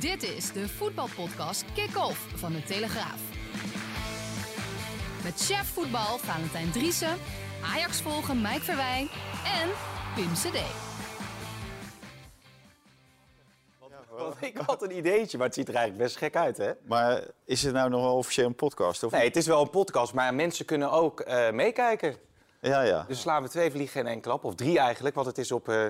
Dit 0.00 0.22
is 0.22 0.52
de 0.52 0.68
voetbalpodcast 0.68 1.64
Kick-Off 1.74 2.26
van 2.34 2.52
de 2.52 2.62
Telegraaf. 2.62 3.20
Met 5.24 5.40
chef 5.40 5.72
voetbal 5.72 6.18
Valentijn 6.18 6.70
Driessen, 6.70 7.16
Ajax 7.64 8.00
volgen 8.02 8.40
Mike 8.40 8.60
Verwijn 8.60 9.08
en 9.62 9.68
Pim 10.14 10.32
CD. 10.32 10.58
Want 14.10 14.34
ik 14.40 14.56
had 14.56 14.82
een 14.82 14.96
ideetje, 14.96 15.38
maar 15.38 15.46
het 15.46 15.56
ziet 15.56 15.68
er 15.68 15.74
eigenlijk 15.74 16.04
best 16.04 16.16
gek 16.16 16.36
uit, 16.36 16.56
hè? 16.56 16.72
Maar 16.82 17.24
is 17.44 17.62
het 17.62 17.74
nou 17.74 17.90
nog 17.90 18.02
wel 18.02 18.16
officieel 18.16 18.46
een 18.46 18.54
podcast? 18.54 19.02
Of 19.02 19.12
Nee, 19.12 19.24
het 19.26 19.36
is 19.36 19.46
wel 19.46 19.60
een 19.60 19.70
podcast, 19.70 20.14
maar 20.14 20.34
mensen 20.34 20.64
kunnen 20.64 20.90
ook 20.90 21.20
eh, 21.20 21.50
meekijken. 21.50 22.16
Ja, 22.60 22.82
ja. 22.82 23.04
Dus 23.08 23.20
slaan 23.20 23.42
we 23.42 23.48
twee 23.48 23.70
vliegen 23.70 24.00
in 24.00 24.06
één 24.06 24.20
klap. 24.20 24.44
Of 24.44 24.54
drie 24.54 24.78
eigenlijk, 24.78 25.14
want 25.14 25.26
het 25.26 25.38
is 25.38 25.52
op 25.52 25.68
eh, 25.68 25.86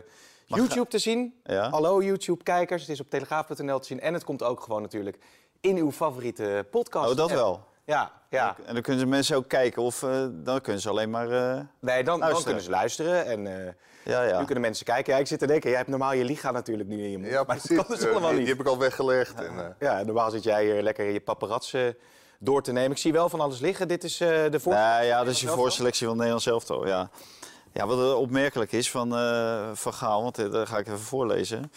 YouTube 0.57 0.89
te 0.89 0.99
zien. 0.99 1.41
Ja. 1.45 1.71
Hallo 1.71 2.03
YouTube-kijkers, 2.03 2.81
het 2.83 2.91
is 2.91 3.01
op 3.01 3.11
telegraaf.nl 3.11 3.79
te 3.79 3.87
zien. 3.87 4.01
En 4.01 4.15
het 4.15 4.25
komt 4.25 4.43
ook 4.43 4.61
gewoon 4.61 4.83
natuurlijk 4.83 5.19
in 5.61 5.77
uw 5.77 5.93
favoriete 5.93 6.67
podcast. 6.71 7.11
Oh, 7.11 7.17
dat 7.17 7.31
wel. 7.31 7.65
Ja, 7.85 8.13
ja. 8.31 8.57
En 8.67 8.73
dan 8.75 8.83
kunnen 8.83 9.01
ze 9.01 9.07
mensen 9.07 9.37
ook 9.37 9.49
kijken 9.49 9.83
of 9.83 10.03
eh, 10.03 10.25
dan 10.33 10.61
kunnen 10.61 10.83
ze 10.83 10.89
alleen 10.89 11.11
maar. 11.11 11.31
eh, 11.31 11.61
Nee, 11.81 12.05
dan, 12.05 12.21
dan 12.21 12.43
kunnen 12.43 12.63
ze 12.63 12.71
luisteren. 12.71 13.27
En 13.27 13.47
eh, 13.67 13.73
ja, 14.05 14.23
ja. 14.23 14.39
nu 14.39 14.45
kunnen 14.45 14.63
mensen 14.65 14.85
kijken. 14.85 15.13
Ja, 15.15 15.19
ik 15.19 15.27
zit 15.27 15.39
te 15.39 15.47
denken, 15.47 15.69
jij 15.69 15.79
hebt 15.79 15.91
normaal 15.91 16.13
je 16.13 16.25
liga 16.25 16.51
natuurlijk 16.51 16.89
nu 16.89 17.03
in 17.03 17.11
je 17.11 17.19
mond. 17.19 17.31
Ja, 17.31 17.37
maar 17.37 17.57
precies. 17.57 17.77
dat 17.77 17.87
kan 17.87 17.97
dus 17.97 18.05
allemaal 18.07 18.29
die, 18.29 18.39
niet. 18.39 18.47
die 18.47 18.57
heb 18.57 18.65
ik 18.67 18.73
al 18.73 18.79
weggelegd. 18.79 19.35
En, 19.41 19.59
eh, 19.59 19.67
Ja, 19.79 20.03
normaal 20.03 20.31
zit 20.31 20.43
jij 20.43 20.65
hier 20.65 20.83
lekker 20.83 21.05
je 21.11 21.21
paparazzi 21.21 21.95
door 22.39 22.63
te 22.63 22.73
nemen. 22.73 22.91
Ik 22.91 22.99
zie 22.99 23.13
wel 23.13 23.29
van 23.29 23.41
alles 23.41 23.61
liggen. 23.61 23.89
Dit 23.89 24.05
is 24.05 24.21
eh, 24.21 24.29
de 24.51 24.61
voor. 24.61 24.73
Nou 24.73 25.05
ja, 25.05 25.19
dat 25.25 25.33
is 25.35 25.41
je 25.41 25.49
voorselectie 25.49 26.07
van 26.07 26.17
Nederland 26.17 26.43
zelf 26.43 26.65
toch. 26.65 26.87
Ja. 26.87 27.11
Ja, 27.73 27.87
wat 27.87 27.99
er 27.99 28.17
opmerkelijk 28.17 28.73
is 28.73 28.91
van, 28.91 29.17
eh, 29.17 29.71
van 29.73 29.95
Gaal, 29.95 30.23
want 30.23 30.39
eh, 30.39 30.51
dat 30.51 30.69
ga 30.69 30.79
ik 30.79 30.87
even 30.87 30.99
voorlezen. 30.99 31.73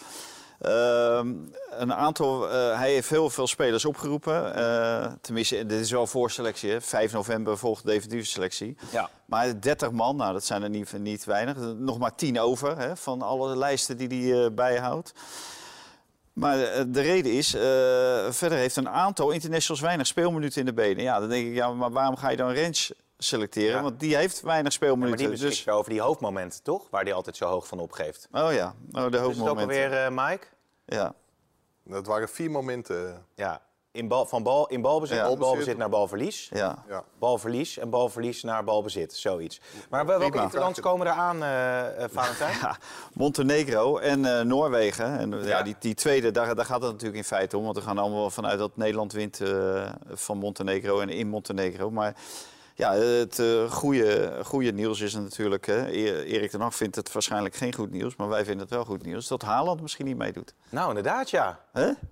Ehm, 0.60 1.34
een 1.70 1.94
aantal, 1.94 2.50
eh, 2.50 2.78
hij 2.78 2.92
heeft 2.92 3.08
heel 3.08 3.30
veel 3.30 3.46
spelers 3.46 3.84
opgeroepen. 3.84 4.52
Tenminste, 5.20 5.66
dit 5.66 5.80
is 5.80 5.90
wel 5.90 6.06
voorselectie. 6.06 6.70
Hè. 6.70 6.80
5 6.80 7.12
november 7.12 7.58
volgt 7.58 7.84
de 7.84 7.90
definitieve 7.90 8.26
selectie. 8.26 8.76
Ja. 8.92 9.10
Maar 9.24 9.60
30 9.60 9.90
man, 9.90 10.16
nou 10.16 10.32
dat 10.32 10.44
zijn 10.44 10.62
er 10.62 10.70
niet, 10.70 10.92
niet 10.98 11.24
weinig. 11.24 11.56
Nog 11.76 11.98
maar 11.98 12.14
10 12.14 12.40
over 12.40 12.78
hè, 12.78 12.96
van 12.96 13.22
alle 13.22 13.56
lijsten 13.56 13.96
die 13.96 14.32
hij 14.32 14.54
bijhoudt. 14.54 15.12
Maar 16.32 16.56
de 16.90 17.00
reden 17.00 17.32
is, 17.32 17.50
verder 18.30 18.58
heeft 18.58 18.76
een 18.76 18.88
aantal 18.88 19.30
internationals 19.30 19.82
weinig 19.82 20.06
speelminuten 20.06 20.60
in 20.60 20.66
de 20.66 20.72
benen. 20.72 21.02
Ja, 21.02 21.20
dan 21.20 21.28
denk 21.28 21.46
ik, 21.46 21.54
ja, 21.54 21.72
maar 21.72 21.90
waarom 21.90 22.16
ga 22.16 22.30
je 22.30 22.36
dan 22.36 22.50
Rens 22.50 22.92
selecteren? 23.18 23.76
Ja. 23.76 23.82
Want 23.82 24.00
die 24.00 24.16
heeft 24.16 24.40
weinig 24.40 24.54
Ja, 24.56 24.62
maar 24.62 24.72
speelminuten. 24.72 25.30
die 25.30 25.38
dus, 25.38 25.68
over 25.68 25.90
die 25.90 26.00
hoofdmomenten, 26.00 26.62
toch? 26.62 26.86
Waar 26.90 27.04
die 27.04 27.14
altijd 27.14 27.36
zo 27.36 27.46
hoog 27.48 27.66
van 27.66 27.78
opgeeft. 27.78 28.28
oh 28.32 28.52
ja, 28.52 28.74
oh, 28.92 28.92
de 28.92 28.98
Is 28.98 29.02
het 29.04 29.14
ook 29.14 29.20
hoofdmomenten. 29.24 29.60
alweer, 29.62 29.92
eh, 30.04 30.10
Mike? 30.10 30.46
Ja. 30.86 31.14
dat 31.84 32.06
waren 32.06 32.28
vier 32.28 32.50
momenten. 32.50 33.24
Ja. 33.34 33.60
In 33.90 34.08
bal, 34.08 34.26
van 34.26 34.42
bal, 34.42 34.66
in 34.68 34.82
balbezit, 34.82 35.16
Ja. 35.16 35.36
balbezit 35.36 35.76
naar 35.76 35.88
balverlies. 35.88 36.48
Ja. 36.52 36.84
Ja. 36.88 37.04
Balverlies 37.18 37.78
en 37.78 37.90
balverlies 37.90 38.42
naar 38.42 38.64
balbezit. 38.64 39.14
Zoiets. 39.14 39.60
Maar 39.90 40.06
wel- 40.06 40.16
welke 40.18 40.30
Prima. 40.30 40.44
interlands 40.46 40.80
komen 40.80 41.06
er 41.06 41.12
aan, 41.12 41.42
eh 41.42 42.04
eh, 42.04 42.10
Valentijn? 42.12 42.56
Ja, 42.62 42.76
Montenegro 43.12 43.98
en 43.98 44.24
eh, 44.38 44.44
Noorwegen. 44.44 45.18
En, 45.18 45.30
ja. 45.30 45.46
Ja. 45.46 45.62
die, 45.62 45.76
die 45.78 45.94
tweede, 45.94 46.30
daar, 46.30 46.54
daar 46.54 46.64
gaat 46.64 46.82
het 46.82 46.90
natuurlijk 46.90 47.18
in 47.18 47.24
feite 47.24 47.56
om. 47.58 47.64
Want 47.64 47.76
we 47.76 47.82
gaan 47.82 47.98
allemaal 47.98 48.30
vanuit 48.30 48.58
dat 48.58 48.76
Nederland 48.76 49.12
wint 49.12 49.40
eh, 49.40 49.92
van 50.10 50.38
Montenegro 50.38 51.00
en 51.00 51.08
in 51.08 51.28
Montenegro. 51.28 51.90
Maar 51.90 52.14
ja, 52.74 52.94
het 52.94 53.38
eh, 53.38 53.70
goede, 53.70 54.38
goede 54.44 54.72
nieuws 54.72 55.00
is 55.00 55.14
natuurlijk... 55.14 55.66
Hè, 55.66 55.86
E- 55.86 56.22
Erik 56.22 56.50
ten 56.50 56.60
Hag 56.60 56.74
vindt 56.74 56.96
het 56.96 57.12
waarschijnlijk 57.12 57.54
geen 57.54 57.74
goed 57.74 57.90
nieuws... 57.90 58.16
maar 58.16 58.28
wij 58.28 58.44
vinden 58.44 58.62
het 58.66 58.74
wel 58.74 58.84
goed 58.84 59.02
nieuws... 59.02 59.28
dat 59.28 59.42
Haaland 59.42 59.80
misschien 59.80 60.06
niet 60.06 60.16
meedoet. 60.16 60.54
Nou, 60.68 60.88
inderdaad, 60.88 61.30
ja. 61.30 61.60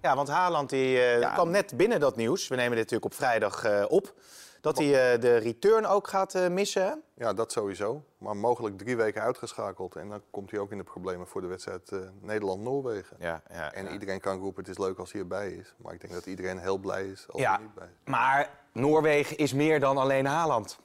Ja, 0.02 0.16
want 0.16 0.28
Haaland 0.28 0.70
die, 0.70 0.98
eh, 0.98 1.20
Ja. 1.20 1.32
kwam 1.32 1.50
net 1.50 1.76
binnen 1.76 2.00
dat 2.00 2.16
nieuws. 2.16 2.48
We 2.48 2.54
nemen 2.56 2.70
dit 2.76 2.78
natuurlijk 2.90 3.12
op 3.12 3.14
vrijdag 3.14 3.64
eh, 3.64 3.84
op. 3.88 4.14
Dat 4.62 4.78
hij 4.78 5.12
eh, 5.12 5.20
de 5.20 5.36
return 5.36 5.86
ook 5.86 6.08
gaat 6.08 6.34
eh, 6.34 6.48
missen. 6.48 7.02
Ja, 7.14 7.32
dat 7.32 7.52
sowieso. 7.52 8.04
Maar 8.18 8.36
mogelijk 8.36 8.78
drie 8.78 8.96
weken 8.96 9.22
uitgeschakeld. 9.22 9.96
En 9.96 10.08
dan 10.08 10.22
komt 10.30 10.50
hij 10.50 10.60
ook 10.60 10.70
in 10.70 10.78
de 10.78 10.84
problemen 10.84 11.26
voor 11.26 11.40
de 11.40 11.46
wedstrijd 11.46 11.92
eh, 11.92 11.98
Nederland-Noorwegen. 12.20 13.16
Ja, 13.20 13.42
ja, 13.52 13.72
En 13.72 13.84
ja. 13.84 13.92
iedereen 13.92 14.20
kan 14.20 14.38
roepen, 14.38 14.62
het 14.62 14.70
is 14.70 14.78
leuk 14.78 14.98
als 14.98 15.12
hij 15.12 15.20
erbij 15.20 15.50
is. 15.50 15.74
Maar 15.76 15.94
ik 15.94 16.00
denk 16.00 16.12
dat 16.12 16.26
iedereen 16.26 16.58
heel 16.58 16.78
blij 16.78 17.06
is 17.06 17.26
als 17.28 17.42
hij 17.42 17.58
niet 17.60 17.74
bij 17.74 17.86
is. 17.86 18.10
maar 18.10 18.50
Noorwegen 18.72 19.36
is 19.36 19.52
meer 19.52 19.80
dan 19.80 19.98
alleen 19.98 20.26
Haaland. 20.26 20.78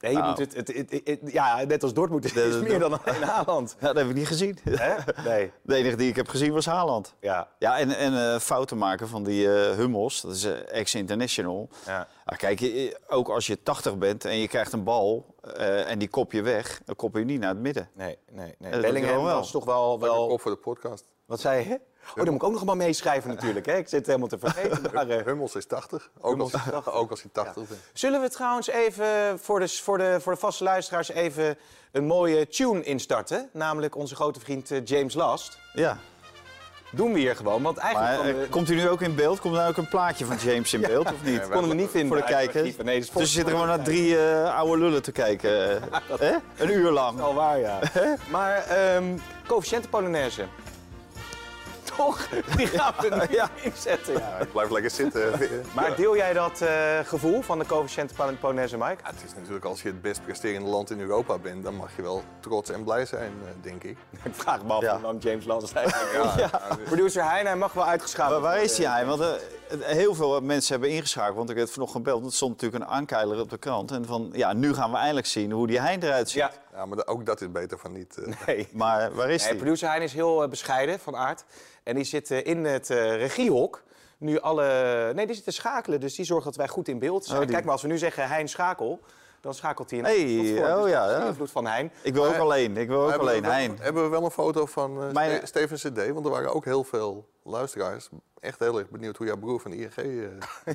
Nee, 0.00 0.12
je 0.12 0.18
Nou. 0.18 0.28
moet 0.30 0.38
het, 0.38 0.54
het, 0.54 0.68
het- 0.76 0.90
het- 0.90 1.00
het- 1.04 1.32
ja, 1.32 1.64
net 1.64 1.82
als 1.82 1.94
Dortmund 1.94 2.24
is 2.24 2.32
De- 2.32 2.48
de- 2.50 2.68
meer 2.68 2.78
dan 2.78 3.04
alleen 3.04 3.22
Haaland. 3.22 3.76
Ja, 3.80 3.86
dat 3.86 3.96
heb 3.96 4.08
ik 4.08 4.14
niet 4.14 4.26
gezien. 4.26 4.58
Hè? 4.70 4.94
Nee, 5.30 5.52
De 5.62 5.74
enige 5.74 5.96
die 5.96 6.08
ik 6.08 6.16
heb 6.16 6.28
gezien 6.28 6.52
was 6.52 6.66
Haaland. 6.66 7.14
ja. 7.20 7.48
Ja, 7.58 7.78
en, 7.78 7.90
en 7.96 8.32
eh, 8.32 8.38
fouten 8.40 8.78
maken 8.78 9.08
van 9.08 9.24
die 9.24 9.54
eh, 9.54 9.76
Hummels, 9.76 10.20
dat 10.20 10.34
is 10.34 10.44
eh, 10.44 10.52
ex-international. 10.72 11.68
ja. 11.86 12.08
Ah, 12.24 12.38
kijk, 12.38 12.96
ook 13.08 13.28
als 13.28 13.46
je 13.46 13.62
80 13.62 13.98
bent 13.98 14.24
en 14.24 14.36
je 14.38 14.48
krijgt 14.48 14.72
een 14.72 14.84
bal 14.84 15.34
eh, 15.56 15.90
en 15.90 15.98
die 15.98 16.08
kop 16.08 16.32
je 16.32 16.42
weg, 16.42 16.80
dan 16.84 16.96
kop 16.96 17.16
je 17.16 17.24
niet 17.24 17.40
naar 17.40 17.48
het 17.48 17.58
midden. 17.58 17.88
Nee, 17.94 18.18
nee, 18.30 18.54
nee. 18.58 18.70
dat 18.72 18.80
Bellingham 18.80 19.22
was 19.22 19.50
toch 19.50 19.64
wel... 19.64 20.00
Wel... 20.00 20.14
wel... 20.14 20.26
Op 20.26 20.40
voor 20.40 20.50
de 20.50 20.56
podcast. 20.56 21.04
Wat 21.28 21.40
zei 21.40 21.68
je? 21.68 21.80
Oh, 22.08 22.14
dan 22.14 22.24
moet 22.24 22.34
ik 22.34 22.42
ook 22.44 22.52
nog 22.52 22.64
maar 22.64 22.76
meeschrijven 22.76 23.30
natuurlijk. 23.30 23.66
Hè? 23.66 23.76
Ik 23.76 23.88
zit 23.88 24.06
helemaal 24.06 24.28
te 24.28 24.38
vergeten. 24.48 24.82
Maar, 24.92 25.08
eh, 25.08 25.24
Hummels 25.24 25.54
is 25.54 25.66
80. 25.66 26.10
Ook, 26.20 26.28
Hummels 26.28 26.52
als, 26.52 26.62
is 26.66 26.70
80. 26.70 26.92
ook 26.92 27.10
als 27.10 27.22
hij 27.22 27.30
80 27.32 27.68
bent. 27.68 27.80
Zullen 27.92 28.20
we 28.20 28.28
trouwens 28.30 28.68
even 28.68 29.38
voor 29.38 29.60
de, 29.60 29.68
voor, 29.68 29.98
de, 29.98 30.16
voor 30.20 30.32
de 30.32 30.38
vaste 30.38 30.64
luisteraars 30.64 31.08
even 31.08 31.56
een 31.92 32.04
mooie 32.06 32.48
tune 32.48 32.82
instarten? 32.82 33.48
Namelijk 33.52 33.96
onze 33.96 34.14
grote 34.14 34.40
vriend 34.40 34.70
eh, 34.70 34.84
James 34.84 35.14
Last. 35.14 35.58
Ja, 35.72 35.98
Doen 36.92 37.12
we 37.12 37.18
hier 37.18 37.36
gewoon, 37.36 37.62
want 37.62 37.76
eigenlijk 37.76 38.22
maar 38.22 38.28
eh, 38.34 38.40
we- 38.40 38.48
komt 38.48 38.68
hij 38.68 38.76
nu 38.76 38.88
ook 38.88 39.00
in 39.00 39.14
beeld? 39.14 39.40
Komt 39.40 39.54
er 39.54 39.58
nou 39.60 39.70
ook 39.72 39.76
een 39.76 39.88
plaatje 39.88 40.24
van 40.24 40.36
James 40.36 40.72
in 40.72 40.80
beeld 40.80 41.12
of 41.12 41.22
niet? 41.24 41.48
konden 41.48 41.68
we 41.68 41.74
niet 41.74 41.90
vinden. 41.90 42.08
Voor 42.08 42.26
de 42.26 42.32
kijkers. 42.32 42.76
Nee, 42.76 43.00
dat 43.00 43.10
Dus 43.12 43.22
je 43.22 43.26
zit 43.38 43.44
er 43.46 43.50
gewoon 43.50 43.66
naar 43.66 43.82
drie 43.82 44.18
eh, 44.30 44.56
oude 44.56 44.78
lullen 44.78 45.02
te 45.02 45.12
kijken. 45.12 45.82
eh, 45.82 46.18
hè? 46.30 46.36
Een 46.56 46.70
uur 46.70 46.90
lang. 46.90 47.20
al 47.20 47.34
waar, 47.34 47.58
ja. 47.58 47.78
maar 48.30 48.56
ehm 48.66 49.04
coëfficiënten 49.46 49.90
Polonaise. 49.90 50.44
Toch? 51.98 52.28
Die 52.56 52.66
gaan 52.66 52.94
we 53.00 53.26
nu 53.28 53.34
Ja. 53.36 53.50
inzetten. 53.62 54.12
Ja. 54.12 54.20
Hij 54.36 54.46
blijft 54.46 54.70
lekker 54.70 54.90
zitten. 54.90 55.32
Maar 55.74 55.96
deel 55.96 56.16
jij 56.16 56.32
dat 56.32 56.60
eh, 56.60 56.98
gevoel 57.04 57.42
van 57.42 57.58
de 57.58 57.66
coëfficiënten 57.66 58.38
Polonaise, 58.38 58.76
Mike? 58.76 58.96
Ja, 59.02 59.10
het 59.10 59.22
is 59.24 59.34
natuurlijk 59.34 59.64
als 59.64 59.82
je 59.82 59.88
het 59.88 60.02
best 60.02 60.24
presterende 60.24 60.68
land 60.68 60.90
in 60.90 61.00
Europa 61.00 61.38
bent, 61.38 61.64
dan 61.64 61.74
mag 61.74 61.96
je 61.96 62.02
wel 62.02 62.22
trots 62.40 62.70
en 62.70 62.84
blij 62.84 63.06
zijn, 63.06 63.32
eh, 63.44 63.50
denk 63.62 63.84
ik. 63.84 63.96
Ik 64.24 64.34
vraag 64.34 64.64
me 64.64 64.72
af 64.72 64.82
Ja. 64.82 64.92
hoe 64.92 65.02
lang 65.02 65.22
James 65.22 65.44
Last 65.44 65.72
eigenlijk 65.74 66.12
Ja, 66.12 66.34
is. 66.34 66.40
ja, 66.50 66.74
dus- 66.76 66.84
Producer 66.84 67.24
Heijn, 67.30 67.46
hij 67.46 67.56
mag 67.56 67.72
wel 67.72 67.84
uitgeschakeld 67.86 68.40
Maar 68.42 68.50
waar 68.50 68.62
is 68.62 68.78
hij? 68.78 69.06
Want 69.06 69.20
eh, 69.20 69.28
heel 69.80 70.14
veel 70.14 70.40
mensen 70.40 70.72
hebben 70.72 70.90
ingeschakeld. 70.90 71.36
Want 71.36 71.50
ik 71.50 71.56
heb 71.56 71.68
vanochtend 71.68 71.96
gebeld. 71.98 72.20
want 72.20 72.30
Er 72.30 72.36
stond 72.36 72.52
natuurlijk 72.60 72.82
een 72.84 72.90
aankeiler 72.90 73.40
op 73.40 73.50
de 73.50 73.58
krant. 73.58 73.90
En 73.90 74.04
van, 74.06 74.30
ja, 74.32 74.52
nu 74.52 74.74
gaan 74.74 74.90
we 74.90 74.96
eindelijk 74.96 75.26
zien 75.26 75.50
hoe 75.50 75.66
die 75.66 75.80
Hein 75.80 76.02
eruit 76.02 76.30
ziet. 76.30 76.38
Ja, 76.40 76.50
ja, 76.72 76.86
maar 76.86 77.06
ook 77.06 77.26
dat 77.26 77.40
is 77.40 77.50
beter 77.52 77.78
van 77.78 77.92
niet. 77.92 78.16
eh. 78.18 78.32
nee. 78.46 78.68
Maar 78.72 79.12
waar 79.14 79.30
is 79.30 79.40
Nee, 79.40 79.48
hij? 79.48 79.56
producer 79.58 79.88
Hein 79.88 80.02
is 80.02 80.12
heel 80.12 80.48
bescheiden 80.48 80.98
van 80.98 81.16
aard. 81.16 81.44
En 81.88 81.94
die 81.94 82.04
zit 82.04 82.30
eh, 82.30 82.46
in 82.46 82.64
het 82.64 82.90
eh, 82.90 83.16
regiehok. 83.16 83.82
Nu 84.18 84.40
alle... 84.40 84.64
Nee, 85.14 85.26
die 85.26 85.34
zit 85.34 85.44
te 85.44 85.50
schakelen, 85.50 86.00
dus 86.00 86.14
die 86.14 86.24
zorgt 86.24 86.44
dat 86.44 86.56
wij 86.56 86.68
goed 86.68 86.88
in 86.88 86.98
beeld 86.98 87.24
zijn. 87.24 87.36
Oh, 87.38 87.42
die- 87.44 87.52
Kijk 87.52 87.64
maar, 87.64 87.72
als 87.72 87.82
we 87.82 87.88
nu 87.88 87.98
zeggen 87.98 88.28
Hein 88.28 88.48
schakel, 88.48 89.00
dan 89.40 89.54
schakelt 89.54 89.90
hij 89.90 89.98
in 89.98 90.04
Hey, 90.04 90.56
voor. 90.56 90.66
oh 90.76 90.82
Dus 90.82 90.90
ja, 90.90 91.24
invloed 91.26 91.50
van 91.50 91.66
Hein. 91.66 91.90
Ik 92.02 92.14
wil 92.14 92.26
ook 92.26 92.36
alleen. 92.36 92.76
Ik 92.76 92.88
wil 92.88 93.00
ook 93.02 93.08
hebben, 93.10 93.28
alleen. 93.28 93.40
we 93.42 93.46
wel, 93.48 93.56
Hein. 93.56 93.76
hebben 93.80 94.02
we 94.02 94.08
wel 94.08 94.24
een 94.24 94.30
foto 94.30 94.66
van 94.66 95.02
eh, 95.02 95.12
Mijn- 95.12 95.46
Ste- 95.46 95.46
Steven 95.66 95.76
CD? 95.76 96.12
Want 96.12 96.24
er 96.26 96.30
waren 96.32 96.54
ook 96.54 96.64
heel 96.64 96.84
veel 96.84 97.28
luisteraars. 97.48 98.08
Echt 98.40 98.58
heel 98.58 98.78
erg 98.78 98.90
benieuwd 98.90 99.16
hoe 99.16 99.26
jouw 99.26 99.36
broer 99.36 99.60
van 99.60 99.70
de 99.70 99.76
ING... 99.76 99.92
eh, 99.96 100.74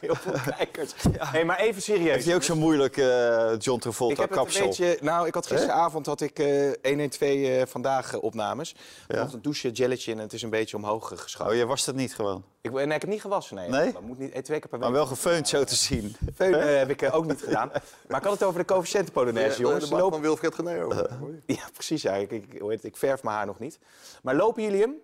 Heel 0.00 0.14
veel 0.14 0.32
kijkers. 0.56 0.94
Hey, 1.18 1.44
maar 1.44 1.58
even 1.58 1.82
serieus. 1.82 2.12
Heeft 2.12 2.26
hij 2.26 2.34
ook 2.34 2.42
zo 2.42 2.56
moeilijk, 2.56 2.96
eh, 2.96 3.52
John 3.58 3.76
Ik 3.76 3.80
Travolta 3.82 4.20
heb 4.20 4.30
het 4.30 4.38
een 4.38 4.44
kapsel? 4.44 4.66
beetje... 4.66 4.98
Nou, 5.00 5.26
ik 5.26 5.34
had 5.34 5.46
gisteravond 5.46 6.06
had 6.06 6.20
ik 6.20 6.38
eh 6.38 6.70
112 6.82 7.20
eh 7.22 7.62
vandaag 7.66 8.14
opnames. 8.14 8.74
Ja. 9.08 9.16
Ja. 9.16 9.28
Een 9.32 9.42
douche, 9.42 9.70
gelletje 9.72 10.12
en 10.12 10.18
het 10.18 10.32
is 10.32 10.42
een 10.42 10.50
beetje 10.50 10.76
omhoog 10.76 11.08
geschoten. 11.14 11.52
Oh, 11.52 11.58
je 11.58 11.66
was 11.66 11.84
dat 11.84 11.94
niet 11.94 12.14
gewoon. 12.14 12.44
Ik, 12.60 12.72
nee, 12.72 12.84
ik 12.84 12.90
heb 12.90 13.06
niet 13.06 13.20
gewassen, 13.20 13.56
nee. 13.56 13.68
Nee? 13.68 13.92
Dat 13.92 14.02
moet 14.02 14.18
niet, 14.18 14.30
twee 14.44 14.58
keer 14.60 14.60
per 14.60 14.70
week. 14.70 14.80
Maar 14.80 14.92
wel 14.92 15.06
gefeund 15.06 15.48
zo 15.48 15.64
te 15.64 15.74
zien. 15.74 16.16
Veun 16.34 16.54
eh, 16.54 16.76
heb 16.76 16.90
ik 16.90 17.14
ook 17.14 17.26
niet 17.26 17.42
gedaan. 17.42 17.70
Maar 18.08 18.18
ik 18.18 18.24
had 18.24 18.32
het 18.32 18.42
over 18.42 18.60
de 18.60 18.66
coëfficiënten 18.66 19.12
Polonaise, 19.12 19.56
de, 19.56 19.62
jongens. 19.62 19.88
de 19.88 19.94
lopen... 19.94 20.10
van 20.12 20.20
Wilfred 20.20 20.54
Geneo. 20.54 20.92
Ja, 21.46 21.62
precies. 21.72 22.02
Ja. 22.02 22.14
Ik, 22.14 22.30
ik, 22.30 22.56
hoe 22.60 22.70
heet 22.70 22.82
het? 22.82 22.92
ik 22.92 22.96
verf 22.96 23.22
mijn 23.22 23.36
haar 23.36 23.46
nog 23.46 23.58
niet. 23.58 23.78
Maar 24.22 24.34
lopen 24.34 24.62
jullie 24.62 24.80
hem? 24.80 24.94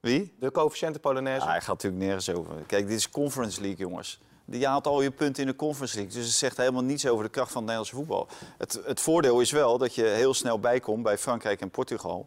Wie? 0.00 0.34
De 0.38 0.50
coëfficiënten 0.50 1.00
Polonaise? 1.00 1.44
Ah, 1.44 1.50
hij 1.50 1.60
gaat 1.60 1.82
natuurlijk 1.82 2.02
nergens 2.02 2.30
over. 2.30 2.54
Kijk, 2.66 2.86
dit 2.86 2.96
is 2.96 3.10
Conference 3.10 3.60
League, 3.60 3.78
jongens. 3.78 4.20
Je 4.44 4.66
haalt 4.66 4.86
al 4.86 5.02
je 5.02 5.10
punten 5.10 5.42
in 5.42 5.48
de 5.48 5.56
Conference 5.56 5.96
League. 5.96 6.14
Dus 6.14 6.24
het 6.24 6.34
zegt 6.34 6.56
helemaal 6.56 6.82
niets 6.82 7.06
over 7.06 7.24
de 7.24 7.30
kracht 7.30 7.52
van 7.52 7.62
het 7.62 7.70
Nederlandse 7.70 7.94
voetbal. 7.94 8.28
Het, 8.58 8.80
het 8.84 9.00
voordeel 9.00 9.40
is 9.40 9.50
wel 9.50 9.78
dat 9.78 9.94
je 9.94 10.04
heel 10.04 10.34
snel 10.34 10.58
bijkomt 10.60 11.02
bij 11.02 11.18
Frankrijk 11.18 11.60
en 11.60 11.70
Portugal. 11.70 12.26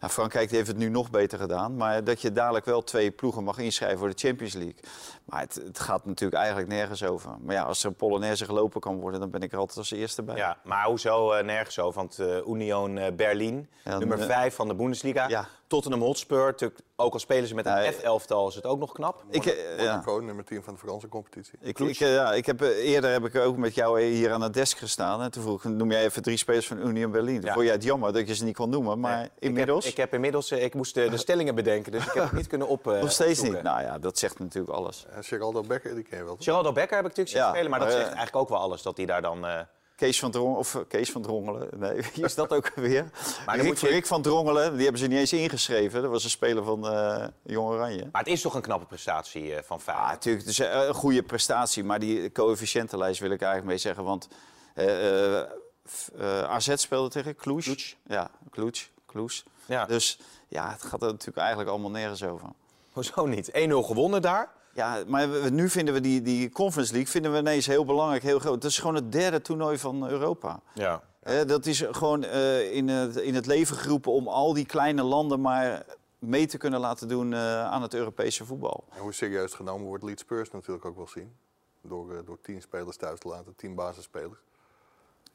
Nou, 0.00 0.12
Frankrijk 0.12 0.50
heeft 0.50 0.66
het 0.66 0.76
nu 0.76 0.88
nog 0.88 1.10
beter 1.10 1.38
gedaan. 1.38 1.76
Maar 1.76 2.04
dat 2.04 2.20
je 2.20 2.32
dadelijk 2.32 2.64
wel 2.64 2.82
twee 2.82 3.10
ploegen 3.10 3.44
mag 3.44 3.58
inschrijven 3.58 3.98
voor 3.98 4.08
de 4.08 4.18
Champions 4.18 4.54
League. 4.54 4.76
Maar 5.24 5.40
het, 5.40 5.54
het 5.54 5.78
gaat 5.78 6.04
natuurlijk 6.04 6.40
eigenlijk 6.40 6.68
nergens 6.68 7.04
over. 7.04 7.30
Maar 7.40 7.54
ja, 7.54 7.62
als 7.62 7.82
er 7.82 7.88
een 7.88 7.94
Polonaise 7.94 8.44
gelopen 8.44 8.80
kan 8.80 9.00
worden, 9.00 9.20
dan 9.20 9.30
ben 9.30 9.40
ik 9.40 9.52
er 9.52 9.58
altijd 9.58 9.78
als 9.78 9.90
eerste 9.90 10.22
bij. 10.22 10.36
Ja, 10.36 10.56
maar 10.64 10.84
hoezo 10.84 11.32
eh, 11.32 11.44
nergens 11.44 11.78
over? 11.78 12.00
Want 12.00 12.18
eh, 12.18 12.46
Union 12.46 12.98
eh, 12.98 13.12
Berlin, 13.12 13.68
Ja, 13.84 13.98
nummer 13.98 14.20
eh, 14.20 14.26
5 14.26 14.54
van 14.54 14.68
de 14.68 14.74
Bundesliga. 14.74 15.28
Ja. 15.28 15.48
Tottenham 15.66 16.00
Hotspur, 16.02 16.44
natuurlijk, 16.44 16.80
ook 16.96 17.12
al 17.12 17.18
spelen 17.18 17.48
ze 17.48 17.54
met 17.54 17.66
een. 17.66 17.92
F-elftal, 17.92 18.48
is 18.48 18.54
het 18.54 18.64
ook 18.66 18.78
nog 18.78 18.92
knap. 18.92 19.24
Ik, 19.30 19.46
eh, 19.46 19.76
ja. 19.78 19.90
Monaco, 19.90 20.18
nummer 20.18 20.44
10 20.44 20.62
van 20.62 20.72
de 20.74 20.78
Franse 20.78 21.08
competitie. 21.08 21.58
Ik, 21.60 21.78
ik, 21.78 22.00
eh, 22.00 22.14
ja, 22.14 22.32
ik 22.32 22.46
heb, 22.46 22.62
eh, 22.62 22.68
eerder 22.68 23.10
heb 23.12 23.24
ik 23.24 23.36
ook 23.36 23.56
met 23.56 23.74
jou 23.74 24.00
hier 24.02 24.32
aan 24.32 24.40
het 24.40 24.54
desk 24.54 24.78
gestaan. 24.78 25.22
En 25.22 25.30
toen 25.30 25.42
vroeg 25.42 25.64
ik, 25.64 25.70
noem 25.70 25.90
jij 25.90 26.04
even 26.04 26.22
drie 26.22 26.36
spelers 26.36 26.66
van 26.66 26.86
Union 26.86 27.10
Berlin. 27.10 27.34
Toen 27.36 27.44
Ja. 27.46 27.52
vond 27.52 27.64
jij 27.64 27.74
het 27.74 27.82
jammer 27.84 28.12
dat 28.12 28.28
je 28.28 28.34
ze 28.34 28.44
niet 28.44 28.56
kon 28.56 28.70
noemen. 28.70 29.00
Maar 29.00 29.16
Nee. 29.18 29.30
inmiddels 29.38 29.78
Ik 29.78 29.84
heb, 29.84 29.92
ik 29.96 30.00
heb 30.04 30.14
inmiddels, 30.14 30.50
eh, 30.50 30.64
ik 30.64 30.74
moest 30.74 30.94
de, 30.94 31.08
de 31.08 31.16
stellingen 31.16 31.54
bedenken, 31.54 31.92
dus 31.92 32.06
ik 32.06 32.12
heb 32.12 32.22
het 32.24 32.32
niet 32.32 32.46
kunnen 32.46 32.68
op. 32.68 32.86
eh, 32.92 33.00
nog 33.00 33.12
steeds 33.12 33.42
niet. 33.42 33.62
Nou 33.62 33.82
ja, 33.82 33.98
dat 33.98 34.18
zegt 34.18 34.38
natuurlijk 34.38 34.74
alles. 34.74 35.06
En 35.10 35.24
Geraldo 35.24 35.60
Becker, 35.60 35.94
die 35.94 36.04
ken 36.04 36.18
je 36.18 36.24
wel. 36.24 36.34
toch? 36.34 36.44
Geraldo 36.44 36.72
Becker 36.72 36.96
heb 36.96 37.06
ik 37.06 37.16
natuurlijk 37.16 37.28
zien 37.28 37.40
Ja, 37.40 37.48
spelen, 37.48 37.70
maar 37.70 37.80
dat 37.80 37.88
zegt 37.90 38.00
eh, 38.02 38.06
eigenlijk 38.16 38.36
ook 38.36 38.48
wel 38.48 38.58
alles 38.58 38.82
dat 38.82 38.96
hij 38.96 39.06
daar 39.06 39.22
dan. 39.22 39.46
eh, 39.46 39.60
Kees 39.96 40.18
van 40.18 40.30
Drongelen, 40.30 40.58
of 40.58 40.74
eh, 40.74 40.80
Kees 40.88 41.10
van 41.12 41.22
Drongelen, 41.22 41.68
nee, 41.76 41.94
wie 42.14 42.24
is 42.24 42.34
dat 42.34 42.50
ook 42.52 42.72
weer? 42.74 43.02
dan 43.46 43.54
Rick, 43.54 43.64
moet 43.64 43.80
je- 43.80 43.88
Rick 43.88 44.06
van 44.06 44.22
Drongelen, 44.22 44.72
die 44.74 44.82
hebben 44.82 45.00
ze 45.00 45.06
niet 45.06 45.18
eens 45.18 45.32
ingeschreven. 45.32 46.02
Dat 46.02 46.10
was 46.10 46.24
een 46.24 46.30
speler 46.30 46.64
van 46.64 46.88
eh 46.88 47.24
Jong 47.42 47.68
Oranje. 47.68 48.08
Maar 48.12 48.22
het 48.22 48.30
is 48.32 48.40
toch 48.40 48.54
een 48.54 48.60
knappe 48.62 48.86
prestatie 48.86 49.54
eh, 49.54 49.62
van 49.62 49.76
Ja, 49.76 49.82
Feyenoord. 49.82 50.10
natuurlijk, 50.12 50.44
het 50.46 50.52
is 50.52 50.58
een 50.88 50.94
goede 50.94 51.22
prestatie. 51.22 51.84
Maar 51.84 51.98
die 51.98 52.32
coëfficiëntenlijst 52.32 53.20
wil 53.20 53.30
ik 53.30 53.40
eigenlijk 53.40 53.70
mee 53.70 53.78
zeggen. 53.78 54.04
Want 54.04 54.28
eh, 54.74 55.42
AZ 56.42 56.72
speelde 56.76 57.08
tegen. 57.08 57.36
Cluj. 57.36 57.76
Ja, 58.06 58.30
Cluj. 58.50 58.72
Cluj. 59.06 59.28
Ja. 59.66 59.84
Dus 59.86 60.18
ja, 60.48 60.70
het 60.70 60.82
gaat 60.82 61.02
er 61.02 61.08
natuurlijk 61.10 61.38
eigenlijk 61.38 61.68
allemaal 61.70 61.90
nergens 61.90 62.22
over. 62.24 62.48
Hoezo 62.92 63.26
niet? 63.26 63.50
1-0 63.50 63.52
gewonnen 63.68 64.22
daar. 64.22 64.50
Ja, 64.76 65.02
maar 65.06 65.30
we- 65.30 65.50
nu 65.50 65.68
vinden 65.68 65.94
we 65.94 66.00
die, 66.00 66.22
die 66.22 66.50
Conference 66.50 66.92
League 66.92 67.10
vinden 67.10 67.32
we 67.32 67.38
ineens 67.38 67.66
heel 67.66 67.84
belangrijk, 67.84 68.22
heel 68.22 68.38
groot. 68.38 68.62
Dat 68.62 68.70
is 68.70 68.78
gewoon 68.78 68.94
het 68.94 69.12
derde 69.12 69.40
toernooi 69.40 69.78
van 69.78 70.08
Europa. 70.08 70.60
Ja. 70.74 71.02
Hè, 71.22 71.44
dat 71.44 71.66
is 71.66 71.84
gewoon 71.90 72.24
eh, 72.24 72.72
in, 72.74 72.88
het, 72.88 73.16
in 73.16 73.34
het 73.34 73.46
leven 73.46 73.76
geroepen 73.76 74.12
om 74.12 74.28
al 74.28 74.52
die 74.54 74.66
kleine 74.66 75.02
landen 75.02 75.40
maar 75.40 75.84
mee 76.18 76.46
te 76.46 76.58
kunnen 76.58 76.80
laten 76.80 77.08
doen 77.08 77.32
eh, 77.32 77.64
aan 77.64 77.82
het 77.82 77.94
Europese 77.94 78.44
voetbal. 78.44 78.84
En 78.90 79.00
hoe 79.00 79.12
serieus 79.12 79.54
genomen 79.54 79.86
wordt 79.86 80.04
Leeds 80.04 80.22
Spurs 80.22 80.50
natuurlijk 80.50 80.84
ook 80.84 80.96
wel 80.96 81.08
zien. 81.08 81.32
Door, 81.82 82.12
eh, 82.14 82.18
door 82.24 82.38
tien 82.42 82.60
spelers 82.62 82.96
thuis 82.96 83.18
te 83.18 83.28
laten, 83.28 83.54
tien 83.56 83.74
basisspelers. 83.74 84.38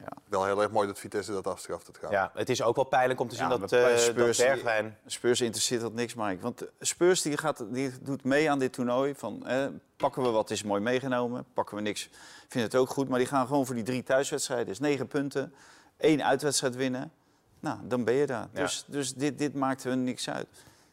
Ja. 0.01 0.11
Wel 0.29 0.45
heel 0.45 0.61
erg 0.61 0.71
mooi 0.71 0.87
dat 0.87 0.99
Vitesse 0.99 1.31
dat 1.31 1.47
afstraft 1.47 1.87
het 1.87 1.97
gaat. 1.97 2.11
ja, 2.11 2.31
het 2.33 2.49
is 2.49 2.61
ook 2.61 2.75
wel 2.75 2.85
pijnlijk 2.85 3.19
om 3.19 3.27
te 3.27 3.35
zien 3.35 3.49
Ja, 3.49 3.57
dat, 3.57 3.71
eh 3.71 3.97
Spurs 3.97 4.37
dat 4.37 4.47
Bergwijn... 4.47 4.97
Spurs 5.05 5.41
interesseert 5.41 5.81
dat 5.81 5.93
niks, 5.93 6.13
Mike. 6.13 6.41
Want 6.41 6.65
Spurs 6.79 7.21
die 7.21 7.37
gaat, 7.37 7.65
die 7.69 7.91
doet 8.01 8.23
mee 8.23 8.49
aan 8.51 8.59
dit 8.59 8.73
toernooi. 8.73 9.15
Van, 9.15 9.47
eh, 9.47 9.65
pakken 9.97 10.23
we 10.23 10.29
wat 10.29 10.49
is 10.49 10.63
mooi 10.63 10.81
meegenomen, 10.81 11.45
pakken 11.53 11.75
we 11.75 11.81
niks, 11.81 12.09
vinden 12.47 12.71
het 12.71 12.79
ook 12.79 12.89
goed. 12.89 13.09
Maar 13.09 13.19
die 13.19 13.27
gaan 13.27 13.47
gewoon 13.47 13.65
voor 13.65 13.75
die 13.75 13.83
drie 13.83 14.03
thuiswedstrijden. 14.03 14.67
Dus 14.67 14.79
negen 14.79 15.07
punten, 15.07 15.53
één 15.97 16.25
uitwedstrijd 16.25 16.75
winnen. 16.75 17.11
Nou, 17.59 17.77
dan 17.83 18.03
ben 18.03 18.13
je 18.13 18.25
daar. 18.25 18.47
Ja. 18.53 18.61
Dus, 18.61 18.83
dus 18.87 19.13
dit, 19.13 19.37
dit 19.37 19.53
maakt 19.53 19.83
er 19.83 19.97
niks 19.97 20.29
uit. 20.29 20.47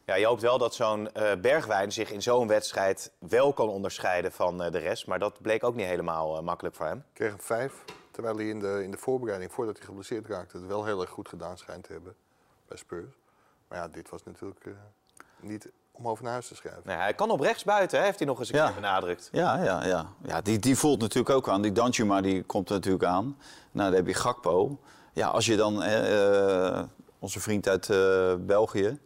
Ja, 0.09 0.15
je 0.15 0.27
hoopt 0.27 0.43
wel 0.43 0.59
dat 0.59 0.75
zo'n 0.75 1.13
eh, 1.13 1.41
Bergwijn 1.41 1.93
zich 1.93 2.11
in 2.11 2.23
zo'n 2.23 2.47
wedstrijd 2.47 3.13
wel 3.19 3.53
kan 3.53 3.69
onderscheiden 3.69 4.33
van 4.33 4.63
eh, 4.63 4.71
de 4.71 4.79
rest. 4.79 5.07
Maar 5.07 5.19
dat 5.19 5.43
bleek 5.43 5.65
ook 5.65 5.75
niet 5.75 5.87
helemaal 5.87 6.37
eh, 6.37 6.43
makkelijk 6.43 6.75
voor 6.75 6.87
hem. 6.87 7.05
Kreeg 7.13 7.33
een 7.33 7.41
vijf, 7.41 7.73
terwijl 8.19 8.39
hij 8.39 8.49
in 8.49 8.59
de, 8.61 8.85
in 8.85 8.91
de 8.91 8.99
voorbereiding, 8.99 9.53
voordat 9.53 9.77
hij 9.77 9.87
geblesseerd 9.87 10.27
raakte, 10.27 10.57
het 10.57 10.67
wel 10.67 10.85
heel 10.85 11.01
erg 11.01 11.11
goed 11.11 11.29
gedaan 11.29 11.59
schijnt 11.59 11.85
te 11.85 11.93
hebben 11.93 12.15
bij 12.69 12.77
Spurs. 12.77 13.19
Maar 13.69 13.79
ja, 13.79 13.89
dit 13.89 14.09
was 14.11 14.25
natuurlijk 14.25 14.67
eh, 14.67 14.73
niet 15.41 15.69
om 15.91 16.09
over 16.09 16.25
naar 16.25 16.33
huis 16.33 16.49
te 16.49 16.55
schrijven. 16.55 16.83
Nee, 16.85 16.97
hij 16.97 17.15
kan 17.15 17.31
op 17.31 17.41
rechts 17.41 17.65
buiten, 17.65 17.99
hè, 17.99 18.05
heeft 18.05 18.19
hij 18.19 18.27
nog 18.27 18.39
eens 18.39 18.53
een 18.53 18.59
Ja. 18.59 18.65
keer 18.67 18.75
benadrukt. 18.75 19.29
Ja, 19.33 19.63
ja, 19.63 19.85
ja. 19.85 20.07
ja 20.23 20.41
die, 20.41 20.59
die 20.59 20.77
voelt 20.77 21.01
natuurlijk 21.01 21.35
ook 21.35 21.49
aan. 21.49 21.63
Die 21.63 21.73
Danjuma 21.73 22.21
die 22.21 22.43
komt 22.43 22.69
natuurlijk 22.69 23.05
aan. 23.05 23.25
Nou, 23.71 23.89
dan 23.89 23.95
heb 23.99 24.07
je 24.07 24.15
Gakpo. 24.15 24.79
Ja, 25.13 25.29
als 25.29 25.47
je 25.47 25.57
dan 25.57 25.83
eh, 25.83 26.77
eh, 26.79 26.85
onze 27.19 27.41
vriend 27.41 27.69
uit 27.69 27.91
eh, 27.91 28.35
België. 28.39 28.99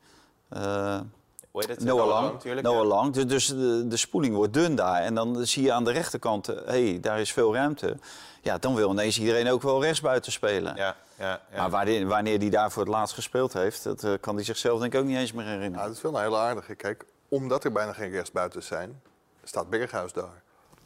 Eh, 1.53 1.61
Hoe 1.61 1.61
heet 1.67 1.77
het? 1.77 1.85
Noah 1.85 2.07
Lang. 2.07 2.33
natuurlijk. 2.33 2.67
Noah 2.67 2.77
ja. 2.83 2.85
Lang. 2.85 3.13
Dus, 3.13 3.27
dus 3.27 3.47
de, 3.47 3.89
de 3.89 3.97
spoeling 3.97 4.35
wordt 4.35 4.53
dun 4.53 4.75
daar. 4.75 5.03
En 5.03 5.15
dan 5.15 5.47
zie 5.47 5.63
je 5.63 5.73
aan 5.73 5.85
de 5.85 5.93
rechterkant, 5.93 6.47
hé, 6.47 6.55
hey, 6.65 6.99
daar 7.01 7.21
is 7.21 7.33
veel 7.33 7.55
ruimte. 7.55 7.97
Ja, 8.41 8.59
dan 8.59 8.75
wil 8.75 8.91
ineens 8.91 9.19
iedereen 9.21 9.49
ook 9.51 9.63
wel 9.63 9.83
rechtsbuiten 9.83 10.33
spelen. 10.33 10.77
Ja, 10.77 10.97
ja, 11.19 11.41
ja. 11.51 11.57
Maar 11.57 11.71
wanneer, 11.71 12.07
wanneer 12.07 12.39
hij 12.39 12.51
daar 12.51 12.71
voor 12.73 12.83
het 12.83 12.93
laatst 12.93 13.15
gespeeld 13.15 13.53
heeft, 13.53 13.85
dat 13.85 14.05
eh, 14.05 14.13
kan 14.21 14.35
hij 14.35 14.45
zichzelf 14.45 14.81
denk 14.81 14.93
ik 14.95 15.01
ook 15.01 15.07
niet 15.07 15.17
eens 15.17 15.33
meer 15.33 15.45
Nou, 15.45 15.57
herinneren. 15.57 15.87
dat 15.87 15.97
is 15.97 16.03
wel 16.03 16.15
een 16.17 16.23
hele 16.23 16.37
aardige. 16.37 16.75
Kijk, 16.75 17.05
omdat 17.29 17.65
er 17.65 17.73
bijna 17.73 17.93
geen 17.93 18.11
rechtsbuitens 18.11 18.67
zijn, 18.67 19.03
staat 19.45 19.71
Berghuis 19.71 20.13
daar. 20.13 20.43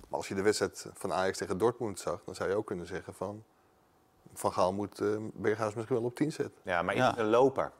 Maar 0.08 0.18
als 0.18 0.28
je 0.28 0.34
de 0.34 0.42
wedstrijd 0.42 0.86
van 0.94 1.12
Ajax 1.12 1.38
tegen 1.38 1.58
Dortmund 1.58 1.98
zag, 2.00 2.20
dan 2.24 2.34
zou 2.34 2.48
je 2.50 2.56
ook 2.56 2.66
kunnen 2.66 2.86
zeggen 2.86 3.14
van... 3.14 3.42
Van 4.34 4.52
Gaal 4.52 4.72
moet 4.72 5.00
eh, 5.00 5.08
Berghuis 5.32 5.74
misschien 5.74 5.96
wel 5.96 6.04
op 6.04 6.14
10 6.14 6.32
zetten. 6.32 6.54
ja, 6.62 6.82
maar 6.82 6.94
is 6.94 7.00
Ja. 7.00 7.18
een 7.18 7.28
loper? 7.30 7.72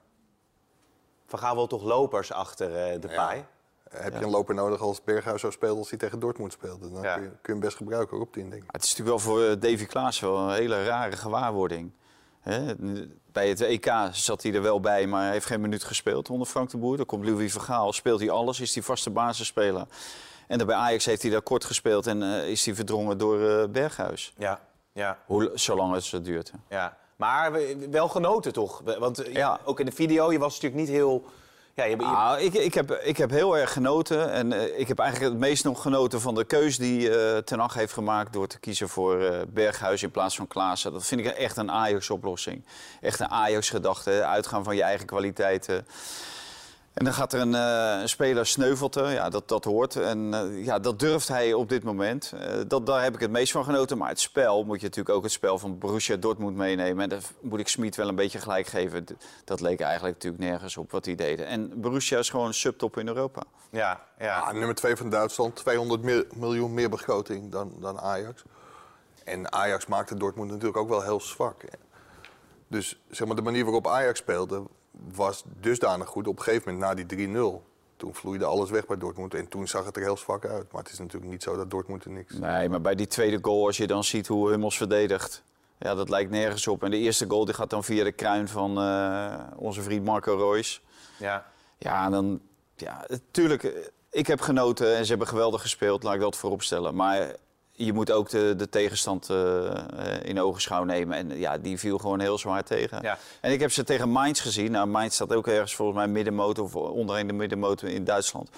Van 1.26 1.38
gaan 1.38 1.56
wel 1.56 1.66
toch 1.66 1.82
lopers 1.82 2.32
achter 2.32 2.66
eh, 2.76 3.00
de 3.00 3.08
Ja. 3.08 3.14
paai? 3.14 3.44
Heb 3.90 4.18
je 4.18 4.24
een 4.24 4.30
loper 4.30 4.54
nodig 4.54 4.80
als 4.80 5.04
Berghuis 5.04 5.40
zo 5.40 5.50
speelt 5.50 5.78
als 5.78 5.90
hij 5.90 5.98
tegen 5.98 6.18
Dortmund 6.18 6.52
speelde? 6.52 6.90
Dan 6.92 7.02
Ja. 7.02 7.14
kun, 7.14 7.22
je, 7.22 7.28
kun 7.28 7.38
je 7.42 7.50
hem 7.52 7.60
best 7.60 7.76
gebruiken 7.76 8.16
ook 8.16 8.22
op 8.22 8.32
10, 8.32 8.42
denk 8.42 8.54
ik. 8.54 8.60
Maar 8.60 8.70
Het 8.72 8.84
is 8.84 8.96
natuurlijk 8.96 9.22
wel 9.24 9.32
voor 9.34 9.44
eh, 9.44 9.60
Davy 9.60 9.86
Klaas 9.86 10.20
wel 10.20 10.36
een 10.38 10.54
hele 10.54 10.84
rare 10.84 11.16
gewaarwording. 11.16 11.92
Hè, 12.40 12.74
Bij 13.32 13.48
het 13.48 13.60
EK 13.60 13.92
zat 14.12 14.42
hij 14.42 14.54
er 14.54 14.62
wel 14.62 14.80
bij, 14.80 15.06
maar 15.06 15.22
hij 15.22 15.32
heeft 15.32 15.46
geen 15.46 15.60
minuut 15.60 15.84
gespeeld 15.84 16.30
onder 16.30 16.46
Frank 16.46 16.70
de 16.70 16.76
Boer. 16.76 16.96
Dan 16.96 17.06
komt 17.06 17.24
Louis 17.24 17.52
Vergaal, 17.52 17.92
speelt 17.92 18.20
hij 18.20 18.30
alles, 18.30 18.60
is 18.60 18.74
hij 18.74 18.82
vaste 18.82 19.10
basisspeler. 19.10 19.86
En 20.46 20.58
dan 20.58 20.66
bij 20.66 20.76
Ajax 20.76 21.04
heeft 21.04 21.22
hij 21.22 21.30
daar 21.30 21.42
kort 21.42 21.64
gespeeld 21.64 22.06
en 22.06 22.22
eh, 22.22 22.48
is 22.48 22.64
hij 22.66 22.74
verdrongen 22.74 23.18
door 23.18 23.48
eh, 23.48 23.68
Berghuis. 23.68 24.32
Ja, 24.36 24.60
ja, 24.92 25.18
Hoe, 25.26 25.50
zolang 25.54 25.94
het 25.94 26.04
zo 26.04 26.20
duurt. 26.20 26.52
ja. 26.68 26.96
Maar 27.16 27.52
we- 27.52 27.86
wel 27.90 28.08
genoten 28.08 28.52
toch? 28.52 28.82
Want 28.98 29.18
eh, 29.22 29.32
Ja. 29.32 29.60
ook 29.64 29.80
in 29.80 29.86
de 29.86 29.92
video, 29.92 30.32
je 30.32 30.38
was 30.38 30.54
natuurlijk 30.54 30.80
niet 30.82 30.90
heel... 30.96 31.24
Ja, 31.74 31.84
je, 31.84 31.96
je- 31.96 32.02
Ah, 32.04 32.40
ik, 32.40 32.54
ik, 32.54 32.74
heb, 32.74 32.90
ik 32.92 33.16
heb 33.16 33.30
heel 33.30 33.56
erg 33.56 33.72
genoten. 33.72 34.30
En 34.32 34.52
eh, 34.52 34.78
ik 34.78 34.88
heb 34.88 34.98
eigenlijk 34.98 35.30
het 35.32 35.40
meest 35.40 35.64
nog 35.64 35.82
genoten 35.82 36.20
van 36.20 36.34
de 36.34 36.44
keus 36.44 36.76
die 36.78 37.18
eh 37.18 37.38
Ten 37.38 37.58
Hag 37.58 37.74
heeft 37.74 37.92
gemaakt... 37.92 38.32
door 38.32 38.46
te 38.46 38.58
kiezen 38.58 38.88
voor 38.88 39.44
Berghuis 39.48 40.02
in 40.02 40.10
plaats 40.10 40.36
van 40.36 40.46
Klaassen. 40.46 40.92
Dat 40.92 41.06
vind 41.06 41.20
ik 41.20 41.26
echt 41.26 41.56
een 41.56 41.70
Ajax-oplossing. 41.70 42.64
Echt 43.00 43.20
een 43.20 43.30
Ajax-gedachte. 43.30 44.24
Uitgaan 44.24 44.64
van 44.64 44.76
je 44.76 44.82
eigen 44.82 45.06
kwaliteiten. 45.06 45.86
En 46.96 47.04
dan 47.04 47.14
gaat 47.14 47.32
er 47.32 47.40
een, 47.40 47.54
eh, 47.54 48.00
een 48.00 48.08
speler 48.08 48.46
sneuvelten. 48.46 49.10
Ja, 49.12 49.28
dat, 49.28 49.48
dat 49.48 49.64
hoort. 49.64 49.96
En 49.96 50.34
eh, 50.34 50.64
ja, 50.64 50.78
dat 50.78 50.98
durft 50.98 51.28
hij 51.28 51.52
op 51.52 51.68
dit 51.68 51.82
moment. 51.82 52.32
Eh, 52.38 52.60
dat, 52.66 52.86
daar 52.86 53.02
heb 53.02 53.14
ik 53.14 53.20
het 53.20 53.30
meest 53.30 53.52
van 53.52 53.64
genoten. 53.64 53.98
Maar 53.98 54.08
het 54.08 54.20
spel 54.20 54.64
moet 54.64 54.80
je 54.80 54.86
natuurlijk 54.86 55.16
ook 55.16 55.22
het 55.22 55.32
spel 55.32 55.58
van 55.58 55.78
Borussia 55.78 56.16
Dortmund 56.16 56.56
meenemen. 56.56 57.02
En 57.02 57.08
daar 57.08 57.20
moet 57.40 57.60
ik 57.60 57.68
Smit 57.68 57.96
wel 57.96 58.08
een 58.08 58.14
beetje 58.14 58.38
gelijk 58.38 58.66
geven. 58.66 59.06
Dat 59.44 59.60
leek 59.60 59.80
eigenlijk 59.80 60.14
natuurlijk 60.14 60.42
nergens 60.42 60.76
op 60.76 60.90
wat 60.90 61.04
hij 61.04 61.14
deden. 61.14 61.46
En 61.46 61.80
Borussia 61.80 62.18
is 62.18 62.30
gewoon 62.30 62.54
subtop 62.54 62.96
in 62.98 63.08
Europa. 63.08 63.42
ja, 63.70 64.00
ja. 64.18 64.38
Ah, 64.38 64.52
nummer 64.52 64.74
2 64.74 64.96
van 64.96 65.10
Duitsland, 65.10 65.56
200 65.56 66.02
mi- 66.02 66.24
miljoen 66.34 66.74
meer 66.74 66.90
begroting 66.90 67.52
dan, 67.52 67.72
dan 67.80 67.98
Ajax. 68.00 68.42
En 69.24 69.52
Ajax 69.52 69.86
maakte 69.86 70.14
Dortmund 70.14 70.50
natuurlijk 70.50 70.76
ook 70.76 70.88
wel 70.88 71.02
heel 71.02 71.20
zwak. 71.20 71.62
Dus 72.68 73.00
zeg 73.10 73.26
maar, 73.26 73.36
de 73.36 73.42
manier 73.42 73.64
waarop 73.64 73.86
Ajax 73.88 74.18
speelde 74.18 74.62
was 75.14 75.44
dusdanig 75.60 76.08
goed. 76.08 76.26
Op 76.26 76.36
een 76.36 76.42
gegeven 76.42 76.74
moment 76.74 76.98
na 76.98 77.04
die 77.04 77.28
3-0, 77.28 77.62
toen 77.96 78.14
vloeide 78.14 78.44
alles 78.44 78.70
weg 78.70 78.86
bij 78.86 78.96
Dortmund. 78.96 79.34
En 79.34 79.48
toen 79.48 79.68
zag 79.68 79.84
het 79.84 79.96
er 79.96 80.02
heel 80.02 80.16
zwak 80.16 80.46
uit. 80.46 80.72
Maar 80.72 80.82
het 80.82 80.92
is 80.92 80.98
natuurlijk 80.98 81.32
niet 81.32 81.42
zo 81.42 81.56
dat 81.56 81.70
Dortmund 81.70 82.04
er 82.04 82.10
niks... 82.10 82.34
Nee, 82.34 82.68
maar 82.68 82.80
bij 82.80 82.94
die 82.94 83.06
tweede 83.06 83.38
goal, 83.42 83.66
als 83.66 83.76
je 83.76 83.86
dan 83.86 84.04
ziet 84.04 84.26
hoe 84.26 84.50
Hummels 84.50 84.76
verdedigt... 84.76 85.42
Ja, 85.78 85.94
dat 85.94 86.08
lijkt 86.08 86.30
nergens 86.30 86.66
op. 86.66 86.82
En 86.82 86.90
de 86.90 86.96
eerste 86.96 87.28
goal 87.28 87.44
die 87.44 87.54
gaat 87.54 87.70
dan 87.70 87.84
via 87.84 88.04
de 88.04 88.12
kruin 88.12 88.48
van 88.48 88.78
eh, 88.78 89.34
onze 89.56 89.82
vriend 89.82 90.04
Marco 90.04 90.36
Reus. 90.36 90.82
ja. 91.18 91.46
Ja, 91.78 92.04
en 92.04 92.10
dan... 92.10 92.40
Ja, 92.76 93.06
tuurlijk, 93.30 93.92
ik 94.10 94.26
heb 94.26 94.40
genoten 94.40 94.96
en 94.96 95.02
ze 95.02 95.08
hebben 95.10 95.28
geweldig 95.28 95.60
gespeeld. 95.60 96.02
Laat 96.02 96.14
ik 96.14 96.20
dat 96.20 96.36
voorop 96.36 96.62
stellen. 96.62 96.94
Maar 96.94 97.36
je 97.76 97.92
moet 97.92 98.10
ook 98.10 98.28
de, 98.28 98.54
de 98.56 98.68
tegenstand 98.68 99.30
eh, 99.30 99.70
in 100.22 100.40
ogenschouw 100.40 100.84
nemen. 100.84 101.16
En 101.16 101.38
ja, 101.38 101.58
die 101.58 101.78
viel 101.78 101.98
gewoon 101.98 102.20
heel 102.20 102.38
zwaar 102.38 102.64
tegen. 102.64 102.98
Ja. 103.02 103.18
En 103.40 103.52
ik 103.52 103.60
heb 103.60 103.72
ze 103.72 103.84
tegen 103.84 104.08
Mainz 104.08 104.42
gezien. 104.42 104.70
Nou, 104.70 104.86
Mainz 104.86 105.14
staat 105.14 105.34
ook 105.34 105.46
ergens 105.46 105.74
volgens 105.74 105.98
mij 105.98 106.08
middenmotor 106.08 106.64
of 106.64 106.74
onderin 106.74 107.26
de 107.26 107.32
middenmotor 107.32 107.88
in 107.88 108.04
Duitsland. 108.04 108.50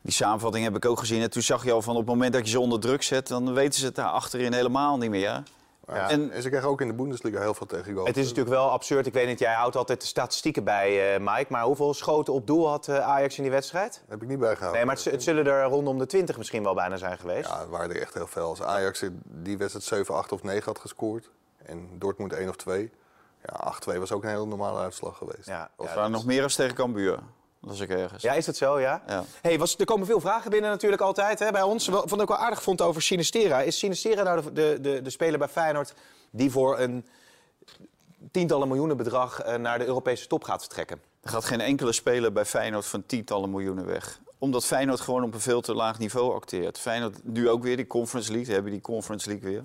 Die 0.00 0.12
samenvatting 0.12 0.64
heb 0.64 0.76
ik 0.76 0.84
ook 0.84 0.98
gezien. 0.98 1.22
En 1.22 1.30
toen 1.30 1.42
zag 1.42 1.64
je 1.64 1.72
al 1.72 1.82
van 1.82 1.92
op 1.92 2.00
het 2.00 2.08
moment 2.08 2.32
dat 2.32 2.44
je 2.44 2.50
ze 2.50 2.60
onder 2.60 2.80
druk 2.80 3.02
zet... 3.02 3.28
dan 3.28 3.52
weten 3.52 3.80
ze 3.80 3.86
het 3.86 3.94
daar 3.94 4.06
achterin 4.06 4.52
helemaal 4.52 4.98
niet 4.98 5.10
meer. 5.10 5.42
Ja. 5.86 6.10
En- 6.10 6.30
En, 6.32 6.42
ze 6.42 6.48
krijgen 6.48 6.68
ook 6.70 6.80
in 6.80 6.88
de 6.88 6.94
Bundesliga 6.94 7.40
heel 7.40 7.54
veel 7.54 7.66
tegengoals. 7.66 8.08
Het 8.08 8.16
is 8.16 8.28
natuurlijk 8.28 8.54
wel 8.56 8.70
absurd. 8.70 9.06
Ik 9.06 9.12
weet 9.12 9.26
niet, 9.26 9.38
jij 9.38 9.52
houdt 9.54 9.76
altijd 9.76 10.00
de 10.00 10.06
statistieken 10.06 10.64
bij, 10.64 11.14
eh, 11.14 11.20
Mike. 11.20 11.46
Maar 11.48 11.62
hoeveel 11.62 11.94
schoten 11.94 12.32
op 12.32 12.46
doel 12.46 12.68
had 12.68 12.88
eh, 12.88 12.98
Ajax 12.98 13.36
in 13.36 13.42
die 13.42 13.52
wedstrijd? 13.52 13.92
Dat 13.92 14.02
heb 14.08 14.22
ik 14.22 14.28
niet 14.28 14.38
bijgehouden. 14.38 14.76
Nee, 14.86 14.86
maar 14.94 15.04
het, 15.04 15.22
zullen 15.22 15.46
er 15.46 15.62
rondom 15.64 15.98
de 15.98 16.06
20 16.06 16.36
misschien 16.38 16.62
wel 16.62 16.74
bijna 16.74 16.96
zijn 16.96 17.18
geweest. 17.18 17.48
Ja, 17.48 17.58
het 17.60 17.68
waren 17.68 17.90
er 17.94 18.00
echt 18.00 18.14
heel 18.14 18.26
veel. 18.26 18.48
Als 18.48 18.62
Ajax 18.62 19.04
die 19.24 19.58
wedstrijd 19.58 19.84
7, 19.84 20.14
8 20.14 20.32
of 20.32 20.42
9 20.42 20.64
had 20.64 20.78
gescoord... 20.78 21.30
en 21.66 21.88
Dortmund 21.98 22.32
1 22.32 22.48
of 22.48 22.56
2... 22.56 22.90
Ja, 23.44 23.74
8-2 23.94 23.98
was 23.98 24.12
ook 24.12 24.22
een 24.22 24.28
hele 24.28 24.46
normale 24.46 24.80
uitslag 24.80 25.16
geweest. 25.18 25.46
Ja, 25.46 25.70
Of- 25.76 25.88
ja, 25.94 26.00
Maar 26.00 26.10
nog 26.10 26.24
meer 26.24 26.42
als 26.42 26.54
tegen 26.54 26.74
Cambuur. 26.74 27.18
Dat 27.62 27.74
is 27.74 27.80
ik 27.80 27.90
ergens. 27.90 28.22
Ja, 28.22 28.32
is 28.32 28.44
dat 28.44 28.56
zo, 28.56 28.80
ja? 28.80 29.02
Ja. 29.06 29.24
Hey, 29.40 29.58
was, 29.58 29.76
er 29.76 29.84
komen 29.84 30.06
veel 30.06 30.20
vragen 30.20 30.50
binnen 30.50 30.70
natuurlijk 30.70 31.02
altijd 31.02 31.38
hè, 31.38 31.50
bij 31.50 31.62
ons. 31.62 31.88
Wat 31.88 32.20
ik 32.20 32.28
wel 32.28 32.36
aardig 32.36 32.62
vond 32.62 32.80
over 32.80 33.02
Sinistera. 33.02 33.60
Is 33.60 33.78
Sinistera 33.78 34.22
nou 34.22 34.42
de, 34.42 34.52
de, 34.52 34.78
de, 34.80 35.02
de 35.02 35.10
speler 35.10 35.38
bij 35.38 35.48
Feyenoord 35.48 35.94
die 36.30 36.50
voor 36.50 36.78
een 36.78 37.06
tientallen 38.30 38.68
miljoenen 38.68 38.96
bedrag 38.96 39.40
eh, 39.40 39.54
naar 39.56 39.78
de 39.78 39.84
Europese 39.84 40.26
top 40.26 40.44
gaat 40.44 40.60
vertrekken? 40.60 41.00
Er 41.20 41.30
gaat 41.30 41.44
geen 41.44 41.60
enkele 41.60 41.92
speler 41.92 42.32
bij 42.32 42.44
Feyenoord 42.44 42.86
van 42.86 43.06
tientallen 43.06 43.50
miljoenen 43.50 43.86
weg. 43.86 44.20
Omdat 44.38 44.64
Feyenoord 44.64 45.00
gewoon 45.00 45.24
op 45.24 45.34
een 45.34 45.40
veel 45.40 45.60
te 45.60 45.74
laag 45.74 45.98
niveau 45.98 46.34
acteert. 46.34 46.78
Feyenoord 46.78 47.24
nu 47.24 47.48
ook 47.48 47.62
weer 47.62 47.76
die 47.76 47.86
Conference 47.86 48.32
League. 48.32 48.54
Hebben 48.54 48.72
die 48.72 48.80
Conference 48.80 49.28
League 49.28 49.50
weer. 49.50 49.62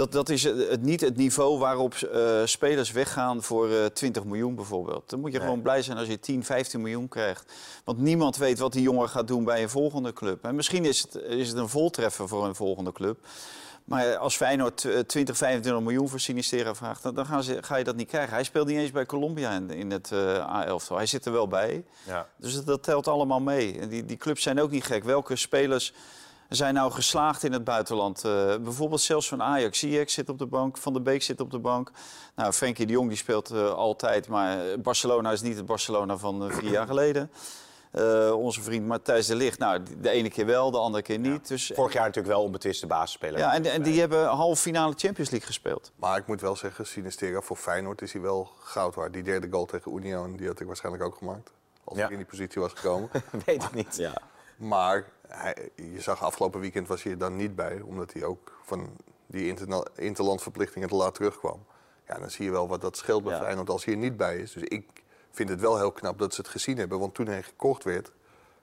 Dat, 0.00 0.12
dat 0.12 0.28
is 0.28 0.42
het, 0.42 0.68
het- 0.68 0.82
niet 0.82 1.00
het 1.00 1.16
niveau 1.16 1.58
waarop 1.58 1.94
eh, 1.94 2.40
spelers 2.44 2.92
weggaan 2.92 3.42
voor 3.42 3.70
eh 3.70 3.84
20 3.84 4.24
miljoen 4.24 4.54
bijvoorbeeld. 4.54 5.10
Dan 5.10 5.20
moet 5.20 5.32
je 5.32 5.38
Nee. 5.38 5.46
gewoon 5.46 5.62
blij 5.62 5.82
zijn 5.82 5.98
als 5.98 6.08
je 6.08 6.18
10, 6.20 6.44
15 6.44 6.80
miljoen 6.80 7.08
krijgt. 7.08 7.52
Want 7.84 7.98
niemand 7.98 8.36
weet 8.36 8.58
wat 8.58 8.72
die 8.72 8.82
jongen 8.82 9.08
gaat 9.08 9.28
doen 9.28 9.44
bij 9.44 9.62
een 9.62 9.68
volgende 9.68 10.12
club. 10.12 10.44
En 10.44 10.54
misschien 10.54 10.84
is 10.84 11.02
het, 11.02 11.14
is 11.14 11.48
het 11.48 11.56
een 11.56 11.68
voltreffer 11.68 12.28
voor 12.28 12.44
een 12.46 12.54
volgende 12.54 12.92
club. 12.92 13.18
Maar 13.84 14.16
als 14.16 14.36
Feyenoord 14.36 14.84
eh, 14.84 14.98
20, 14.98 15.36
25 15.36 15.82
miljoen 15.82 16.08
voor 16.08 16.20
Sinistera 16.20 16.74
vraagt, 16.74 17.02
dan, 17.02 17.14
dan 17.14 17.26
gaan 17.26 17.42
ze, 17.42 17.58
ga 17.62 17.76
je 17.76 17.84
dat 17.84 17.96
niet 17.96 18.08
krijgen. 18.08 18.32
Hij 18.34 18.44
speelt 18.44 18.66
niet 18.66 18.78
eens 18.78 18.90
bij 18.90 19.06
Colombia 19.06 19.50
in, 19.52 19.70
in 19.70 19.90
het 19.90 20.12
eh 20.12 20.64
A11. 20.66 20.88
Hij 20.88 21.06
zit 21.06 21.24
er 21.26 21.32
wel 21.32 21.48
bij. 21.48 21.84
Ja. 22.06 22.28
Dus 22.36 22.54
dat, 22.54 22.66
dat 22.66 22.82
telt 22.82 23.08
allemaal 23.08 23.40
mee. 23.40 23.78
En 23.78 23.88
die, 23.88 24.04
die 24.04 24.16
clubs 24.16 24.42
zijn 24.42 24.60
ook 24.60 24.70
niet 24.70 24.84
gek. 24.84 25.04
Welke 25.04 25.36
spelers 25.36 25.92
zijn 26.58 26.74
nou 26.74 26.92
geslaagd 26.92 27.42
in 27.42 27.52
het 27.52 27.64
buitenland? 27.64 28.24
Eh, 28.24 28.30
bijvoorbeeld 28.56 29.00
zelfs 29.00 29.28
van 29.28 29.42
Ajax. 29.42 29.78
Ziyech 29.78 30.10
zit 30.10 30.28
op 30.28 30.38
de 30.38 30.46
bank, 30.46 30.76
Van 30.78 30.92
der 30.92 31.02
Beek 31.02 31.22
zit 31.22 31.40
op 31.40 31.50
de 31.50 31.58
bank. 31.58 31.90
Nou, 32.34 32.52
Frenkie 32.52 32.86
de 32.86 32.92
Jong 32.92 33.08
die 33.08 33.16
speelt 33.16 33.50
eh, 33.50 33.72
altijd. 33.72 34.28
Maar 34.28 34.58
Barcelona 34.80 35.30
is 35.32 35.40
niet 35.42 35.56
het 35.56 35.66
Barcelona 35.66 36.16
van 36.16 36.44
eh, 36.50 36.56
vier 36.56 36.70
jaar 36.70 36.86
geleden. 36.86 37.30
Eh, 37.90 38.32
onze 38.36 38.62
vriend 38.62 38.86
Matthijs 38.86 39.26
de 39.26 39.34
Ligt. 39.34 39.58
Nou, 39.58 39.82
de 40.00 40.10
ene 40.10 40.30
keer 40.30 40.46
wel, 40.46 40.70
de 40.70 40.78
andere 40.78 41.02
keer 41.02 41.18
niet. 41.18 41.48
Dus, 41.48 41.70
Vorig 41.74 41.92
jaar 41.92 42.04
natuurlijk 42.06 42.34
wel 42.34 42.42
onbetwiste 42.44 42.86
basisspeler. 42.86 43.38
ja, 43.38 43.54
en, 43.54 43.64
en 43.64 43.82
die 43.82 44.00
hebben 44.00 44.26
halve 44.26 44.62
finale 44.62 44.94
Champions 44.96 45.30
League 45.30 45.46
gespeeld. 45.48 45.92
Maar 45.96 46.18
ik 46.18 46.26
moet 46.26 46.40
wel 46.40 46.56
zeggen, 46.56 46.86
Sinistera 46.86 47.40
voor 47.40 47.56
Feyenoord 47.56 48.02
is 48.02 48.12
hij 48.12 48.22
wel 48.22 48.50
goud 48.60 48.94
waard. 48.94 49.12
Die 49.12 49.22
derde 49.22 49.48
goal 49.50 49.64
tegen 49.66 49.92
Union, 49.96 50.36
die 50.36 50.46
had 50.46 50.60
ik 50.60 50.66
waarschijnlijk 50.66 51.04
ook 51.04 51.16
gemaakt. 51.16 51.50
Als 51.84 51.98
Ja. 51.98 52.04
ik 52.04 52.10
in 52.10 52.16
die 52.16 52.26
positie 52.26 52.60
was 52.60 52.72
gekomen. 52.72 53.08
Weet 53.46 53.62
ik 53.62 53.74
niet. 53.74 53.96
Ja. 53.96 54.12
maar 54.56 55.04
hij, 55.30 55.70
je 55.74 56.00
zag 56.00 56.22
afgelopen 56.22 56.60
weekend 56.60 56.88
was 56.88 57.02
hij 57.02 57.12
er 57.12 57.18
dan 57.18 57.36
niet 57.36 57.54
bij. 57.54 57.80
Omdat 57.80 58.12
hij 58.12 58.24
ook 58.24 58.60
van 58.62 58.88
die 59.26 59.56
interlandverplichtingen 59.94 60.88
te 60.88 60.94
laat 60.94 61.14
terugkwam. 61.14 61.64
Ja, 62.06 62.18
dan 62.18 62.30
zie 62.30 62.44
je 62.44 62.50
wel 62.50 62.68
wat 62.68 62.80
dat 62.80 62.96
scheelt 62.96 63.24
bij 63.24 63.32
Ja. 63.32 63.40
Feyenoord 63.40 63.70
als 63.70 63.84
hij 63.84 63.94
er 63.94 64.00
niet 64.00 64.16
bij 64.16 64.38
is. 64.38 64.52
Dus 64.52 64.62
ik 64.62 65.02
vind 65.30 65.48
het 65.48 65.60
wel 65.60 65.76
heel 65.78 65.92
knap 65.92 66.18
dat 66.18 66.34
ze 66.34 66.40
het 66.40 66.50
gezien 66.50 66.76
hebben. 66.78 66.98
Want 66.98 67.14
toen 67.14 67.26
hij 67.26 67.42
gekocht 67.42 67.84
werd, 67.84 68.12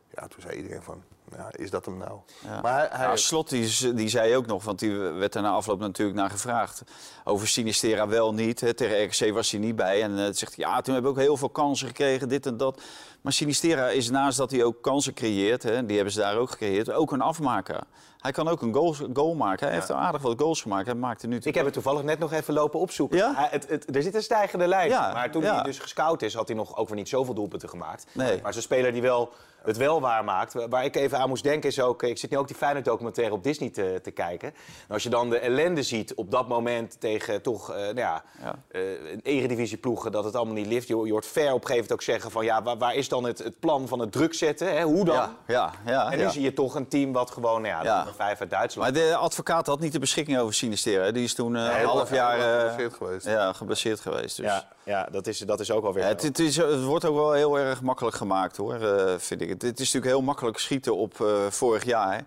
ja, 0.09 0.27
toen 0.27 0.41
zei 0.41 0.55
iedereen 0.55 0.83
van, 0.83 1.03
ja, 1.35 1.47
is 1.51 1.69
dat 1.69 1.85
hem 1.85 1.97
nou? 1.97 2.19
Ja. 2.43 2.61
Maar 2.61 2.87
hij, 2.91 3.07
Ja, 3.07 3.15
Slot 3.15 3.49
die, 3.49 4.09
zei 4.09 4.35
ook 4.35 4.45
nog, 4.45 4.63
want 4.63 4.79
die 4.79 4.97
werd 4.97 5.35
er 5.35 5.41
na 5.41 5.49
afloop 5.49 5.79
natuurlijk 5.79 6.17
naar 6.17 6.29
gevraagd. 6.29 6.81
Over 7.23 7.47
Sinistera 7.47 8.07
wel 8.07 8.33
niet. 8.33 8.59
Hè. 8.59 8.73
Tegen 8.73 9.03
RKC 9.03 9.33
was 9.33 9.51
hij 9.51 9.59
niet 9.59 9.75
bij. 9.75 10.03
En 10.03 10.17
eh, 10.17 10.25
zegt 10.31 10.55
hij, 10.55 10.65
ja, 10.65 10.81
toen 10.81 10.93
hebben 10.93 11.13
we 11.13 11.19
ook 11.19 11.25
heel 11.25 11.37
veel 11.37 11.49
kansen 11.49 11.87
gekregen, 11.87 12.29
dit 12.29 12.45
en 12.45 12.57
dat. 12.57 12.81
Maar 13.21 13.33
Sinistera 13.33 13.87
is 13.89 14.09
naast 14.09 14.37
dat 14.37 14.51
hij 14.51 14.63
ook 14.63 14.81
kansen 14.81 15.13
creëert, 15.13 15.63
hè, 15.63 15.85
die 15.85 15.95
hebben 15.95 16.13
ze 16.13 16.19
daar 16.19 16.37
ook 16.37 16.49
gecreëerd, 16.49 16.91
ook 16.91 17.11
een 17.11 17.21
afmaker. 17.21 17.83
Hij 18.17 18.31
kan 18.31 18.47
ook 18.47 18.61
een 18.61 18.73
goal, 18.73 18.95
goal 19.13 19.35
maken. 19.35 19.65
Hij 19.65 19.75
heeft 19.75 19.89
er 19.89 19.95
aardig 19.95 20.21
wat 20.21 20.39
goals 20.39 20.61
gemaakt. 20.61 20.85
Hij 20.85 20.95
maakte 20.95 21.27
nu 21.27 21.37
Ik 21.43 21.55
heb 21.55 21.65
het 21.65 21.73
toevallig 21.73 22.03
net 22.03 22.19
nog 22.19 22.33
even 22.33 22.53
lopen 22.53 22.79
opzoeken. 22.79 23.17
Ja? 23.17 23.33
Hij- 23.35 23.47
het, 23.51 23.67
het, 23.69 23.95
er 23.95 24.03
zit 24.03 24.15
een 24.15 24.23
stijgende 24.23 24.67
lijn. 24.67 24.89
Ja, 24.89 25.13
maar 25.13 25.31
toen 25.31 25.41
ja. 25.41 25.53
hij 25.53 25.63
dus 25.63 25.79
gescout 25.79 26.21
is, 26.21 26.33
had 26.33 26.47
hij 26.47 26.57
nog 26.57 26.77
ook 26.77 26.87
weer 26.87 26.97
niet 26.97 27.09
zoveel 27.09 27.33
doelpunten 27.33 27.69
gemaakt. 27.69 28.05
Nee. 28.11 28.39
Maar 28.41 28.53
zo'n 28.53 28.61
speler 28.61 28.91
die 28.91 29.01
wel 29.01 29.33
het 29.67 29.77
wel 29.77 30.01
waar 30.01 30.23
maakt. 30.23 30.67
Waar 30.69 30.85
ik 30.85 30.95
even 30.95 31.17
aan 31.17 31.29
moest 31.29 31.43
denken 31.43 31.69
is 31.69 31.79
ook... 31.79 32.03
Ik 32.03 32.17
zit 32.17 32.29
nu 32.29 32.37
ook 32.37 32.47
die 32.47 32.55
Feyenoord 32.55 32.85
documentaire 32.85 33.33
op 33.33 33.43
Disney 33.43 33.69
te, 33.69 33.99
te 34.03 34.11
kijken. 34.11 34.47
En 34.87 34.93
als 34.93 35.03
je 35.03 35.09
dan 35.09 35.29
de 35.29 35.39
ellende 35.39 35.83
ziet 35.83 36.13
op 36.13 36.31
dat 36.31 36.47
moment 36.47 36.99
tegen 36.99 37.41
toch... 37.41 37.71
eh 37.71 37.77
nou 37.77 37.95
ja, 37.95 38.23
Ja. 38.41 38.55
een 38.71 39.19
eredivisieploegen, 39.23 40.11
dat 40.11 40.23
het 40.23 40.35
allemaal 40.35 40.53
niet 40.53 40.65
lift. 40.67 40.87
Je, 40.87 40.97
je 41.05 41.11
hoort 41.11 41.25
Ver 41.25 41.41
op 41.41 41.45
een 41.47 41.51
gegeven 41.53 41.73
moment 41.73 41.91
ook 41.91 42.01
zeggen 42.01 42.31
van... 42.31 42.45
Ja, 42.45 42.63
waar, 42.63 42.77
waar 42.77 42.95
is 42.95 43.09
dan 43.09 43.23
het, 43.23 43.37
het 43.37 43.59
plan 43.59 43.87
van 43.87 43.99
het 43.99 44.11
druk 44.11 44.33
zetten? 44.33 44.75
Hè? 44.77 44.83
Hoe 44.83 45.05
dan? 45.05 45.15
Ja, 45.15 45.31
ja, 45.47 45.71
ja. 45.85 46.11
En 46.11 46.17
nu 46.17 46.23
ja. 46.23 46.29
zie 46.29 46.41
je 46.41 46.53
toch 46.53 46.75
een 46.75 46.87
team 46.87 47.13
wat 47.13 47.31
gewoon... 47.31 47.61
Nou 47.61 47.85
ja, 47.85 47.95
nummer 47.95 48.13
vijf 48.15 48.39
uit 48.39 48.49
Duitsland. 48.49 48.91
Maar 48.93 49.01
de 49.03 49.15
advocaat 49.15 49.67
had 49.67 49.79
niet 49.79 49.91
de 49.91 49.99
beschikking 49.99 50.39
over 50.39 50.53
Sinistera. 50.53 51.03
hè. 51.03 51.11
Die 51.11 51.23
is 51.23 51.33
toen 51.33 51.53
hij 51.53 51.81
een 51.81 51.87
half 51.87 52.11
jaar 52.11 52.39
geblesseerd 52.39 52.93
geweest. 52.93 53.25
Ja, 53.25 53.53
geblesseerd 53.53 53.99
geweest. 53.99 54.37
Dus. 54.37 54.45
Ja, 54.45 54.67
ja 54.83 55.07
dat, 55.11 55.27
is, 55.27 55.39
dat 55.39 55.59
is 55.59 55.71
ook 55.71 55.85
alweer... 55.85 56.03
Ja, 56.03 56.09
het, 56.09 56.21
het, 56.21 56.39
is, 56.39 56.55
het 56.57 56.83
wordt 56.83 57.05
ook 57.05 57.15
wel 57.15 57.31
heel 57.31 57.59
erg 57.59 57.81
makkelijk 57.81 58.15
gemaakt, 58.15 58.57
hoor, 58.57 58.79
vind 59.17 59.41
ik. 59.41 59.56
Het, 59.57 59.65
het 59.65 59.79
is 59.79 59.85
natuurlijk 59.93 60.11
heel 60.15 60.21
makkelijk 60.25 60.57
schieten 60.57 60.95
op 60.95 61.21
eh, 61.21 61.45
vorig 61.49 61.83
jaar. 61.83 62.25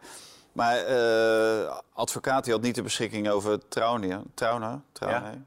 Maar 0.53 0.77
eh 0.77 1.79
advocaat 1.93 2.45
die 2.45 2.53
had 2.53 2.63
niet 2.63 2.75
de 2.75 2.83
beschikking 2.83 3.29
over 3.29 3.69
Trauner. 3.69 4.23
Trauner, 4.35 4.81
Trauner. 4.93 5.43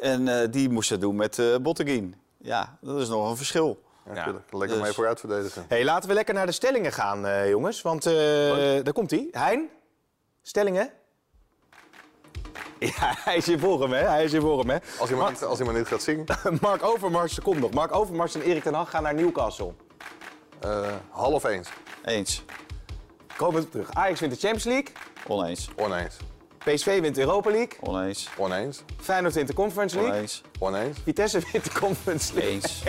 En 0.00 0.28
eh, 0.40 0.48
die 0.50 0.68
moest 0.70 0.90
het 0.90 1.00
doen 1.00 1.16
met 1.16 1.38
eh 1.38 1.56
Botteguin. 1.56 2.14
Ja, 2.38 2.76
dat 2.80 3.00
is 3.00 3.08
nog 3.08 3.30
een 3.30 3.36
verschil. 3.36 3.82
Ja, 4.06 4.14
Ja. 4.14 4.24
Lekker 4.50 4.68
Dus- 4.68 4.80
mee 4.80 4.92
vooruit 4.92 5.20
verdedigen. 5.20 5.64
Hey, 5.68 5.84
laten 5.84 6.08
we 6.08 6.14
lekker 6.14 6.34
naar 6.34 6.46
de 6.46 6.52
stellingen 6.52 6.92
gaan, 6.92 7.26
eh, 7.26 7.48
jongens. 7.48 7.82
Want 7.82 8.06
eh, 8.06 8.12
daar 8.82 8.92
komt 8.92 9.10
hij. 9.10 9.28
Hein, 9.30 9.68
stellingen? 10.42 10.90
Ja, 12.78 13.14
hij 13.24 13.36
is 13.36 13.46
hier 13.46 13.58
voor 13.58 13.80
hem, 13.82 13.92
hè? 13.92 13.98
Hij 14.08 14.24
is 14.24 14.32
hier 14.32 14.40
voor 14.40 14.58
hem, 14.58 14.70
hè? 14.70 14.78
Als 14.98 15.08
hij 15.08 15.18
maar 15.18 15.30
niet, 15.30 15.42
als 15.44 15.58
hij 15.58 15.66
maar 15.66 15.76
niet 15.76 15.86
gaat 15.86 16.02
zingen. 16.02 16.24
Mark 16.60 16.82
Overmars, 16.82 17.40
komt 17.40 17.60
nog. 17.60 17.70
Mark 17.70 17.94
Overmars 17.94 18.34
en 18.34 18.40
Erik 18.42 18.62
ten 18.62 18.74
Hag 18.74 18.90
gaan 18.90 19.02
naar 19.02 19.14
Newcastle. 19.14 19.72
Eh, 20.64 20.92
half 21.10 21.44
eens. 21.44 21.68
Eens. 22.04 22.42
Komen 23.36 23.62
we 23.62 23.68
terug. 23.68 23.92
Ajax 23.92 24.20
wint 24.20 24.32
de 24.32 24.38
Champions 24.38 24.64
League. 24.64 24.92
Oneens. 25.26 25.68
Oneens. 25.76 26.16
PSV 26.58 27.00
wint 27.00 27.14
de 27.14 27.20
Europa 27.20 27.50
League. 27.50 27.78
Oneens. 27.80 28.28
Oneens. 28.38 28.82
Feyenoord 29.00 29.34
wint 29.34 29.48
de 29.48 29.54
Conference 29.54 29.96
League. 29.96 30.14
Oneens. 30.14 30.42
Oneens. 30.58 30.98
Vitesse 31.04 31.40
wint 31.52 31.64
de 31.64 31.80
Conference 31.80 32.34
League. 32.34 32.52
Eens. 32.52 32.82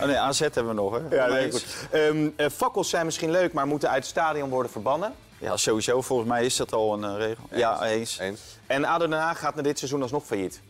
Oh 0.00 0.06
nee, 0.06 0.18
AZ 0.18 0.38
hebben 0.38 0.66
we 0.68 0.72
nog, 0.72 0.92
hè? 0.92 1.16
Ja, 1.16 1.26
nee, 1.26 1.50
goed. 1.50 1.64
Ehm, 1.90 2.28
eh, 2.36 2.48
fakkels 2.50 2.88
zijn 2.88 3.04
misschien 3.04 3.30
leuk, 3.30 3.52
maar 3.52 3.66
moeten 3.66 3.88
uit 3.88 4.02
het 4.02 4.06
stadion 4.06 4.48
worden 4.48 4.72
verbannen. 4.72 5.14
Ja, 5.38 5.56
sowieso. 5.56 6.00
Volgens 6.00 6.28
mij 6.28 6.44
is 6.44 6.56
dat 6.56 6.72
al 6.72 6.92
een 6.92 7.04
eh, 7.04 7.16
regel. 7.16 7.44
Ja, 7.50 7.84
eens. 7.84 8.18
Eens. 8.18 8.40
En 8.66 8.84
ADO 8.84 9.06
Den 9.06 9.18
Haag 9.18 9.38
gaat 9.38 9.54
na 9.54 9.62
dit 9.62 9.78
seizoen 9.78 10.02
alsnog 10.02 10.24
failliet. 10.24 10.60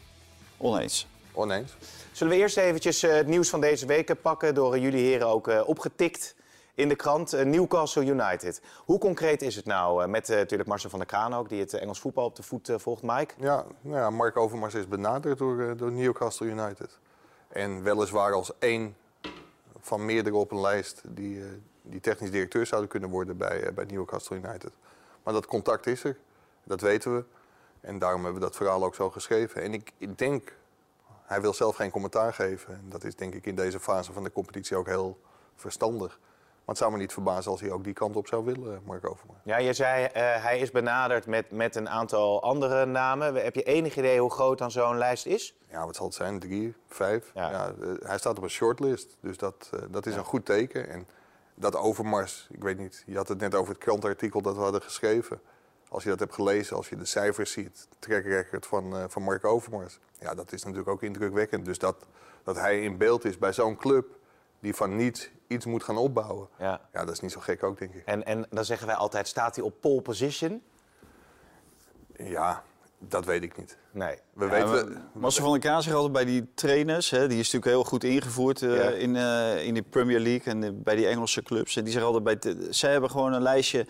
Oneens. 0.57 1.07
Oneens. 1.33 1.73
Zullen 2.13 2.33
we 2.33 2.39
eerst 2.39 2.57
eventjes 2.57 3.03
eh, 3.03 3.15
het 3.15 3.27
nieuws 3.27 3.49
van 3.49 3.61
deze 3.61 3.87
week 3.87 4.21
pakken, 4.23 4.55
door 4.55 4.75
eh, 4.75 4.83
jullie 4.83 5.05
heren 5.05 5.27
ook 5.27 5.49
eh, 5.49 5.69
opgetikt 5.69 6.35
in 6.75 6.89
de 6.89 6.95
krant. 6.97 7.33
Eh, 7.33 7.45
Newcastle 7.45 8.05
United. 8.05 8.61
Hoe 8.85 8.99
concreet 8.99 9.43
is 9.43 9.57
het 9.57 9.65
nou? 9.65 10.03
eh, 10.03 10.09
met 10.09 10.29
eh, 10.31 10.37
natuurlijk 10.37 10.69
Marcel 10.69 10.91
van 10.91 10.99
der 10.99 11.09
Kraan 11.09 11.35
ook, 11.35 11.49
die 11.49 11.61
het 11.61 11.75
eh, 11.75 11.83
Engels 11.83 12.01
voetbal 12.01 12.25
op 12.25 12.37
de 12.37 12.43
voet 12.43 12.69
eh, 12.69 12.79
volgt. 12.79 13.03
Mike? 13.03 13.35
Ja, 13.39 13.65
nou 13.81 13.97
ja, 13.97 14.11
Mark 14.11 14.37
Overmars 14.37 14.75
is 14.75 14.89
benaderd 14.89 15.39
door, 15.39 15.61
eh, 15.61 15.71
door 15.77 15.93
Newcastle 15.93 16.47
United. 16.47 16.99
En 17.49 17.83
weliswaar 17.83 18.33
als 18.33 18.53
één 18.59 18.97
van 19.81 20.05
meerdere 20.05 20.37
op 20.37 20.51
een 20.51 20.61
lijst 20.61 21.03
die, 21.07 21.41
eh, 21.41 21.47
die 21.83 22.01
technisch 22.01 22.31
directeur 22.31 22.67
zouden 22.67 22.91
kunnen 22.91 23.11
worden 23.11 23.37
bij, 23.37 23.63
eh, 23.63 23.73
bij 23.73 23.85
Newcastle 23.85 24.37
United. 24.37 24.71
Maar 25.23 25.35
dat 25.35 25.47
contact 25.47 25.87
is 25.87 26.05
er, 26.05 26.17
dat 26.65 26.81
weten 26.81 27.17
we. 27.17 27.25
En 27.81 27.99
daarom 27.99 28.23
hebben 28.25 28.41
we 28.41 28.47
dat 28.47 28.57
verhaal 28.57 28.85
ook 28.85 28.95
zo 28.95 29.11
geschreven. 29.11 29.63
En 29.63 29.73
ik, 29.75 29.93
ik 29.99 30.19
denk, 30.19 30.57
hij 31.33 31.41
wil 31.41 31.55
zelf 31.55 31.77
geen 31.77 31.91
commentaar 31.91 32.33
geven. 32.35 32.75
En 32.75 32.85
dat 32.89 33.05
is 33.05 33.17
denk 33.17 33.35
ik 33.35 33.47
in 33.47 33.55
deze 33.55 33.81
fase 33.81 34.13
van 34.13 34.25
de 34.25 34.33
competitie 34.33 34.77
ook 34.77 34.87
heel 34.87 35.21
verstandig. 35.57 36.19
Maar 36.19 36.75
het 36.75 36.79
zou 36.79 36.93
me 36.93 36.99
niet 36.99 37.13
verbazen 37.13 37.51
als 37.51 37.61
hij 37.61 37.71
ook 37.71 37.85
die 37.85 37.93
kant 37.93 38.17
op 38.17 38.27
zou 38.27 38.45
willen, 38.45 38.83
Mark 38.85 39.11
Overmars. 39.11 39.41
Ja, 39.45 39.57
je 39.57 39.73
zei 39.73 40.05
eh, 40.05 40.13
hij 40.43 40.59
is 40.59 40.71
benaderd 40.71 41.27
met, 41.27 41.51
met 41.51 41.77
een 41.77 41.89
aantal 41.89 42.43
andere 42.43 42.87
namen. 42.87 43.35
Heb 43.35 43.55
je 43.55 43.63
enig 43.63 43.97
idee 43.97 44.21
hoe 44.21 44.31
groot 44.31 44.59
dan 44.59 44.71
zo'n 44.71 44.99
lijst 44.99 45.27
is? 45.27 45.55
Ja, 45.71 45.87
wat 45.87 45.97
zal 45.97 46.07
het 46.07 46.15
zijn? 46.15 46.39
Drie, 46.39 46.75
vijf? 46.89 47.31
Ja. 47.35 47.51
Ja. 47.51 47.73
eh, 47.81 47.89
hij 48.01 48.19
staat 48.19 48.37
op 48.37 48.43
een 48.43 48.51
shortlist, 48.51 49.17
dus 49.21 49.37
dat, 49.37 49.71
eh, 49.75 49.81
dat 49.91 50.07
is 50.07 50.15
een 50.15 50.25
goed 50.25 50.45
teken. 50.45 50.89
En 50.89 51.07
dat 51.55 51.77
Overmars, 51.77 52.49
ik 52.51 52.63
weet 52.63 52.79
niet, 52.79 53.03
je 53.07 53.17
had 53.17 53.29
het 53.29 53.41
net 53.41 53.55
over 53.55 53.73
het 53.73 53.83
krantartikel 53.83 54.43
dat 54.43 54.57
we 54.57 54.63
hadden 54.63 54.83
geschreven. 54.83 55.41
Als 55.93 56.03
je 56.03 56.09
dat 56.09 56.19
hebt 56.19 56.35
gelezen, 56.35 56.77
als 56.77 56.89
je 56.89 56.97
de 56.97 57.05
cijfers 57.05 57.53
ziet, 57.53 57.89
track 57.99 58.25
record 58.25 58.67
van, 58.67 58.97
eh, 58.97 59.05
van 59.09 59.23
Mark 59.23 59.45
Overmars. 59.45 59.99
Ja, 60.21 60.35
dat 60.35 60.53
is 60.53 60.63
natuurlijk 60.63 60.89
ook 60.89 61.03
indrukwekkend. 61.03 61.65
Dus 61.65 61.79
dat, 61.79 61.97
dat 62.45 62.57
hij 62.57 62.83
in 62.83 62.97
beeld 62.97 63.25
is 63.25 63.39
bij 63.39 63.53
zo'n 63.53 63.77
club 63.77 64.07
die 64.61 64.75
van 64.75 64.97
niets 64.97 65.31
iets 65.47 65.67
moet 65.67 65.83
gaan 65.83 65.97
opbouwen. 65.97 66.49
Ja. 66.59 66.81
Ja, 66.93 67.05
dat 67.05 67.15
is 67.15 67.21
niet 67.21 67.33
zo 67.33 67.41
gek 67.41 67.63
ook, 67.63 67.79
denk 67.79 67.95
ik. 67.95 68.05
En, 68.05 68.25
en 68.25 68.47
dan 68.51 68.65
zeggen 68.65 68.87
wij 68.87 68.97
altijd, 68.97 69.29
staat 69.29 69.57
hij 69.57 69.65
op 69.65 69.75
pole 69.81 70.01
position? 70.01 70.63
Ja, 72.17 72.63
dat 72.99 73.25
weet 73.25 73.43
ik 73.43 73.57
niet. 73.57 73.77
Nee. 73.91 74.17
We 74.33 74.45
Ja, 74.45 74.51
weten... 74.51 75.09
Marcel 75.13 75.43
van 75.45 75.53
der 75.53 75.71
Kaas 75.71 75.85
zegt 75.85 75.97
altijd 75.97 76.13
bij 76.13 76.25
die 76.25 76.51
trainers, 76.55 77.11
hè, 77.11 77.29
die 77.29 77.39
is 77.39 77.45
natuurlijk 77.53 77.73
heel 77.73 77.85
goed 77.85 78.05
ingevoerd 78.05 78.63
eh, 78.63 78.77
Ja. 78.77 78.91
in, 78.91 79.17
eh, 79.17 79.67
in 79.67 79.75
de 79.75 79.83
Premier 79.83 80.21
League 80.21 80.53
en 80.53 80.83
bij 80.83 80.97
die 80.97 81.07
Engelse 81.07 81.43
clubs. 81.43 81.77
En 81.77 81.85
die 81.85 81.93
zeggen 81.93 82.13
altijd, 82.13 82.41
bij 82.43 82.57
zij 82.71 82.93
hebben 82.93 83.11
gewoon 83.11 83.33
een 83.33 83.43
lijstje 83.43 83.87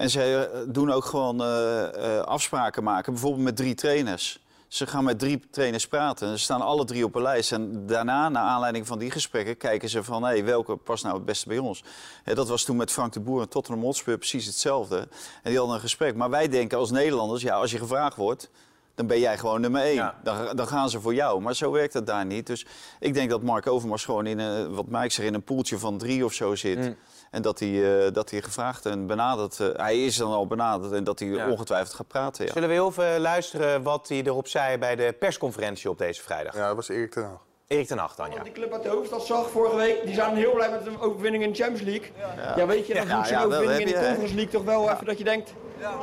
en 0.00 0.10
zij 0.10 0.44
eh, 0.44 0.60
doen 0.68 0.92
ook 0.92 1.04
gewoon 1.04 1.42
eh, 1.42 2.16
eh, 2.16 2.24
afspraken 2.24 2.82
maken, 2.82 3.12
bijvoorbeeld 3.12 3.44
met 3.44 3.56
drie 3.56 3.74
trainers. 3.74 4.40
Ze 4.68 4.86
gaan 4.86 5.04
met 5.04 5.18
drie 5.18 5.40
trainers 5.50 5.88
praten. 5.88 6.38
Ze 6.38 6.44
staan 6.44 6.60
alle 6.60 6.84
drie 6.84 7.04
op 7.04 7.14
een 7.14 7.22
lijst. 7.22 7.52
En 7.52 7.86
daarna, 7.86 8.28
naar 8.28 8.42
aanleiding 8.42 8.86
van 8.86 8.98
die 8.98 9.10
gesprekken, 9.10 9.56
kijken 9.56 9.88
ze 9.88 10.04
van... 10.04 10.22
Hey, 10.22 10.44
welke 10.44 10.76
past 10.76 11.02
nou 11.02 11.16
het 11.16 11.24
beste 11.24 11.48
bij 11.48 11.58
ons? 11.58 11.84
Dat 12.24 12.48
was 12.48 12.64
toen 12.64 12.76
met 12.76 12.90
Frank 12.90 13.12
de 13.12 13.20
Boer 13.20 13.40
en 13.40 13.48
Tottenham 13.48 13.84
Hotspur 13.84 14.18
precies 14.18 14.46
hetzelfde. 14.46 14.98
En 14.98 15.08
die 15.42 15.56
hadden 15.56 15.74
een 15.74 15.80
gesprek. 15.80 16.14
Maar 16.14 16.30
wij 16.30 16.48
denken 16.48 16.78
als 16.78 16.90
Nederlanders, 16.90 17.42
ja, 17.42 17.54
als 17.54 17.70
je 17.70 17.78
gevraagd 17.78 18.16
wordt... 18.16 18.50
dan 18.94 19.06
ben 19.06 19.20
jij 19.20 19.38
gewoon 19.38 19.60
nummer 19.60 19.82
één. 19.82 19.94
Ja. 19.94 20.20
Dan, 20.22 20.56
dan 20.56 20.66
gaan 20.66 20.90
ze 20.90 21.00
voor 21.00 21.14
jou. 21.14 21.40
Maar 21.40 21.54
zo 21.54 21.70
werkt 21.70 21.94
het 21.94 22.06
daar 22.06 22.26
niet. 22.26 22.46
Dus 22.46 22.66
ik 23.00 23.14
denk 23.14 23.30
dat 23.30 23.42
Mark 23.42 23.66
Overmars 23.66 24.04
gewoon 24.04 24.26
in 24.26 24.38
een, 24.38 24.74
wat 24.74 24.86
Mike 24.86 25.12
zegt, 25.12 25.28
in 25.28 25.34
een 25.34 25.42
poeltje 25.42 25.78
van 25.78 25.98
drie 25.98 26.24
of 26.24 26.32
zo 26.32 26.54
zit. 26.54 26.78
Mm. 26.78 26.96
En 27.30 27.42
dat 27.42 27.58
hij, 27.58 28.04
eh, 28.06 28.12
dat 28.12 28.30
hij 28.30 28.42
gevraagd 28.42 28.86
en 28.86 29.06
benaderd... 29.06 29.60
eh, 29.60 29.68
hij 29.72 30.04
is 30.04 30.16
dan 30.16 30.32
al 30.32 30.46
benaderd 30.46 30.92
en 30.92 31.04
dat 31.04 31.18
hij 31.18 31.28
Ja. 31.28 31.48
ongetwijfeld 31.48 31.94
gaat 31.94 32.08
praten. 32.08 32.44
Ja. 32.46 32.52
Zullen 32.52 32.68
we 32.68 32.74
heel 32.74 32.88
even 32.88 33.20
luisteren 33.20 33.82
wat 33.82 34.08
hij 34.08 34.22
erop 34.22 34.48
zei 34.48 34.78
bij 34.78 34.96
de 34.96 35.14
persconferentie 35.18 35.90
op 35.90 35.98
deze 35.98 36.22
vrijdag? 36.22 36.54
Ja, 36.54 36.66
dat 36.66 36.76
was 36.76 36.88
Erik 36.88 37.10
ten 37.12 37.22
Hag. 37.22 37.40
Erik 37.66 37.86
ten 37.86 37.98
Hag 37.98 38.14
dan, 38.14 38.30
ja. 38.30 38.42
Die 38.42 38.52
club 38.52 38.72
uit 38.72 38.82
de 38.82 38.88
hoofdstad 38.88 39.26
zag 39.26 39.50
vorige 39.50 39.76
week, 39.76 40.04
die 40.04 40.14
zijn 40.14 40.36
heel 40.36 40.52
blij 40.52 40.70
met 40.70 40.86
een 40.86 41.00
overwinning 41.00 41.42
in 41.44 41.50
de 41.52 41.56
Champions 41.56 41.82
League. 41.82 42.10
Ja, 42.56 42.66
weet 42.66 42.86
je, 42.86 42.94
dan 42.94 43.06
Ja, 43.06 43.14
voelt 43.14 43.26
zo'n 43.26 43.38
ja, 43.38 43.44
overwinning 43.44 43.80
in 43.80 43.86
de? 44.00 44.06
Conference 44.06 44.34
League 44.34 44.52
toch 44.52 44.64
wel 44.64 44.90
even 44.90 45.04
dat 45.06 45.18
je 45.18 45.24
denkt... 45.24 45.52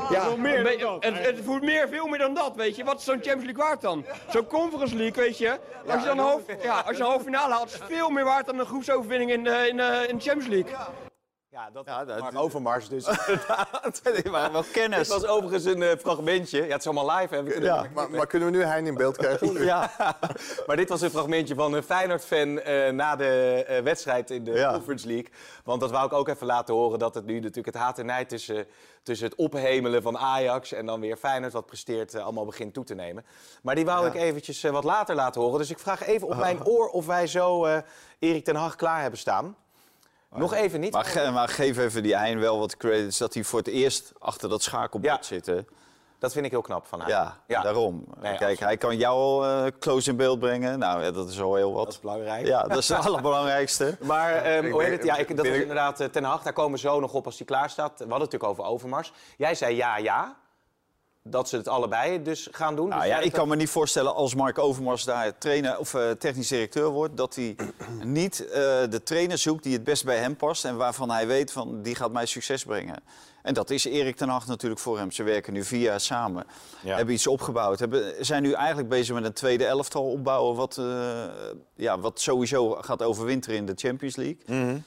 Ja, 0.10 0.36
meer 0.38 0.66
het, 1.00 1.26
het 1.26 1.40
voelt 1.44 1.62
meer, 1.62 1.88
veel 1.90 2.08
meer 2.08 2.20
dan 2.20 2.34
dat, 2.34 2.56
weet 2.56 2.76
je. 2.76 2.84
Wat 2.84 2.98
is 2.98 3.04
zo'n 3.04 3.14
Champions 3.22 3.44
League 3.44 3.64
waard 3.64 3.82
dan? 3.82 4.06
Zo'n 4.30 4.48
Conference 4.48 4.96
League, 4.96 5.24
weet 5.24 5.38
je. 5.38 5.60
Als 5.88 6.02
je 6.02 6.08
dan 6.08 6.18
een 6.18 6.24
half, 6.24 6.42
ja, 6.64 6.80
als 6.80 6.98
je 6.98 7.04
een 7.04 7.10
halve 7.10 7.24
finale 7.24 7.54
haalt, 7.54 7.68
is 7.68 7.74
het 7.74 7.84
veel 7.88 8.10
meer 8.10 8.24
waard 8.24 8.46
dan 8.46 8.60
een 8.60 8.66
groepsoverwinning 8.66 9.32
in 9.32 9.44
de, 9.44 9.66
in 9.70 9.78
de, 9.78 10.06
in 10.08 10.18
de 10.18 10.24
Champions 10.24 10.48
League. 10.48 10.72
Ja, 11.58 11.70
dat 11.74 11.86
Ja, 11.86 12.06
dat- 12.06 12.20
Mark 12.20 12.38
Overmars 12.38 12.90
dus. 12.90 13.06
Die 14.24 14.32
waren 14.32 14.52
wel 14.52 14.62
Dit 14.62 14.72
kennis. 14.72 15.08
was 15.08 15.26
overigens 15.26 15.66
een 15.66 15.82
eh, 15.82 15.98
fragmentje. 15.98 16.58
Ja, 16.66 16.72
het 16.72 16.80
is 16.80 16.88
allemaal 16.88 17.18
live. 17.18 17.36
Hè? 17.36 17.44
We 17.44 17.52
kunnen- 17.52 17.74
Ja. 17.74 17.86
Maar, 17.94 18.10
maar 18.10 18.28
kunnen 18.28 18.52
we 18.52 18.58
nu 18.58 18.64
Hein 18.64 18.86
in 18.88 18.96
beeld 18.96 19.18
krijgen? 19.18 19.64
Ja. 19.64 19.92
Maar 20.68 20.76
dit 20.76 20.90
was 20.90 21.02
een 21.02 21.10
fragmentje 21.10 21.56
van 21.56 21.74
een 21.74 21.84
Feyenoord-fan 21.84 22.60
eh, 22.60 22.90
na 22.92 23.16
de 23.16 23.64
eh, 23.68 23.84
wedstrijd 23.84 24.32
in 24.32 24.44
de 24.44 24.52
Ja. 24.52 24.72
Conference 24.74 25.08
League. 25.08 25.28
Want 25.64 25.82
dat 25.82 25.92
wou 25.92 26.06
ik 26.06 26.14
ook 26.14 26.28
even 26.28 26.46
laten 26.48 26.74
horen, 26.76 27.00
dat 27.00 27.16
het 27.16 27.26
nu 27.26 27.40
natuurlijk 27.40 27.66
het 27.76 27.84
haat 27.84 28.00
en 28.00 28.06
nijd 28.06 28.30
tussen, 28.30 28.66
tussen 29.04 29.28
het 29.28 29.36
ophemelen 29.38 30.02
van 30.02 30.18
Ajax 30.18 30.72
en 30.72 30.86
dan 30.86 31.00
weer 31.00 31.18
Feyenoord 31.18 31.54
wat 31.54 31.66
presteert 31.66 32.16
allemaal 32.16 32.46
begint 32.46 32.74
toe 32.74 32.84
te 32.84 32.96
nemen. 32.96 33.26
Maar 33.62 33.76
die 33.76 33.86
wou 33.86 34.08
ik 34.08 34.14
eventjes 34.14 34.62
wat 34.62 34.84
later 34.84 35.16
laten 35.16 35.42
horen. 35.42 35.60
Dus 35.60 35.70
ik 35.70 35.80
vraag 35.80 36.06
even 36.06 36.28
op 36.28 36.36
mijn 36.48 36.66
oor 36.66 36.88
of 36.90 37.06
wij 37.06 37.28
zo 37.28 37.66
eh, 37.66 37.78
Erik 38.20 38.44
ten 38.44 38.56
Hag 38.56 38.76
klaar 38.76 39.02
hebben 39.02 39.20
staan. 39.20 39.56
Nog 40.36 40.54
even 40.54 40.80
niet. 40.80 40.94
Maar, 40.94 41.06
ge- 41.06 41.30
maar 41.32 41.48
geef 41.48 41.78
even 41.78 42.04
die 42.04 42.16
Hein 42.18 42.40
wel 42.40 42.60
wat 42.60 42.78
credits 42.78 43.18
dat 43.18 43.34
hij 43.34 43.44
voor 43.44 43.60
het 43.60 43.68
eerst 43.68 44.12
achter 44.20 44.50
dat 44.50 44.64
schakelbord 44.64 45.14
Ja. 45.14 45.24
zit. 45.24 45.46
hè? 45.46 45.60
Dat 46.20 46.32
vind 46.32 46.46
ik 46.46 46.52
heel 46.52 46.62
knap 46.62 46.86
van 46.88 47.00
hem. 47.00 47.10
Ja, 47.10 47.38
daarom. 47.48 47.94
Nee, 47.94 48.22
Kijk, 48.22 48.34
absoluut. 48.42 48.60
hij 48.60 48.78
kan 48.78 48.98
jou 48.98 49.16
al 49.18 49.46
eh, 49.46 49.72
close 49.80 50.10
in 50.10 50.16
beeld 50.18 50.40
brengen. 50.40 50.80
Nou, 50.80 51.04
ja, 51.04 51.12
dat 51.12 51.30
is 51.30 51.42
al 51.42 51.56
heel 51.56 51.74
wat. 51.74 51.84
Dat 51.86 51.94
is 51.94 52.00
belangrijk. 52.00 52.46
Ja, 52.46 52.64
dat 52.64 52.78
is 52.78 52.88
het 52.90 53.06
allerbelangrijkste. 53.08 53.98
Maar 54.02 54.34
ehm, 54.34 54.66
Ik 54.66 54.72
hoe 54.72 54.82
heet 54.82 54.90
ben- 54.90 54.98
het? 55.00 55.08
Ja, 55.08 55.16
ik, 55.18 55.36
dat 55.38 55.46
ik- 55.46 55.54
inderdaad 55.62 56.00
eh, 56.00 56.08
Ten 56.08 56.24
Hag. 56.24 56.44
Daar 56.44 56.54
komen 56.54 56.72
we 56.72 56.78
zo 56.80 57.00
nog 57.00 57.14
op 57.14 57.26
als 57.26 57.38
hij 57.38 57.46
klaar 57.46 57.70
staat. 57.70 57.90
We 57.92 57.96
hadden 57.98 58.22
het 58.22 58.32
natuurlijk 58.32 58.60
over 58.60 58.72
Overmars. 58.74 59.14
Jij 59.38 59.56
zei 59.56 59.76
ja, 59.76 59.98
ja. 59.98 60.36
Dat 61.30 61.50
ze 61.50 61.58
het 61.58 61.68
allebei 61.68 62.22
dus 62.22 62.48
gaan 62.52 62.76
doen. 62.76 62.90
Nou 62.90 63.02
Dus 63.02 63.10
ja, 63.10 63.20
ik 63.20 63.32
kan 63.32 63.48
me 63.48 63.56
niet 63.56 63.70
voorstellen 63.70 64.16
als 64.16 64.36
Mark 64.36 64.58
Overmars 64.58 65.04
daar 65.04 65.38
trainer 65.38 65.78
of 65.78 65.94
eh, 65.94 66.12
technisch 66.12 66.48
directeur 66.48 66.90
wordt, 66.90 67.18
dat 67.18 67.36
hij 67.36 67.56
niet 68.04 68.46
eh, 68.48 68.52
de 68.90 69.02
trainer 69.04 69.38
zoekt 69.38 69.64
die 69.64 69.74
het 69.74 69.84
best 69.84 70.06
bij 70.06 70.18
hem 70.18 70.36
past 70.36 70.66
en 70.66 70.76
waarvan 70.78 71.10
hij 71.12 71.28
weet 71.28 71.52
van 71.52 71.82
die 71.82 71.96
gaat 71.96 72.12
mij 72.12 72.26
succes 72.26 72.64
brengen. 72.64 72.96
En 73.42 73.54
dat 73.54 73.70
is 73.70 73.86
Erik 73.86 74.16
ten 74.16 74.30
Hag 74.30 74.48
natuurlijk 74.48 74.82
voor 74.82 74.98
hem. 74.98 75.12
Ze 75.12 75.24
werken 75.24 75.54
nu 75.54 75.64
vier 75.64 75.80
jaar 75.82 76.00
samen, 76.00 76.46
Ja. 76.82 76.96
hebben 76.96 77.14
iets 77.14 77.28
opgebouwd, 77.28 77.80
hebben, 77.80 78.26
zijn 78.26 78.44
nu 78.44 78.52
eigenlijk 78.52 78.90
bezig 78.90 79.16
met 79.16 79.24
een 79.26 79.34
tweede 79.34 79.66
elftal 79.66 80.04
opbouwen 80.12 80.56
wat, 80.56 80.78
eh, 80.78 81.24
ja, 81.76 82.00
wat 82.00 82.20
sowieso 82.22 82.70
gaat 82.70 83.02
overwinteren 83.04 83.58
in 83.58 83.66
de 83.66 83.74
Champions 83.76 84.16
League. 84.16 84.38
Mhm. 84.46 84.78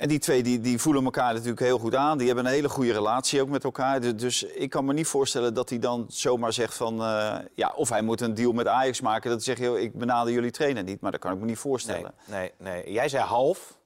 En 0.00 0.08
die 0.08 0.18
twee 0.18 0.42
die, 0.42 0.60
die 0.60 0.78
voelen 0.78 1.04
elkaar 1.04 1.32
natuurlijk 1.32 1.60
heel 1.60 1.78
goed 1.78 1.94
aan. 1.94 2.18
Die 2.18 2.26
hebben 2.26 2.44
een 2.46 2.52
hele 2.52 2.68
goede 2.68 2.92
relatie 2.92 3.40
ook 3.42 3.48
met 3.48 3.64
elkaar. 3.64 4.00
Du- 4.00 4.14
Dus 4.14 4.42
ik 4.42 4.70
kan 4.70 4.84
me 4.84 4.92
niet 4.92 5.06
voorstellen 5.06 5.54
dat 5.54 5.68
hij 5.68 5.78
dan 5.78 6.04
zomaar 6.08 6.52
zegt 6.52 6.74
van... 6.74 7.02
eh, 7.02 7.36
ja, 7.54 7.72
of 7.76 7.88
hij 7.88 8.02
moet 8.02 8.20
een 8.20 8.34
deal 8.34 8.52
met 8.52 8.66
Ajax 8.66 9.00
maken. 9.00 9.30
Dat 9.30 9.44
hij 9.44 9.56
zegt, 9.56 9.74
ik 9.76 9.94
benader 9.94 10.32
jullie 10.32 10.50
trainer 10.50 10.82
niet. 10.82 11.00
Maar 11.00 11.10
dat 11.10 11.20
kan 11.20 11.32
ik 11.32 11.38
me 11.38 11.44
niet 11.44 11.58
voorstellen. 11.58 12.14
nee, 12.24 12.52
nee. 12.58 12.92
Jij 12.92 13.08
zei 13.08 13.24
half. 13.24 13.78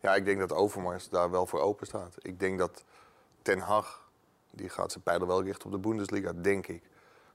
Ja, 0.00 0.14
ik 0.14 0.24
denk 0.24 0.38
dat 0.38 0.52
Overmars 0.52 1.08
daar 1.08 1.30
wel 1.30 1.46
voor 1.46 1.60
open 1.60 1.86
staat. 1.86 2.14
Ik 2.18 2.40
denk 2.40 2.58
dat 2.58 2.84
Ten 3.42 3.58
Hag, 3.58 4.08
die 4.50 4.68
gaat 4.68 4.92
zijn 4.92 5.04
pijlen 5.04 5.26
wel 5.26 5.42
richten 5.42 5.66
op 5.66 5.72
de 5.72 5.78
Bundesliga, 5.88 6.32
denk 6.36 6.66
ik. 6.66 6.82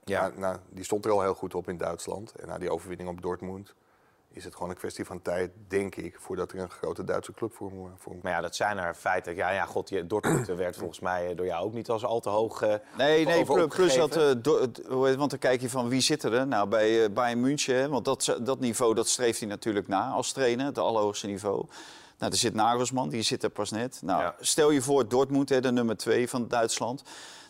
Ja. 0.04 0.20
Nou, 0.20 0.38
nou, 0.38 0.56
die 0.70 0.84
stond 0.84 1.04
er 1.04 1.10
al 1.10 1.22
heel 1.22 1.34
goed 1.34 1.54
op 1.54 1.68
in 1.68 1.76
Duitsland. 1.76 2.32
En 2.32 2.48
na 2.48 2.58
die 2.58 2.70
overwinning 2.70 3.08
op 3.08 3.22
Dortmund 3.22 3.74
is 4.36 4.44
het 4.44 4.54
gewoon 4.54 4.70
een 4.70 4.76
kwestie 4.76 5.04
van 5.04 5.22
tijd, 5.22 5.50
denk 5.68 5.94
ik, 5.96 6.16
voordat 6.20 6.52
er 6.52 6.58
een 6.58 6.70
grote 6.70 7.04
Duitse 7.04 7.32
club 7.32 7.54
voor 7.54 7.70
hem 7.70 8.18
Maar 8.22 8.32
ja, 8.32 8.40
dat 8.40 8.56
zijn 8.56 8.78
er 8.78 8.94
feiten. 8.94 9.34
Ja, 9.34 9.50
ja, 9.50 9.64
god, 9.64 9.88
je- 9.88 10.06
Dortmund 10.06 10.46
werd 10.46 10.76
volgens 10.76 11.00
mij 11.00 11.30
eh, 11.30 11.36
door 11.36 11.46
jou 11.46 11.64
ook 11.64 11.72
niet 11.72 11.88
als 11.90 12.04
al 12.04 12.20
te 12.20 12.28
hoog 12.28 12.62
eh, 12.62 12.74
Nee, 12.96 13.24
nee 13.26 13.44
plus, 13.44 13.66
plus 13.66 13.94
dat... 13.96 14.16
eh, 14.16 14.30
do- 14.42 14.68
want 15.16 15.30
dan 15.30 15.38
kijk 15.38 15.60
je 15.60 15.70
van 15.70 15.88
wie 15.88 16.00
zit 16.00 16.22
er. 16.22 16.46
Nou, 16.46 16.68
bij 16.68 17.04
eh, 17.04 17.10
Bayern 17.10 17.40
München, 17.40 17.74
hè, 17.76 17.88
want 17.88 18.04
dat, 18.04 18.36
dat 18.42 18.60
niveau 18.60 18.94
dat 18.94 19.08
streeft 19.08 19.38
hij 19.38 19.48
natuurlijk 19.48 19.88
na 19.88 20.08
als 20.10 20.32
trainer. 20.32 20.66
Het 20.66 20.78
allerhoogste 20.78 21.26
niveau. 21.26 21.66
Nou, 22.18 22.32
er 22.32 22.38
zit 22.38 22.54
Nagelsman, 22.54 23.08
die 23.08 23.22
zit 23.22 23.42
er 23.42 23.50
pas 23.50 23.70
net. 23.70 24.00
Nou, 24.02 24.22
Ja. 24.22 24.34
stel 24.40 24.70
je 24.70 24.82
voor 24.82 25.08
Dortmund, 25.08 25.48
hè, 25.48 25.60
de 25.60 25.72
nummer 25.72 25.96
twee 25.96 26.28
van 26.28 26.48
Duitsland. 26.48 27.02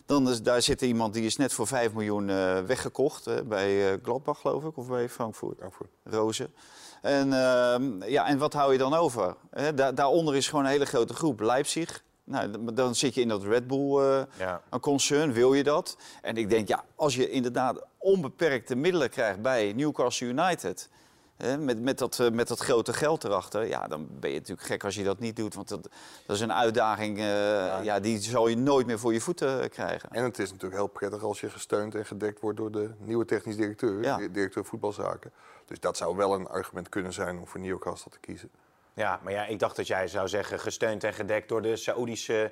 Dan 0.07 0.29
is, 0.29 0.41
daar 0.41 0.61
zit 0.61 0.81
iemand 0.81 1.13
die 1.13 1.25
is 1.25 1.37
net 1.37 1.53
voor 1.53 1.67
5 1.67 1.93
miljoen 1.93 2.29
eh, 2.29 2.59
weggekocht. 2.59 3.25
hè, 3.25 3.43
bij 3.43 3.91
eh, 3.93 3.97
Gladbach, 4.03 4.39
geloof 4.39 4.63
ik, 4.63 4.77
of 4.77 4.87
bij 4.87 5.09
Frankfurt. 5.09 5.57
Frankfurt. 5.57 5.89
Rozen. 6.03 6.53
En, 7.01 7.33
ehm, 7.33 8.03
ja, 8.03 8.27
en 8.27 8.37
wat 8.37 8.53
hou 8.53 8.71
je 8.71 8.77
dan 8.77 8.93
over? 8.93 9.35
Hè, 9.51 9.73
daaronder 9.93 10.35
is 10.35 10.47
gewoon 10.47 10.65
een 10.65 10.71
hele 10.71 10.85
grote 10.85 11.13
groep. 11.13 11.39
Leipzig. 11.39 12.03
Nou, 12.23 12.73
dan 12.73 12.95
zit 12.95 13.13
je 13.13 13.21
in 13.21 13.27
dat 13.27 13.43
Red 13.43 13.67
Bull 13.67 13.97
eh, 13.99 14.21
Ja. 14.39 14.61
een 14.69 14.79
concern. 14.79 15.33
Wil 15.33 15.53
je 15.53 15.63
dat? 15.63 15.97
En 16.21 16.37
ik 16.37 16.49
denk, 16.49 16.67
ja, 16.67 16.83
als 16.95 17.15
je 17.15 17.29
inderdaad 17.29 17.85
onbeperkte 17.97 18.75
middelen 18.75 19.09
krijgt 19.09 19.41
bij 19.41 19.73
Newcastle 19.75 20.27
United... 20.27 20.89
Hè, 21.37 21.57
met, 21.57 21.81
met, 21.81 21.97
dat, 21.97 22.19
eh, 22.19 22.29
met 22.29 22.47
dat 22.47 22.59
grote 22.59 22.93
geld 22.93 23.23
erachter, 23.23 23.67
ja, 23.67 23.87
dan 23.87 24.07
ben 24.19 24.29
je 24.31 24.35
natuurlijk 24.39 24.67
gek 24.67 24.83
als 24.83 24.95
je 24.95 25.03
dat 25.03 25.19
niet 25.19 25.35
doet. 25.35 25.53
Want 25.53 25.67
dat, 25.69 25.89
dat 26.25 26.35
is 26.35 26.41
een 26.41 26.53
uitdaging, 26.53 27.17
eh, 27.17 27.23
ja. 27.83 27.99
die 27.99 28.19
zal 28.21 28.47
je 28.47 28.57
nooit 28.57 28.85
meer 28.85 28.99
voor 28.99 29.13
je 29.13 29.21
voeten 29.21 29.61
eh, 29.61 29.69
krijgen. 29.69 30.09
En 30.11 30.23
het 30.23 30.39
is 30.39 30.47
natuurlijk 30.51 30.75
heel 30.81 30.87
prettig 30.87 31.23
als 31.23 31.39
je 31.39 31.49
gesteund 31.49 31.95
en 31.95 32.05
gedekt 32.05 32.39
wordt 32.39 32.57
door 32.57 32.71
de 32.71 32.89
nieuwe 32.97 33.25
technisch 33.25 33.55
directeur, 33.55 34.03
Ja. 34.03 34.17
directeur 34.17 34.65
voetbalzaken. 34.65 35.31
Dus 35.65 35.79
dat 35.79 35.97
zou 35.97 36.15
wel 36.15 36.33
een 36.33 36.47
argument 36.47 36.89
kunnen 36.89 37.13
zijn 37.13 37.37
om 37.37 37.47
voor 37.47 37.59
Newcastle 37.59 38.11
te 38.11 38.19
kiezen. 38.19 38.49
Ja, 38.93 39.19
maar 39.23 39.33
ja, 39.33 39.45
ik 39.45 39.59
dacht 39.59 39.75
dat 39.75 39.87
jij 39.87 40.07
zou 40.07 40.27
zeggen 40.27 40.59
gesteund 40.59 41.03
en 41.03 41.13
gedekt 41.13 41.49
door 41.49 41.61
de 41.61 41.75
Saoedische 41.75 42.51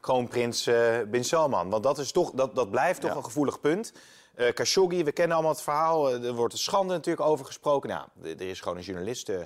kroonprins 0.00 0.66
eh, 0.66 1.00
Bin 1.06 1.24
Salman. 1.24 1.70
Want 1.70 1.82
dat, 1.82 1.98
is 1.98 2.12
toch, 2.12 2.30
dat, 2.30 2.54
dat 2.54 2.70
blijft 2.70 3.00
toch 3.00 3.10
Ja. 3.10 3.16
een 3.16 3.24
gevoelig 3.24 3.60
punt. 3.60 3.92
Eh 4.34 4.52
Khashoggi, 4.52 5.04
we 5.04 5.12
kennen 5.12 5.34
allemaal 5.36 5.52
het 5.54 5.62
verhaal. 5.62 6.10
Eh, 6.10 6.24
er 6.26 6.32
wordt 6.34 6.52
een 6.52 6.58
schande 6.58 6.92
natuurlijk 6.92 7.26
over 7.26 7.46
gesproken. 7.46 7.88
Nou, 7.90 8.08
er 8.22 8.40
is 8.40 8.60
gewoon 8.60 8.76
een 8.78 8.82
journalist 8.84 9.28
eh, 9.28 9.42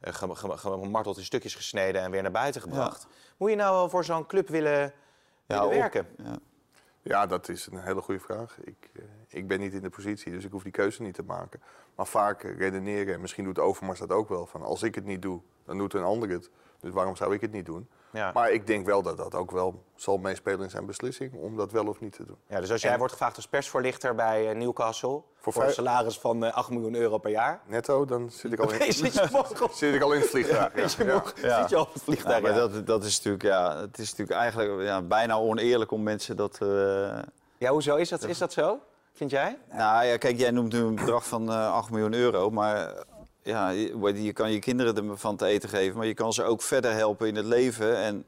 gem- 0.00 0.34
gem- 0.34 0.56
gemarteld 0.58 1.16
in 1.18 1.24
stukjes 1.24 1.54
gesneden 1.54 2.02
en 2.02 2.10
weer 2.10 2.22
naar 2.22 2.30
buiten 2.30 2.60
gebracht. 2.60 3.06
Moet 3.36 3.50
je 3.50 3.56
nou 3.56 3.74
wel 3.74 3.88
voor 3.88 4.04
zo'n 4.04 4.26
club 4.26 4.48
willen, 4.48 4.92
willen 5.46 5.64
op- 5.64 5.70
werken? 5.72 6.06
ja. 6.24 6.36
Ja, 7.02 7.26
dat 7.26 7.48
is 7.48 7.66
een 7.66 7.78
hele 7.82 8.00
goede 8.00 8.20
vraag. 8.20 8.56
Ik, 8.60 8.90
eh, 8.96 9.02
ik 9.28 9.46
ben 9.48 9.60
niet 9.60 9.72
in 9.72 9.82
de 9.82 9.90
positie, 9.90 10.32
dus 10.32 10.44
ik 10.44 10.50
hoef 10.50 10.62
die 10.62 10.72
keuze 10.72 11.02
niet 11.02 11.14
te 11.14 11.22
maken. 11.22 11.62
Maar 11.94 12.06
vaak 12.06 12.42
redeneren, 12.42 13.14
en 13.14 13.20
misschien 13.20 13.44
doet 13.44 13.58
Overmars 13.58 13.98
dat 13.98 14.10
ook 14.10 14.28
wel, 14.28 14.46
van 14.46 14.62
als 14.62 14.82
ik 14.82 14.94
het 14.94 15.04
niet 15.04 15.22
doe, 15.22 15.40
dan 15.64 15.78
doet 15.78 15.94
een 15.94 16.02
ander 16.02 16.28
het. 16.28 16.50
Dus 16.80 16.92
waarom 16.92 17.16
zou 17.16 17.34
ik 17.34 17.40
het 17.40 17.52
niet 17.52 17.66
doen? 17.66 17.88
Ja. 18.14 18.30
Maar 18.34 18.50
ik 18.50 18.66
denk 18.66 18.86
wel 18.86 19.02
dat 19.02 19.16
dat 19.16 19.34
ook 19.34 19.50
wel 19.50 19.84
zal 19.96 20.16
meespelen 20.16 20.60
in 20.60 20.70
zijn 20.70 20.86
beslissing 20.86 21.32
om 21.34 21.56
dat 21.56 21.72
wel 21.72 21.86
of 21.86 22.00
niet 22.00 22.12
te 22.12 22.24
doen. 22.24 22.36
Ja, 22.48 22.60
dus 22.60 22.70
als 22.70 22.82
jij 22.82 22.98
wordt 22.98 23.12
gevraagd 23.12 23.36
als 23.36 23.48
persvoorlichter 23.48 24.14
bij 24.14 24.50
eh, 24.50 24.56
Newcastle... 24.56 25.22
voor, 25.40 25.62
een 25.64 25.72
salaris 25.72 26.18
van 26.18 26.44
eh, 26.44 26.52
8 26.54 26.70
miljoen 26.70 26.94
euro 26.94 27.18
per 27.18 27.30
jaar... 27.30 27.60
Netto, 27.66 28.04
dan 28.04 28.30
zit 28.30 28.52
ik 28.52 28.58
al 28.60 28.72
in, 28.72 28.92
Zit 28.92 29.14
je 29.14 29.28
morgen 29.32 29.62
op- 29.64 29.72
zit 29.82 29.94
ik 29.94 30.02
al 30.02 30.12
in 30.12 30.20
het 30.20 30.30
vliegtuig. 30.30 30.74
Ja, 30.76 30.88
zit 30.88 30.96
je 30.98 31.04
ja. 31.04 31.12
morgen- 31.12 31.48
Ja. 31.48 31.60
zit 31.60 31.70
je 31.70 31.78
op 31.80 31.86
het 31.92 31.94
Ja, 31.96 32.00
vliegtuig? 32.04 32.42
maar 32.42 32.50
ja. 32.52 32.56
dat, 32.58 32.86
dat 32.86 33.04
is 33.04 33.16
natuurlijk, 33.16 33.44
ja, 33.44 33.76
het 33.80 33.98
is 33.98 34.10
natuurlijk 34.10 34.38
eigenlijk 34.40 34.82
ja, 34.82 35.02
bijna 35.02 35.34
oneerlijk 35.36 35.90
om 35.90 36.02
mensen 36.02 36.36
dat... 36.36 36.58
eh, 36.62 37.18
Ja, 37.58 37.70
hoezo 37.70 37.96
is 37.96 38.08
dat, 38.08 38.22
is 38.24 38.38
dat 38.38 38.52
zo? 38.52 38.78
Vind 39.12 39.30
jij? 39.30 39.58
Nou 39.72 40.04
ja, 40.04 40.16
kijk, 40.16 40.38
jij 40.38 40.50
noemt 40.50 40.72
nu 40.72 40.78
een 40.78 40.94
bedrag 40.94 41.26
van 41.26 41.50
eh 41.50 41.72
8 41.72 41.90
miljoen 41.90 42.14
euro, 42.14 42.50
maar 42.50 42.76
eh, 42.88 43.00
ja, 43.44 43.70
je, 43.70 44.32
kan 44.32 44.52
je 44.52 44.58
kinderen 44.58 45.10
ervan 45.10 45.36
te 45.36 45.46
eten 45.46 45.68
geven, 45.68 45.96
maar 45.96 46.06
je 46.06 46.14
kan 46.14 46.32
ze 46.32 46.44
ook 46.44 46.62
verder 46.62 46.92
helpen 46.92 47.28
in 47.28 47.36
het 47.36 47.44
leven. 47.46 47.96
En 47.96 48.24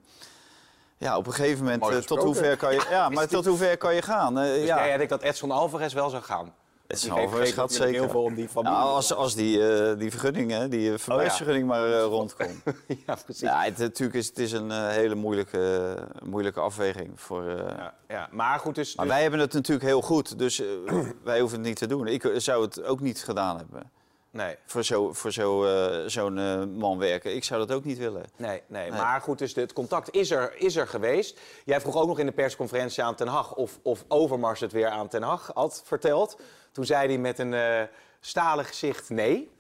ja, 0.99 1.17
op 1.17 1.27
een 1.27 1.33
gegeven 1.33 1.65
moment, 1.65 1.81
Mooi 1.81 1.95
eh, 1.97 2.01
tot 2.01 2.09
gesproken. 2.09 2.41
hoe 2.41 2.49
ver 2.49 2.57
kan 2.57 2.75
je, 2.75 2.87
ja, 2.91 3.09
maar 3.09 3.29
tot 3.29 3.47
hoe 3.47 3.57
ver 3.57 3.77
kan 3.77 3.95
je 3.95 4.03
gaan? 4.03 4.39
Eh, 4.39 4.45
Dus 4.55 4.67
ja. 4.67 4.87
jij 4.87 4.97
denkt 4.97 5.13
dat 5.13 5.23
Edson 5.23 5.51
Alvarez 5.51 5.93
wel 5.93 6.11
zou 6.11 6.23
gaan? 6.23 6.53
Geeft 6.89 7.03
schat 7.03 7.17
natuurlijk 7.31 7.71
zeker. 7.71 8.01
heel 8.01 8.09
veel 8.09 8.23
om 8.23 8.35
die 8.35 8.49
familie. 8.49 8.79
Nou, 8.79 8.91
als, 8.91 9.15
als 9.15 9.35
die, 9.35 9.69
eh, 9.69 9.99
die 9.99 10.11
vergunning, 10.11 10.51
hè, 10.51 10.69
die 10.69 10.93
eh, 10.93 10.99
verblijfsvergunning 10.99 11.67
maar 11.67 11.93
eh, 11.93 12.03
rondkomt. 12.03 12.63
ja, 13.07 13.17
precies. 13.25 13.41
Ja, 13.41 13.63
het, 13.63 13.79
natuurlijk 13.79 14.19
is 14.19 14.27
het 14.27 14.39
is 14.39 14.53
een 14.53 14.71
hele 14.91 15.15
moeilijke, 15.15 15.95
moeilijke 16.25 16.61
afweging. 16.61 17.11
Voor, 17.21 17.45
Ja, 17.45 17.95
ja. 18.09 18.29
Maar 18.31 18.59
goed, 18.59 18.75
dus... 18.75 18.95
Maar 18.97 19.05
dus- 19.05 19.15
wij 19.15 19.23
hebben 19.23 19.41
het 19.41 19.53
natuurlijk 19.53 19.87
heel 19.87 20.03
goed, 20.03 20.39
dus 20.39 20.63
wij 21.25 21.41
hoeven 21.41 21.59
het 21.59 21.67
niet 21.67 21.77
te 21.77 21.87
doen. 21.87 22.07
Ik 22.07 22.31
zou 22.37 22.65
het 22.65 22.85
ook 22.85 23.01
niet 23.01 23.25
gedaan 23.25 23.57
hebben. 23.57 23.91
Nee. 24.37 24.57
Voor 24.67 24.85
zo'n 24.85 25.15
voor 25.15 25.33
zo, 25.33 25.65
eh, 25.65 26.09
zo'n 26.09 26.39
eh, 26.39 26.65
man 26.65 26.99
werken. 26.99 27.35
Ik 27.35 27.45
zou 27.45 27.67
dat 27.67 27.77
ook 27.77 27.85
niet 27.85 27.99
willen. 27.99 28.25
Nee, 28.37 28.63
nee, 28.67 28.91
Nee. 28.91 29.01
maar 29.01 29.21
goed, 29.21 29.39
dus 29.39 29.55
het 29.55 29.73
contact 29.73 30.15
is 30.15 30.31
er, 30.31 30.57
is 30.57 30.77
er 30.77 30.89
geweest. 30.89 31.41
Jij 31.65 31.81
vroeg 31.81 31.97
ook 31.97 32.07
nog 32.07 32.19
in 32.19 32.27
de 32.27 32.33
persconferentie 32.33 33.03
aan 33.03 33.15
Ten 33.15 33.27
Hag 33.27 33.55
of, 33.55 33.79
of 33.83 34.05
Overmars 34.09 34.61
het 34.61 34.73
weer 34.73 34.89
aan 34.89 35.09
Ten 35.09 35.23
Hag 35.23 35.51
had 35.55 35.83
verteld. 35.85 36.41
Toen 36.73 36.85
zei 36.85 37.09
hij 37.09 37.19
met 37.19 37.39
een 37.39 37.55
eh 37.55 37.83
stalen 38.21 38.65
gezicht 38.65 39.11
nee. 39.11 39.51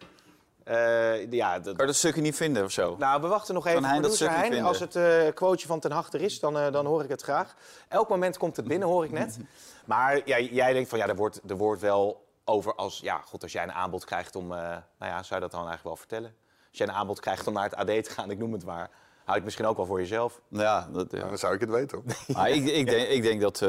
Ja, 1.30 1.58
dat, 1.58 1.76
je 1.76 1.86
dat 1.86 1.94
stukje 1.94 2.20
niet 2.20 2.36
vinden 2.36 2.64
of 2.64 2.70
zo? 2.70 2.96
nou, 2.98 3.20
we 3.20 3.26
wachten 3.26 3.54
nog 3.54 3.66
even. 3.66 3.82
Kan 3.82 4.02
dat 4.02 4.16
vinden? 4.16 4.62
als 4.62 4.78
het 4.80 4.96
eh 4.96 5.34
quoteje 5.34 5.66
van 5.66 5.80
Ten 5.80 5.90
Hag 5.90 6.12
er 6.12 6.20
is, 6.20 6.40
dan, 6.40 6.72
dan 6.72 6.86
hoor 6.86 7.02
ik 7.02 7.08
het 7.08 7.22
graag. 7.22 7.54
Elk 7.88 8.08
moment 8.08 8.38
komt 8.38 8.56
het 8.56 8.68
binnen, 8.68 8.88
hoor 8.88 9.04
ik 9.04 9.12
net. 9.12 9.38
Maar 9.86 10.20
jij, 10.24 10.44
jij 10.44 10.72
denkt 10.72 10.88
van, 10.88 10.98
ja, 10.98 11.08
er 11.08 11.16
wordt, 11.16 11.40
er 11.48 11.56
wordt 11.56 11.80
wel 11.80 12.25
over 12.48 12.74
als... 12.74 12.98
Ja, 13.02 13.20
goed, 13.24 13.42
als 13.42 13.52
jij 13.52 13.62
een 13.62 13.72
aanbod 13.72 14.04
krijgt 14.04 14.36
om... 14.36 14.52
eh, 14.52 14.58
nou 14.98 15.12
ja, 15.12 15.22
zou 15.22 15.34
je 15.34 15.40
dat 15.40 15.50
dan 15.50 15.66
eigenlijk 15.68 15.82
wel 15.84 15.96
vertellen? 15.96 16.34
Als 16.68 16.78
jij 16.78 16.86
een 16.88 16.92
aanbod 16.94 17.20
krijgt 17.20 17.46
om 17.46 17.52
naar 17.52 17.64
het 17.64 17.74
AD 17.76 17.86
te 17.86 18.10
gaan, 18.10 18.30
ik 18.30 18.38
noem 18.38 18.52
het 18.52 18.64
maar... 18.64 18.76
hou 18.86 18.90
je 19.24 19.32
het 19.32 19.44
misschien 19.44 19.66
ook 19.66 19.76
wel 19.76 19.86
voor 19.86 20.00
jezelf. 20.00 20.40
Ja, 20.48 20.88
dat, 20.92 21.10
ja. 21.10 21.18
Ja, 21.18 21.28
dan 21.28 21.38
zou 21.38 21.54
ik 21.54 21.60
het 21.60 21.70
weten. 21.70 22.02
hoor. 22.04 22.16
Maar 22.36 22.50
ik, 22.50 22.64
ik, 22.64 22.86
denk, 22.86 23.08
ik 23.08 23.22
denk 23.22 23.40
dat, 23.40 23.62
eh, 23.62 23.68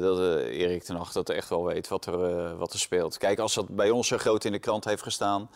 dat 0.00 0.18
eh, 0.18 0.60
Erik 0.60 0.82
ten 0.82 0.96
Hag 0.96 1.12
dat 1.12 1.28
echt 1.30 1.48
wel 1.48 1.64
weet 1.64 1.88
wat 1.88 2.06
er, 2.06 2.56
wat 2.56 2.72
er 2.72 2.78
speelt. 2.78 3.18
Kijk, 3.18 3.38
als 3.38 3.54
dat 3.54 3.68
bij 3.68 3.90
ons 3.90 4.08
zo 4.08 4.18
groot 4.18 4.44
in 4.44 4.52
de 4.52 4.58
krant 4.58 4.84
heeft 4.84 5.02
gestaan... 5.02 5.50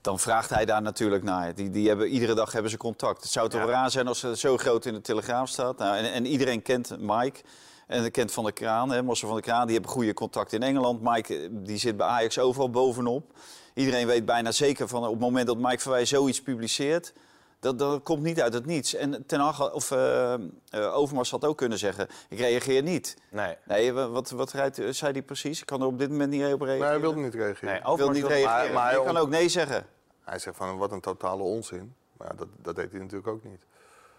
dan 0.00 0.18
vraagt 0.18 0.50
hij 0.50 0.64
daar 0.64 0.82
natuurlijk 0.82 1.22
naar. 1.22 1.54
Die, 1.54 1.70
die 1.70 1.88
hebben, 1.88 2.08
iedere 2.08 2.34
dag 2.34 2.52
hebben 2.52 2.70
ze 2.70 2.76
contact. 2.76 3.22
Het 3.22 3.32
zou 3.32 3.48
toch 3.48 3.60
Ja. 3.60 3.66
raar 3.66 3.90
zijn 3.90 4.08
als 4.08 4.22
het 4.22 4.38
zo 4.38 4.56
groot 4.56 4.84
in 4.84 4.92
de 4.94 5.00
Telegraaf 5.00 5.48
staat. 5.48 5.78
Nou, 5.78 5.96
en, 5.96 6.12
en 6.12 6.26
iedereen 6.26 6.62
kent 6.62 6.98
Mike... 7.00 7.40
En 7.86 8.10
kent 8.10 8.32
Van 8.32 8.44
der 8.44 8.52
Kraan, 8.52 8.90
hè, 8.90 9.02
Marcel 9.02 9.28
van 9.28 9.36
der 9.36 9.46
Kraan, 9.46 9.64
die 9.66 9.74
hebben 9.74 9.92
goede 9.92 10.14
contact 10.14 10.52
in 10.52 10.62
Engeland. 10.62 11.00
Mike 11.02 11.36
eh, 11.38 11.48
die 11.52 11.78
zit 11.78 11.96
bij 11.96 12.06
Ajax 12.06 12.38
overal 12.38 12.70
bovenop. 12.70 13.30
Iedereen 13.74 14.06
weet 14.06 14.24
bijna 14.24 14.52
zeker 14.52 14.88
van 14.88 15.04
op 15.04 15.10
het 15.10 15.20
moment 15.20 15.46
dat 15.46 15.58
Mike 15.58 15.78
Verwij 15.78 16.04
zoiets 16.04 16.42
publiceert... 16.42 17.12
Dat, 17.60 17.78
dat 17.78 18.02
komt 18.02 18.22
niet 18.22 18.40
uit 18.40 18.52
het 18.52 18.66
niets. 18.66 18.94
En 18.94 19.26
Ten 19.26 19.40
Hag, 19.40 19.72
of 19.72 19.90
eh, 19.90 20.32
eh, 20.34 20.40
Overmars 20.96 21.30
had 21.30 21.44
ook 21.44 21.56
kunnen 21.56 21.78
zeggen, 21.78 22.08
ik 22.28 22.38
reageer 22.38 22.82
niet. 22.82 23.16
Nee. 23.30 23.56
Nee, 23.64 23.92
wa- 23.92 24.08
wat, 24.08 24.30
wat 24.30 24.52
rijdt- 24.52 24.80
zei 24.90 25.12
hij 25.12 25.22
precies? 25.22 25.60
Ik 25.60 25.66
kan 25.66 25.80
er 25.80 25.86
op 25.86 25.98
dit 25.98 26.10
moment 26.10 26.30
niet 26.30 26.40
op 26.52 26.60
reageren. 26.60 26.78
Maar 26.78 26.88
hij 26.90 27.00
wilde 27.00 27.20
niet 27.20 27.34
reageren. 27.34 27.68
Nee, 27.68 27.76
Ik 27.76 27.82
wil 27.82 27.92
Overmars 27.92 28.18
niet 28.18 28.26
reageren. 28.26 28.72
maar- 28.74 28.90
hij 28.92 29.02
kan 29.04 29.16
ook 29.16 29.28
nee 29.28 29.48
zeggen. 29.48 29.86
Hij 30.24 30.38
zegt 30.38 30.56
van 30.56 30.76
wat 30.76 30.92
een 30.92 31.00
totale 31.00 31.42
onzin. 31.42 31.94
Maar 32.16 32.26
ja, 32.30 32.34
dat, 32.36 32.48
dat 32.62 32.76
deed 32.76 32.90
hij 32.90 33.00
natuurlijk 33.00 33.28
ook 33.28 33.44
niet. 33.44 33.66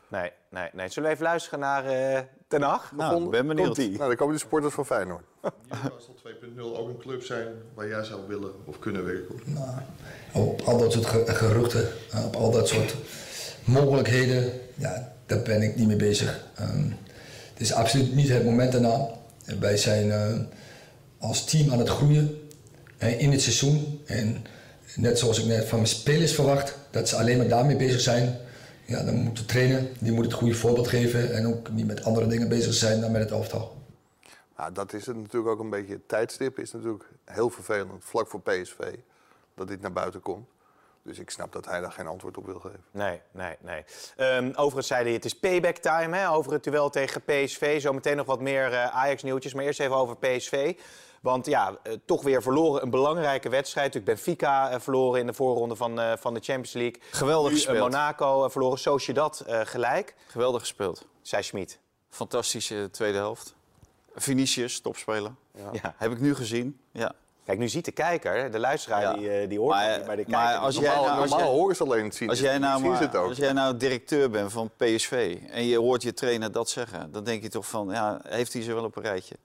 Nee, 0.07 0.31
nee, 0.49 0.69
nee. 0.73 0.87
Zullen 0.89 1.09
we 1.09 1.15
even 1.15 1.27
luisteren 1.27 1.59
naar 1.59 1.85
eh 1.85 2.21
Ten 2.47 2.61
Hag? 2.61 2.91
Nou, 2.91 3.03
Gevonden? 3.09 3.31
ben 3.31 3.47
benieuwd. 3.55 3.77
Nou, 3.77 3.97
dan 3.97 4.15
komen 4.15 4.33
de 4.33 4.39
supporters 4.39 4.73
van 4.73 4.85
Feyenoord. 4.85 5.23
Newcastle 5.69 6.13
2.0 6.55 6.59
ook 6.61 6.87
een 6.87 6.97
club 6.97 7.23
zijn 7.23 7.47
waar 7.73 7.87
jij 7.87 8.03
zou 8.03 8.19
willen 8.27 8.51
of 8.65 8.79
kunnen 8.79 9.05
werken? 9.05 9.35
Nou, 9.45 9.69
op 10.33 10.61
al 10.61 10.77
dat 10.77 10.91
soort 10.91 11.05
ge- 11.05 11.23
geruchten, 11.27 11.87
eh, 12.11 12.25
op 12.25 12.35
al 12.35 12.51
dat 12.51 12.67
soort 12.67 12.95
mogelijkheden, 13.63 14.51
ja, 14.75 15.13
daar 15.25 15.41
ben 15.41 15.61
ik 15.61 15.75
niet 15.75 15.87
mee 15.87 15.95
bezig. 15.95 16.45
Ehm, 16.55 16.83
het 17.53 17.61
is 17.61 17.73
absoluut 17.73 18.15
niet 18.15 18.29
het 18.29 18.45
moment 18.45 18.71
daarna. 18.71 19.07
En 19.45 19.59
Wij 19.59 19.77
zijn 19.77 20.11
eh, 20.11 20.33
als 21.19 21.45
team 21.45 21.71
aan 21.71 21.79
het 21.79 21.89
groeien 21.89 22.47
eh, 22.97 23.19
in 23.21 23.31
het 23.31 23.41
seizoen. 23.41 24.01
En 24.05 24.45
net 24.95 25.19
zoals 25.19 25.39
ik 25.39 25.45
net 25.45 25.65
van 25.67 25.77
mijn 25.77 25.89
spelers 25.89 26.33
verwacht, 26.33 26.77
dat 26.91 27.09
ze 27.09 27.15
alleen 27.15 27.37
maar 27.37 27.47
daarmee 27.47 27.75
bezig 27.75 27.99
zijn. 28.01 28.37
Ja, 28.87 29.03
dan 29.03 29.15
moet 29.15 29.37
de 29.37 29.45
trainer, 29.45 29.87
die 29.99 30.11
moet 30.11 30.25
het 30.25 30.33
goede 30.33 30.53
voorbeeld 30.53 30.87
geven 30.87 31.33
en 31.33 31.47
ook 31.47 31.71
niet 31.71 31.87
met 31.87 32.03
andere 32.03 32.27
dingen 32.27 32.49
bezig 32.49 32.73
zijn 32.73 33.01
dan 33.01 33.11
met 33.11 33.21
het 33.21 33.31
elftal. 33.31 33.77
Ja, 34.57 34.71
dat 34.71 34.93
is 34.93 35.05
het 35.05 35.15
natuurlijk 35.15 35.51
ook 35.51 35.59
een 35.59 35.69
beetje. 35.69 35.93
Het 35.93 36.07
tijdstip 36.07 36.59
is 36.59 36.71
natuurlijk 36.71 37.03
heel 37.25 37.49
vervelend, 37.49 38.03
vlak 38.03 38.27
voor 38.27 38.41
PSV, 38.41 38.77
dat 39.55 39.67
dit 39.67 39.81
naar 39.81 39.93
buiten 39.93 40.21
komt. 40.21 40.47
Dus 41.07 41.19
ik 41.19 41.29
snap 41.29 41.51
dat 41.51 41.65
hij 41.65 41.81
daar 41.81 41.91
geen 41.91 42.07
antwoord 42.07 42.37
op 42.37 42.45
wil 42.45 42.59
geven. 42.59 42.83
Nee, 42.91 43.21
nee, 43.31 43.55
nee. 43.61 43.83
Ehm, 44.15 44.51
overigens 44.55 44.87
zei 44.87 45.03
hij, 45.03 45.13
het 45.13 45.25
is 45.25 45.39
payback 45.39 45.77
time 45.77 46.17
hè, 46.17 46.29
over 46.29 46.51
het 46.51 46.63
duel 46.63 46.89
tegen 46.89 47.21
PSV. 47.21 47.81
Zometeen 47.81 48.15
nog 48.15 48.25
wat 48.25 48.41
meer 48.41 48.73
eh, 48.73 48.95
Ajax-nieuwtjes, 48.95 49.53
maar 49.53 49.63
eerst 49.63 49.79
even 49.79 49.95
over 49.95 50.17
PSV. 50.17 50.75
Want 51.21 51.45
ja, 51.45 51.77
eh, 51.83 51.93
toch 52.05 52.23
weer 52.23 52.41
verloren 52.41 52.81
een 52.83 52.89
belangrijke 52.89 53.49
wedstrijd. 53.49 53.93
Natuurlijk 53.93 54.15
Benfica 54.15 54.69
eh, 54.71 54.79
verloren 54.79 55.19
in 55.19 55.27
de 55.27 55.33
voorronde 55.33 55.75
van, 55.75 55.99
eh, 55.99 56.13
van 56.17 56.33
de 56.33 56.39
Champions 56.39 56.73
League. 56.73 57.01
Geweldig 57.11 57.51
Nu, 57.51 57.55
gespeeld. 57.55 57.79
Monaco 57.79 58.49
verloren, 58.49 58.79
Sociedad 58.79 59.39
eh 59.39 59.61
gelijk, 59.63 60.15
Geweldig 60.27 60.61
gespeeld. 60.61 61.05
zei 61.21 61.43
Schmid. 61.43 61.79
Fantastische 62.09 62.89
tweede 62.91 63.17
helft. 63.17 63.55
Vinicius, 64.15 64.81
topspeler. 64.81 65.31
Ja. 65.71 65.93
Heb 65.97 66.11
ik 66.11 66.19
nu 66.19 66.35
gezien. 66.35 66.79
Ja. 66.91 67.13
Kijk, 67.47 67.59
nu 67.59 67.69
ziet 67.69 67.85
de 67.85 67.91
kijker, 67.91 68.51
de 68.51 68.59
luisteraar, 68.59 69.01
Ja. 69.01 69.13
die, 69.13 69.29
eh, 69.29 69.49
die 69.49 69.59
hoort 69.59 69.75
Maar, 69.75 69.87
het 69.89 69.97
niet, 69.97 70.07
maar 70.07 70.15
de 70.15 70.23
maar 70.27 70.43
kijker... 70.45 70.61
als 70.61 70.75
die- 70.75 70.83
jij 70.83 70.95
Normaal, 70.95 71.15
nou- 71.15 71.29
normaal 71.29 71.51
horen 71.51 71.75
ze 71.75 71.83
alleen 71.83 72.03
het 72.03 72.15
zien. 72.15 72.29
Als 72.29 72.39
jij, 72.39 72.57
nou 72.57 72.81
maar, 72.87 72.99
het 72.99 73.15
ook. 73.15 73.27
als 73.27 73.37
jij 73.37 73.53
nou 73.53 73.77
directeur 73.77 74.29
bent 74.29 74.51
van 74.51 74.71
PSV 74.77 75.37
en 75.49 75.65
je 75.65 75.77
hoort 75.77 76.01
je 76.03 76.13
trainer 76.13 76.51
dat 76.51 76.69
zeggen, 76.69 77.11
dan 77.11 77.23
denk 77.23 77.41
je 77.41 77.49
toch 77.49 77.67
van, 77.67 77.87
ja, 77.91 78.19
heeft 78.27 78.53
hij 78.53 78.61
ze 78.61 78.73
wel 78.73 78.83
op 78.83 78.95
een 78.95 79.03
rijtje? 79.03 79.35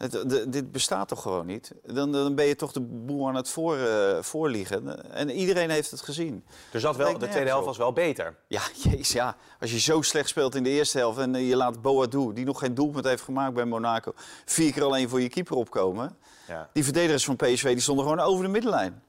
Het, 0.00 0.12
de- 0.12 0.48
dit 0.48 0.72
bestaat 0.72 1.08
toch 1.08 1.22
gewoon 1.22 1.46
niet? 1.46 1.72
Dan, 1.82 2.12
dan 2.12 2.34
ben 2.34 2.44
je 2.44 2.56
toch 2.56 2.72
de 2.72 2.80
boel 2.80 3.28
aan 3.28 3.34
het 3.34 3.48
voor, 3.48 3.76
eh, 3.76 4.22
voorliegen. 4.22 5.12
En 5.12 5.30
iedereen 5.30 5.70
heeft 5.70 5.90
het 5.90 6.00
gezien. 6.00 6.44
Er 6.72 6.80
zat 6.80 6.96
wel, 6.96 7.18
de 7.18 7.28
tweede 7.28 7.48
helft 7.50 7.66
was 7.66 7.76
wel 7.76 7.92
beter. 7.92 8.36
Ja, 8.46 8.60
jeez, 8.84 9.12
ja. 9.12 9.36
Als 9.60 9.70
je 9.70 9.80
zo 9.80 10.02
slecht 10.02 10.28
speelt 10.28 10.54
in 10.54 10.62
de 10.62 10.70
eerste 10.70 10.98
helft 10.98 11.18
en 11.18 11.34
eh, 11.34 11.48
je 11.48 11.56
laat 11.56 11.82
Boadou, 11.82 12.32
die 12.32 12.44
nog 12.44 12.58
geen 12.58 12.74
doelpunt 12.74 13.04
heeft 13.04 13.22
gemaakt 13.22 13.54
bij 13.54 13.64
Monaco, 13.64 14.12
vier 14.44 14.72
keer 14.72 14.82
alleen 14.82 15.08
voor 15.08 15.20
je 15.20 15.28
keeper 15.28 15.56
opkomen. 15.56 16.16
Ja. 16.48 16.68
Die 16.72 16.84
verdedigers 16.84 17.24
van 17.24 17.36
PSV 17.36 17.66
die 17.66 17.80
stonden 17.80 18.04
gewoon 18.04 18.20
over 18.20 18.44
de 18.44 18.50
middenlijn. 18.50 19.02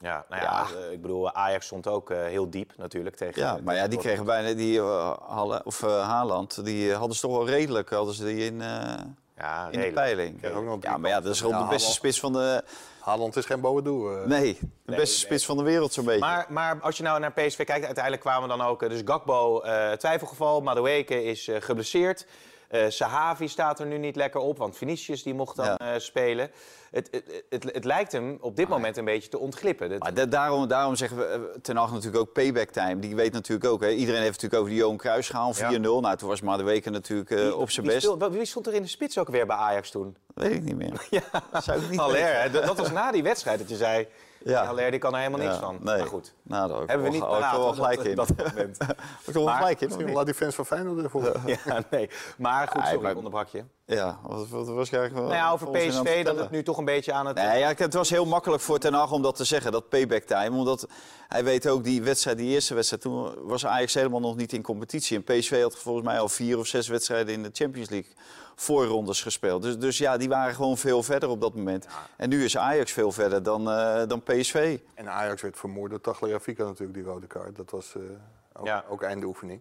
Ja, 0.00 0.24
nou 0.28 0.42
ja, 0.42 0.66
eh, 0.86 0.92
ik 0.92 1.02
bedoel, 1.02 1.32
Ajax 1.32 1.66
stond 1.66 1.86
ook 1.86 2.12
heel 2.12 2.50
diep 2.50 2.72
natuurlijk 2.76 3.16
tegen... 3.16 3.42
Ja, 3.42 3.58
maar 3.64 3.74
ja, 3.74 3.88
die 3.88 3.98
kregen 3.98 4.24
bijna 4.24 4.54
die 4.54 4.80
Halle, 4.80 5.60
of 5.64 5.80
Haaland, 5.80 6.64
die 6.64 6.92
hadden 6.92 7.16
ze 7.16 7.20
toch 7.22 7.36
wel 7.36 7.46
redelijk, 7.46 7.90
hadden 7.90 8.14
ze 8.14 8.24
die 8.24 8.44
in, 8.44 8.62
ja, 9.40 9.68
in 9.70 9.80
de 9.80 9.90
peiling. 9.92 10.44
Ook 10.54 10.82
Ja, 10.82 10.96
maar 10.96 11.10
ja, 11.10 11.20
dat 11.20 11.32
is 11.34 11.40
gewoon 11.40 11.54
Ja, 11.54 11.58
de 11.62 11.68
beste 11.68 11.82
Haaland- 11.82 11.94
spits 11.98 12.20
van 12.20 12.32
de. 12.32 12.64
Haaland 13.00 13.36
is 13.36 13.44
geen 13.44 13.60
Boadu. 13.60 13.90
eh. 13.90 14.26
Nee, 14.26 14.58
de 14.84 14.94
beste 14.96 15.18
spits 15.18 15.44
van 15.46 15.56
de 15.56 15.62
wereld 15.62 15.92
zo'n 15.92 16.04
beetje. 16.04 16.20
Maar, 16.20 16.46
maar 16.48 16.78
als 16.80 16.96
je 16.96 17.02
nou 17.02 17.20
naar 17.20 17.32
PSV 17.32 17.64
kijkt, 17.64 17.84
uiteindelijk 17.84 18.22
kwamen 18.24 18.48
dan 18.48 18.60
ook... 18.62 18.82
eh, 18.82 18.88
Dus 18.88 19.00
Gakbo, 19.04 19.60
eh, 19.60 19.92
twijfelgeval. 19.92 20.60
Madueke 20.60 21.24
is 21.24 21.48
eh, 21.48 21.56
geblesseerd. 21.60 22.26
Eh 22.70 22.84
Sahavi 22.88 23.48
staat 23.48 23.80
er 23.80 23.86
nu 23.86 23.98
niet 23.98 24.16
lekker 24.16 24.40
op, 24.40 24.58
want 24.58 24.76
Vinicius 24.76 25.22
die 25.22 25.34
mocht 25.34 25.56
dan 25.56 25.64
Ja. 25.64 25.76
eh, 25.76 25.98
spelen. 26.00 26.50
Het, 26.90 27.08
het, 27.10 27.44
het, 27.50 27.64
het 27.74 27.84
lijkt 27.84 28.12
hem 28.12 28.38
op 28.40 28.56
dit 28.56 28.68
moment 28.68 28.96
een 28.96 29.04
beetje 29.04 29.28
te 29.28 29.38
ontglippen. 29.38 29.98
Maar 29.98 30.14
da- 30.14 30.26
daarom, 30.26 30.68
daarom 30.68 30.96
zeggen 30.96 31.18
we 31.18 31.24
eh, 31.24 31.40
ten 31.62 31.76
Hag 31.76 31.90
natuurlijk 31.92 32.16
ook 32.22 32.32
payback 32.32 32.68
time. 32.70 32.98
Die 32.98 33.14
weet 33.16 33.32
natuurlijk 33.32 33.70
ook. 33.70 33.80
Hè. 33.80 33.88
Iedereen 33.90 34.20
heeft 34.20 34.32
natuurlijk 34.32 34.60
over 34.60 34.70
die 34.70 34.78
Johan 34.80 34.96
Cruijffschaal 34.96 35.54
4-0. 35.54 35.58
Ja. 35.58 36.00
Nou, 36.00 36.16
toen 36.16 36.28
was 36.28 36.40
Madueke 36.40 36.90
natuurlijk 36.90 37.30
eh, 37.30 37.58
op 37.58 37.70
zijn 37.70 37.86
best. 37.86 38.16
wie 38.30 38.44
stond 38.44 38.66
er 38.66 38.74
in 38.74 38.82
de 38.82 38.88
spits 38.88 39.18
ook 39.18 39.28
weer 39.28 39.46
bij 39.46 39.56
Ajax 39.56 39.90
toen? 39.90 40.16
Weet 40.34 40.52
ik 40.54 40.62
niet 40.62 40.76
meer. 40.76 41.06
Ja. 41.50 41.60
Zou 41.60 41.80
ik 41.80 41.88
niet 41.90 41.98
dat 42.66 42.76
was 42.78 42.90
na 42.92 43.12
die 43.12 43.22
wedstrijd 43.22 43.58
dat 43.58 43.68
je 43.68 43.76
zei... 43.76 44.06
Ja. 44.44 44.64
Haller, 44.64 44.90
die 44.90 45.00
kan 45.00 45.12
er 45.12 45.18
helemaal 45.18 45.40
niks 45.40 45.54
Ja, 45.54 45.60
van. 45.60 45.78
Nee. 45.80 45.98
Maar 45.98 46.06
goed, 46.06 46.34
Nou, 46.42 46.68
daar 46.68 46.78
hebben 46.86 47.02
we 47.06 47.12
niet 47.12 47.20
paraat. 47.20 47.40
paraat. 47.40 47.56
wel 47.56 47.72
gelijk 47.72 47.96
dat, 47.96 48.06
in. 48.06 48.14
Dat 48.14 48.28
moment. 48.54 48.78
Ik 49.26 49.32
wel 49.34 49.46
gelijk 49.46 49.80
in? 49.80 50.12
laat 50.12 50.24
die 50.24 50.34
fans 50.34 50.54
van 50.54 50.66
Feyenoord 50.66 51.02
ervoor. 51.04 51.22
ja, 51.66 51.84
nee. 51.90 52.10
Maar 52.38 52.68
goed, 52.68 52.86
sorry, 52.86 53.10
ik 53.10 53.16
onderbrak 53.16 53.48
je. 53.48 53.64
Ja, 53.84 54.18
wat, 54.22 54.48
wat 54.48 54.66
was 54.68 54.90
ik 54.90 55.12
wel 55.12 55.22
Nou 55.22 55.34
ja, 55.34 55.50
over 55.52 55.70
PSV, 55.70 56.24
dat 56.24 56.38
het 56.38 56.50
nu 56.50 56.62
toch 56.62 56.78
een 56.78 56.84
beetje 56.84 57.12
aan 57.12 57.26
het... 57.26 57.36
Nee, 57.36 57.58
ja, 57.58 57.72
het 57.76 57.94
was 57.94 58.10
heel 58.10 58.26
makkelijk 58.26 58.62
voor 58.62 58.78
Ten 58.78 58.94
Hag 58.94 59.12
om 59.12 59.22
dat 59.22 59.36
te 59.36 59.44
zeggen, 59.44 59.72
dat 59.72 59.88
payback 59.88 60.22
time. 60.22 60.56
Omdat 60.58 60.86
hij 61.28 61.44
weet 61.44 61.68
ook, 61.68 61.84
die 61.84 62.02
wedstrijd, 62.02 62.38
die 62.38 62.48
eerste 62.48 62.74
wedstrijd, 62.74 63.02
toen 63.02 63.34
was 63.42 63.66
Ajax 63.66 63.94
helemaal 63.94 64.20
nog 64.20 64.36
niet 64.36 64.52
in 64.52 64.62
competitie. 64.62 65.16
En 65.16 65.24
PSV 65.24 65.62
had 65.62 65.76
volgens 65.76 66.06
mij 66.06 66.18
al 66.18 66.28
vier 66.28 66.58
of 66.58 66.66
zes 66.66 66.88
wedstrijden 66.88 67.34
in 67.34 67.42
de 67.42 67.50
Champions 67.52 67.90
League 67.90 68.12
voorrondes 68.60 69.22
gespeeld. 69.22 69.62
Dus, 69.62 69.78
dus 69.78 69.98
ja, 69.98 70.16
die 70.16 70.28
waren 70.28 70.54
gewoon 70.54 70.76
veel 70.78 71.02
verder 71.02 71.28
op 71.28 71.40
dat 71.40 71.54
moment. 71.54 71.86
En 72.16 72.28
nu 72.28 72.44
is 72.44 72.56
Ajax 72.56 72.92
veel 72.92 73.12
verder 73.12 73.42
dan, 73.42 73.70
eh, 73.70 74.06
dan 74.06 74.22
PSV. 74.22 74.78
En 74.94 75.08
Ajax 75.08 75.42
werd 75.42 75.56
vermoord 75.58 75.90
door 75.90 76.00
Tagliafico 76.00 76.64
natuurlijk, 76.64 76.94
die 76.94 77.06
rode 77.06 77.26
kaart. 77.26 77.56
Dat 77.56 77.70
was 77.70 77.94
eh, 77.96 78.02
ook, 78.52 78.66
Ja. 78.66 78.84
ook 78.88 79.02
einde 79.02 79.26
oefening. 79.26 79.60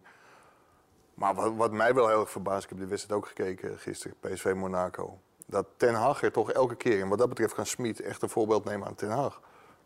Maar 1.13 1.35
wat, 1.35 1.53
wat 1.55 1.71
mij 1.71 1.93
wel 1.93 2.07
heel 2.07 2.19
erg 2.19 2.29
verbaast, 2.29 2.63
ik 2.63 2.69
heb 2.69 2.79
de 2.79 2.85
wedstrijd 2.87 3.19
ook 3.21 3.27
gekeken 3.27 3.77
gisteren, 3.77 4.15
PSV 4.19 4.53
Monaco. 4.55 5.19
Dat 5.45 5.65
Ten 5.77 5.93
Hag 5.93 6.23
er 6.23 6.31
toch 6.31 6.51
elke 6.51 6.75
keer, 6.75 7.01
en 7.01 7.07
wat 7.07 7.17
dat 7.17 7.29
betreft 7.29 7.53
kan 7.53 7.65
Smit 7.65 8.01
echt 8.01 8.21
een 8.21 8.29
voorbeeld 8.29 8.65
nemen 8.65 8.87
aan 8.87 8.95
Ten 8.95 9.09
Hag. 9.09 9.41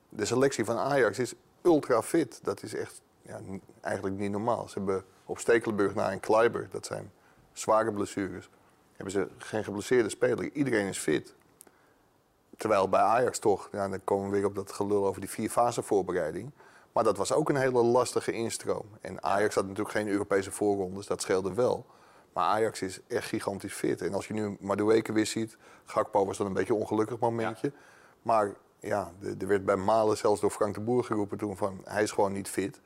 De 0.09 0.25
selectie 0.25 0.65
van 0.65 0.77
Ajax 0.77 1.19
is 1.19 1.33
ultra 1.61 2.01
fit. 2.01 2.39
Dat 2.43 2.63
is 2.63 2.75
echt 2.75 3.01
ja, 3.21 3.39
eigenlijk 3.81 4.15
niet 4.15 4.31
normaal. 4.31 4.67
Ze 4.67 4.73
hebben 4.77 5.03
op 5.25 5.39
Stekelenburg 5.39 5.95
na 5.95 6.11
en 6.11 6.19
Kleiber, 6.19 6.67
dat 6.71 6.85
zijn 6.85 7.11
zware 7.51 7.91
blessures. 7.91 8.49
Hebben 9.03 9.21
ze 9.21 9.45
geen 9.45 9.63
geblesseerde 9.63 10.09
speler. 10.09 10.51
Iedereen 10.51 10.87
is 10.87 10.97
fit. 10.97 11.35
Terwijl 12.57 12.89
bij 12.89 12.99
Ajax 12.99 13.39
toch, 13.39 13.69
ja, 13.71 13.89
dan 13.89 14.03
komen 14.03 14.29
we 14.29 14.35
weer 14.35 14.45
op 14.45 14.55
dat 14.55 14.71
gelul 14.71 15.05
over 15.07 15.21
die 15.21 15.29
vierfase 15.29 15.81
voorbereiding. 15.81 16.51
Maar 16.91 17.03
dat 17.03 17.17
was 17.17 17.33
ook 17.33 17.49
een 17.49 17.55
hele 17.55 17.83
lastige 17.83 18.31
instroom. 18.31 18.85
En 19.01 19.23
Ajax 19.23 19.55
had 19.55 19.63
natuurlijk 19.63 19.95
geen 19.95 20.07
Europese 20.07 20.51
voorrondes, 20.51 21.07
dat 21.07 21.21
scheelde 21.21 21.53
wel. 21.53 21.85
Maar 22.33 22.43
Ajax 22.43 22.81
is 22.81 22.99
echt 23.07 23.27
gigantisch 23.27 23.73
fit. 23.73 24.01
En 24.01 24.13
als 24.13 24.27
je 24.27 24.33
nu 24.33 24.57
Madueke 24.59 25.11
weer 25.11 25.25
ziet, 25.25 25.57
Gakpo 25.85 26.25
was 26.25 26.37
dan 26.37 26.47
een 26.47 26.53
beetje 26.53 26.73
een 26.73 26.79
ongelukkig 26.79 27.19
momentje. 27.19 27.71
Maar 28.21 28.53
ja, 28.79 29.11
er 29.21 29.35
er 29.39 29.47
werd 29.47 29.65
bij 29.65 29.75
Malen 29.75 30.17
zelfs 30.17 30.41
door 30.41 30.51
Frank 30.51 30.73
de 30.73 30.81
Boer 30.81 31.03
geroepen 31.03 31.37
toen 31.37 31.57
van 31.57 31.81
hij 31.83 32.03
is 32.03 32.11
gewoon 32.11 32.33
niet 32.33 32.49
fit. 32.49 32.79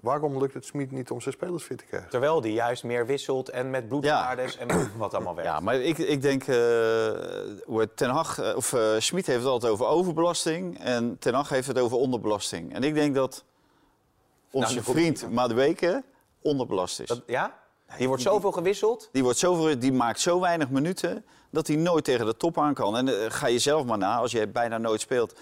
Waarom 0.00 0.38
lukt 0.38 0.54
het 0.54 0.64
Smit 0.64 0.90
niet 0.90 1.10
om 1.10 1.20
zijn 1.20 1.34
spelers 1.34 1.62
fit 1.64 1.78
te 1.78 1.84
krijgen? 1.84 2.10
Terwijl 2.10 2.40
die 2.40 2.52
juist 2.52 2.84
meer 2.84 3.06
wisselt 3.06 3.48
en 3.48 3.70
met 3.70 3.88
bloedwaardes 3.88 4.56
en 4.56 4.90
wat 4.96 5.14
allemaal 5.14 5.34
werkt. 5.34 5.50
Ja, 5.50 5.60
maar 5.60 5.74
ik, 5.76 5.98
ik 5.98 6.22
denk, 6.22 6.42
eh, 6.42 6.56
hoe 7.64 7.80
het 7.80 7.96
Ten 7.96 8.10
Hag, 8.10 8.38
eh, 8.38 8.56
of 8.56 8.72
eh 8.72 8.80
Schmid 8.98 9.26
heeft 9.26 9.38
het 9.38 9.48
altijd 9.48 9.72
over 9.72 9.86
overbelasting 9.86 10.78
en 10.78 11.16
Ten 11.18 11.34
Hag 11.34 11.48
heeft 11.48 11.66
het 11.66 11.78
over 11.78 11.96
onderbelasting. 11.96 12.74
En 12.74 12.82
ik 12.82 12.94
denk 12.94 13.14
dat 13.14 13.44
onze 14.50 14.74
Nou, 14.74 14.84
vriend 14.86 15.30
Madueke 15.30 16.02
onderbelast 16.42 17.00
is. 17.00 17.08
Dat- 17.08 17.22
ja? 17.26 17.58
Hier 17.96 18.06
wordt 18.08 18.22
zoveel 18.22 18.52
gewisseld. 18.52 19.08
Die, 19.12 19.22
wordt 19.22 19.38
zoveel, 19.38 19.78
die 19.78 19.92
maakt 19.92 20.20
zo 20.20 20.40
weinig 20.40 20.70
minuten 20.70 21.24
dat 21.50 21.66
hij 21.66 21.76
nooit 21.76 22.04
tegen 22.04 22.26
de 22.26 22.36
top 22.36 22.58
aan 22.58 22.74
kan. 22.74 22.96
En 22.96 23.32
ga 23.32 23.46
je 23.46 23.58
zelf 23.58 23.84
maar 23.84 23.98
na, 23.98 24.16
als 24.16 24.32
je 24.32 24.48
bijna 24.48 24.78
nooit 24.78 25.00
speelt. 25.00 25.34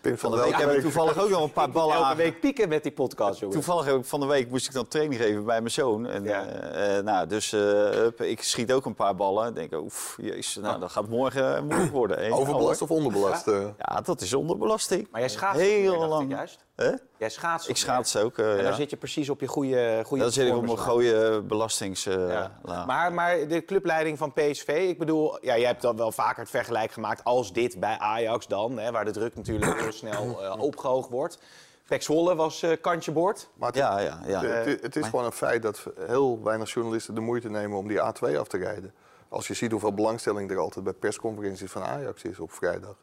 Pim 0.00 0.18
Van 0.18 0.30
de 0.30 0.36
week 0.40 0.54
heb 0.56 0.70
ik 0.72 0.80
toevallig 0.80 1.18
ook 1.18 1.28
nog 1.28 1.42
een 1.42 1.52
paar 1.52 1.70
ballen 1.70 1.94
Elke 1.94 2.06
aan. 2.06 2.16
week 2.16 2.40
pieken 2.40 2.68
met 2.68 2.82
die 2.82 2.92
podcast, 2.92 3.40
jongen. 3.40 3.54
Toevallig 3.54 3.84
heb 3.84 3.96
ik 3.96 4.04
van 4.04 4.20
de 4.20 4.26
week 4.26 4.50
moest 4.50 4.66
ik 4.66 4.72
dan 4.72 4.88
training 4.88 5.20
geven 5.20 5.44
bij 5.44 5.60
mijn 5.60 5.72
zoon. 5.72 6.06
En, 6.06 6.24
Ja. 6.24 6.46
eh, 6.46 6.96
eh, 6.98 7.04
nou, 7.04 7.26
dus 7.26 7.52
eh, 7.52 7.60
hup, 7.90 8.22
ik 8.22 8.42
schiet 8.42 8.72
ook 8.72 8.84
een 8.86 8.94
paar 8.94 9.14
ballen. 9.14 9.48
Ik 9.48 9.54
denk, 9.54 9.82
oef, 9.82 10.16
jezus, 10.20 10.54
nou, 10.56 10.80
dat 10.80 10.90
gaat 10.92 11.08
morgen 11.08 11.66
moeilijk 11.66 11.92
worden. 11.92 12.32
Overbelast 12.32 12.82
of 12.82 12.90
onderbelast? 12.90 13.46
eh? 13.46 13.62
Ja, 13.78 14.00
dat 14.00 14.20
is 14.20 14.34
onderbelasting. 14.34 15.08
Maar 15.10 15.20
jij 15.20 15.30
schaatst 15.30 15.60
Heel 15.60 16.06
lang. 16.06 16.30
juist. 16.30 16.66
Hè? 16.78 16.90
Jij 17.16 17.28
schaatst 17.28 17.64
Ik 17.68 17.70
ook 17.70 17.76
schaats 17.76 18.16
ook. 18.16 18.38
eh. 18.38 18.50
En 18.50 18.56
ja. 18.56 18.62
dan 18.62 18.74
zit 18.74 18.90
je 18.90 18.96
precies 18.96 19.28
op 19.30 19.40
je 19.40 19.46
goede, 19.46 20.02
goede 20.06 20.22
Dan 20.22 20.32
zit 20.32 20.46
ik 20.48 20.54
op 20.54 20.64
mijn 20.64 20.78
gooie 20.78 21.42
belastings... 21.42 22.06
eh, 22.06 22.28
Ja. 22.28 22.58
la. 22.62 22.84
Maar, 22.84 23.12
maar 23.12 23.46
de 23.48 23.64
clubleiding 23.64 24.18
van 24.18 24.32
PSV, 24.32 24.84
ik 24.88 24.98
bedoel, 24.98 25.44
ja, 25.44 25.56
jij 25.58 25.66
hebt 25.66 25.82
dan 25.82 25.96
wel 25.96 26.12
vaker 26.12 26.40
het 26.40 26.50
vergelijk 26.50 26.90
gemaakt 26.92 27.24
als 27.24 27.52
dit 27.52 27.80
bij 27.80 27.98
Ajax 27.98 28.46
dan, 28.46 28.78
hè, 28.78 28.90
waar 28.90 29.04
de 29.04 29.10
druk 29.10 29.34
natuurlijk 29.34 29.80
heel 29.80 29.92
snel 29.92 30.42
eh, 30.44 30.60
opgehoogd 30.62 31.10
wordt. 31.10 31.38
Pek 31.86 32.02
Zwolle 32.02 32.34
was 32.34 32.62
eh, 32.62 32.72
kantje 32.80 33.12
boord. 33.12 33.48
Maar 33.54 33.68
het, 33.68 33.76
ja, 33.76 33.98
ja, 34.00 34.20
ja. 34.26 34.40
het, 34.42 34.64
het- 34.66 34.82
het 34.82 34.96
is 34.96 35.04
gewoon 35.04 35.24
een 35.24 35.32
feit 35.32 35.62
dat 35.62 35.86
heel 36.06 36.42
weinig 36.42 36.72
journalisten 36.72 37.14
de 37.14 37.20
moeite 37.20 37.50
nemen 37.50 37.78
om 37.78 37.88
die 37.88 37.98
A2 37.98 38.36
af 38.38 38.48
te 38.48 38.56
rijden. 38.58 38.94
Als 39.28 39.46
je 39.46 39.54
ziet 39.54 39.70
hoeveel 39.70 39.94
belangstelling 39.94 40.50
er 40.50 40.58
altijd 40.58 40.84
bij 40.84 40.92
persconferenties 40.94 41.70
van 41.70 41.82
Ajax 41.82 42.22
is 42.22 42.38
op 42.38 42.52
vrijdag. 42.52 42.94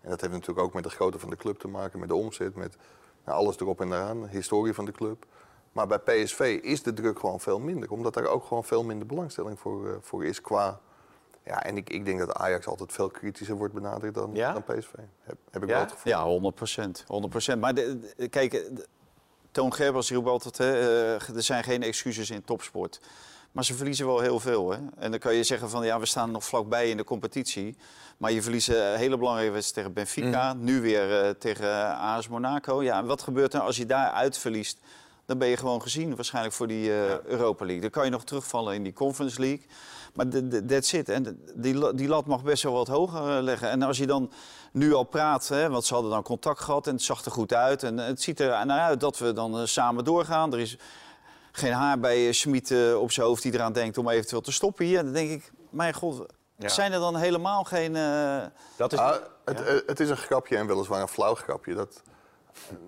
En 0.00 0.10
dat 0.10 0.20
heeft 0.20 0.32
natuurlijk 0.32 0.66
ook 0.66 0.74
met 0.74 0.82
de 0.84 0.90
grootte 0.90 1.18
van 1.18 1.30
de 1.30 1.36
club 1.36 1.58
te 1.58 1.68
maken, 1.68 1.98
met 1.98 2.08
de 2.08 2.14
omzet, 2.14 2.54
met 2.54 2.76
nou, 3.24 3.38
alles 3.38 3.56
erop 3.58 3.80
en 3.80 3.92
eraan, 3.92 4.22
de 4.22 4.28
historie 4.28 4.74
van 4.74 4.84
de 4.84 4.92
club. 4.92 5.24
Maar 5.72 5.86
bij 5.86 5.98
PSV 5.98 6.58
is 6.62 6.82
de 6.82 6.92
druk 6.92 7.18
gewoon 7.18 7.40
veel 7.40 7.58
minder, 7.60 7.90
omdat 7.90 8.16
er 8.16 8.28
ook 8.28 8.44
gewoon 8.44 8.64
veel 8.64 8.84
minder 8.84 9.06
belangstelling 9.06 9.58
voor, 9.58 9.88
eh, 9.88 9.94
voor 10.00 10.24
is 10.24 10.40
qua... 10.40 10.80
Ja, 11.44 11.62
en 11.62 11.76
ik, 11.76 11.90
ik 11.90 12.04
denk 12.04 12.18
dat 12.18 12.32
Ajax 12.32 12.66
altijd 12.66 12.92
veel 12.92 13.08
kritischer 13.10 13.56
wordt 13.56 13.74
benaderd 13.74 14.14
dan, 14.14 14.30
Ja? 14.34 14.52
dan 14.52 14.62
PSV. 14.62 14.90
Heb, 15.20 15.36
heb 15.50 15.62
ik 15.62 15.68
Ja? 15.68 15.74
wel 15.74 15.84
het 15.84 15.92
gevoel. 15.92 16.12
Ja, 16.12 16.24
100 16.24 16.54
procent. 16.54 17.04
100 17.06 17.56
Maar 17.60 17.74
de, 17.74 17.98
de- 18.16 18.28
kijk, 18.28 18.50
de- 18.50 18.86
Toon 19.50 19.74
Gerbers 19.74 20.10
roept 20.10 20.28
altijd, 20.28 20.58
hè, 20.58 20.72
eh, 20.72 21.34
er 21.36 21.42
zijn 21.42 21.64
geen 21.64 21.82
excuses 21.82 22.30
in 22.30 22.44
topsport. 22.44 23.00
Maar 23.54 23.64
ze 23.64 23.74
verliezen 23.74 24.06
wel 24.06 24.20
heel 24.20 24.40
veel. 24.40 24.70
Hè? 24.70 24.78
En 24.98 25.10
dan 25.10 25.20
kan 25.20 25.34
je 25.34 25.42
zeggen 25.44 25.70
van, 25.70 25.84
ja, 25.84 25.98
we 26.00 26.06
staan 26.06 26.30
nog 26.30 26.44
vlakbij 26.44 26.90
in 26.90 26.96
de 26.96 27.04
competitie. 27.04 27.76
Maar 28.18 28.32
je 28.32 28.42
verliest 28.42 28.68
een 28.68 28.94
hele 28.96 29.16
belangrijke 29.18 29.52
wedstrijd 29.52 29.86
tegen 29.86 29.92
Benfica. 30.04 30.52
Nu 30.52 30.80
weer 30.80 31.22
eh, 31.24 31.30
tegen 31.30 31.64
eh, 31.70 32.00
AS 32.14 32.28
Monaco. 32.28 32.82
Ja, 32.82 32.98
en 32.98 33.06
wat 33.06 33.22
gebeurt 33.22 33.54
er 33.54 33.60
als 33.60 33.76
je 33.76 33.86
daaruit 33.86 34.38
verliest? 34.38 34.78
Dan 35.26 35.38
ben 35.38 35.48
je 35.48 35.56
gewoon 35.56 35.82
gezien 35.82 36.14
waarschijnlijk 36.16 36.54
voor 36.54 36.66
die 36.66 36.90
eh, 36.90 37.20
Europa 37.24 37.64
League. 37.64 37.80
Dan 37.82 37.90
kan 37.90 38.04
je 38.04 38.10
nog 38.10 38.24
terugvallen 38.24 38.74
in 38.74 38.82
die 38.82 38.92
Conference 38.92 39.40
League. 39.40 39.66
Maar 40.14 40.28
de- 40.28 40.48
de- 40.48 40.64
that's 40.64 40.92
it. 40.92 41.08
En 41.08 41.42
die, 41.54 41.94
die 41.94 42.08
lat 42.08 42.26
mag 42.26 42.42
best 42.42 42.62
wel 42.62 42.72
wat 42.72 42.88
hoger 42.88 43.36
eh, 43.36 43.42
leggen. 43.42 43.70
En 43.70 43.82
als 43.82 43.98
je 43.98 44.06
dan 44.06 44.30
nu 44.72 44.94
al 44.94 45.04
praat, 45.04 45.48
hè, 45.48 45.68
want 45.70 45.84
ze 45.84 45.94
hadden 45.94 46.12
dan 46.12 46.22
contact 46.22 46.60
gehad 46.60 46.86
en 46.86 46.92
het 46.92 47.02
zag 47.02 47.24
er 47.24 47.30
goed 47.30 47.54
uit. 47.54 47.82
En 47.82 47.98
eh, 47.98 48.06
het 48.06 48.22
ziet 48.22 48.40
er 48.40 48.66
naar 48.66 48.80
uit 48.80 49.00
dat 49.00 49.18
we 49.18 49.32
dan 49.32 49.58
eh, 49.58 49.64
samen 49.66 50.04
doorgaan. 50.04 50.52
Er 50.52 50.60
is 50.60 50.76
geen 51.56 51.72
haar 51.72 51.98
bij 52.00 52.32
Schmid 52.32 52.94
op 52.96 53.12
zijn 53.12 53.26
hoofd 53.26 53.42
die 53.42 53.52
eraan 53.54 53.72
denkt 53.72 53.98
om 53.98 54.08
eventueel 54.08 54.40
te 54.40 54.52
stoppen 54.52 54.84
hier. 54.84 55.02
Dan 55.04 55.12
denk 55.12 55.30
ik, 55.30 55.52
mijn 55.70 55.94
god, 55.94 56.26
Ja. 56.56 56.68
zijn 56.68 56.92
er 56.92 56.98
dan 57.00 57.16
helemaal 57.16 57.64
geen... 57.64 57.96
eh, 57.96 58.44
Dat 58.76 58.92
is 58.92 58.98
Ah, 58.98 59.16
het, 59.44 59.62
eh, 59.64 59.74
het 59.86 60.00
is 60.00 60.10
een 60.10 60.16
grapje 60.16 60.56
en 60.56 60.66
weliswaar 60.66 61.00
een 61.00 61.08
flauw 61.08 61.34
grapje. 61.34 61.74
Dat, 61.74 62.02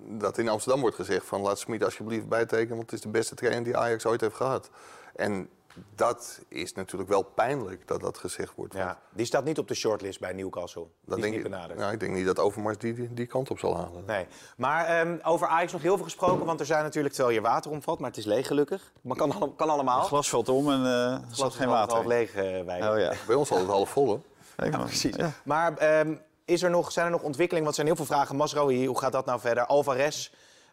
dat 0.07 0.37
in 0.37 0.49
Amsterdam 0.49 0.81
wordt 0.81 0.95
gezegd 0.95 1.25
van 1.25 1.41
laat 1.41 1.59
Smit 1.59 1.83
alsjeblieft 1.83 2.27
bijtekenen... 2.27 2.75
want 2.75 2.81
het 2.91 2.93
is 2.99 3.01
de 3.01 3.09
beste 3.11 3.35
trainer 3.35 3.63
die 3.63 3.77
Ajax 3.77 4.05
ooit 4.05 4.21
heeft 4.21 4.35
gehad. 4.35 4.69
En 5.15 5.49
dat 5.95 6.39
is 6.47 6.73
natuurlijk 6.73 7.09
wel 7.09 7.23
pijnlijk 7.23 7.87
dat 7.87 8.01
dat 8.01 8.17
gezegd 8.17 8.55
wordt. 8.55 8.73
ja, 8.73 8.99
die 9.11 9.25
staat 9.25 9.43
niet 9.43 9.57
op 9.57 9.67
de 9.67 9.73
shortlist 9.73 10.19
bij 10.19 10.33
Newcastle. 10.33 10.81
Dat 10.81 10.91
die 11.01 11.15
is 11.15 11.21
denk 11.21 11.35
niet 11.35 11.53
ik, 11.69 11.77
nou, 11.77 11.91
ik 11.91 11.99
denk 11.99 12.13
niet 12.13 12.25
dat 12.25 12.39
Overmars 12.39 12.77
die, 12.77 12.93
die, 12.93 13.13
die 13.13 13.25
kant 13.25 13.49
op 13.49 13.59
zal 13.59 13.75
halen. 13.75 14.03
Nee. 14.05 14.25
Maar 14.57 14.85
ehm, 14.85 15.17
over 15.23 15.47
Ajax 15.47 15.71
nog 15.71 15.81
heel 15.81 15.95
veel 15.95 16.03
gesproken, 16.03 16.45
want 16.45 16.59
er 16.59 16.65
zijn 16.65 16.83
natuurlijk 16.83 17.13
terwijl 17.13 17.35
je 17.35 17.41
water 17.41 17.71
omvalt, 17.71 17.99
maar 17.99 18.09
het 18.09 18.17
is 18.17 18.25
leeg 18.25 18.47
gelukkig. 18.47 18.91
Maar 19.01 19.17
kan, 19.17 19.53
kan 19.55 19.69
allemaal. 19.69 19.99
het 19.99 20.07
glas 20.07 20.29
valt 20.29 20.49
om 20.49 20.71
en 20.71 20.85
eh 20.85 21.11
er 21.11 21.21
zat 21.31 21.51
is 21.51 21.57
geen 21.57 21.69
water 21.69 21.95
half 21.95 22.05
leeg 22.05 22.35
eh, 22.35 22.63
bij. 22.63 22.89
Oh 22.91 22.99
ja. 22.99 23.13
Bij 23.27 23.35
ons 23.35 23.51
altijd 23.51 23.69
half 23.69 23.89
vol, 23.89 24.23
hè? 24.55 24.69
Maar. 24.69 24.79
Precies. 24.79 25.15
Ja. 25.15 25.31
Maar 25.43 25.77
ehm, 25.77 26.15
is 26.45 26.63
er 26.63 26.69
nog, 26.69 26.91
zijn 26.91 27.05
er 27.05 27.11
nog 27.11 27.23
ontwikkelingen? 27.23 27.65
Want 27.65 27.77
er 27.77 27.85
zijn 27.85 27.95
heel 27.95 28.05
veel 28.05 28.15
vragen. 28.15 28.35
Masraoui, 28.35 28.87
hoe 28.87 28.99
gaat 28.99 29.11
dat 29.11 29.25
nou 29.25 29.39
verder? 29.39 29.65
Alvarez 29.65 30.29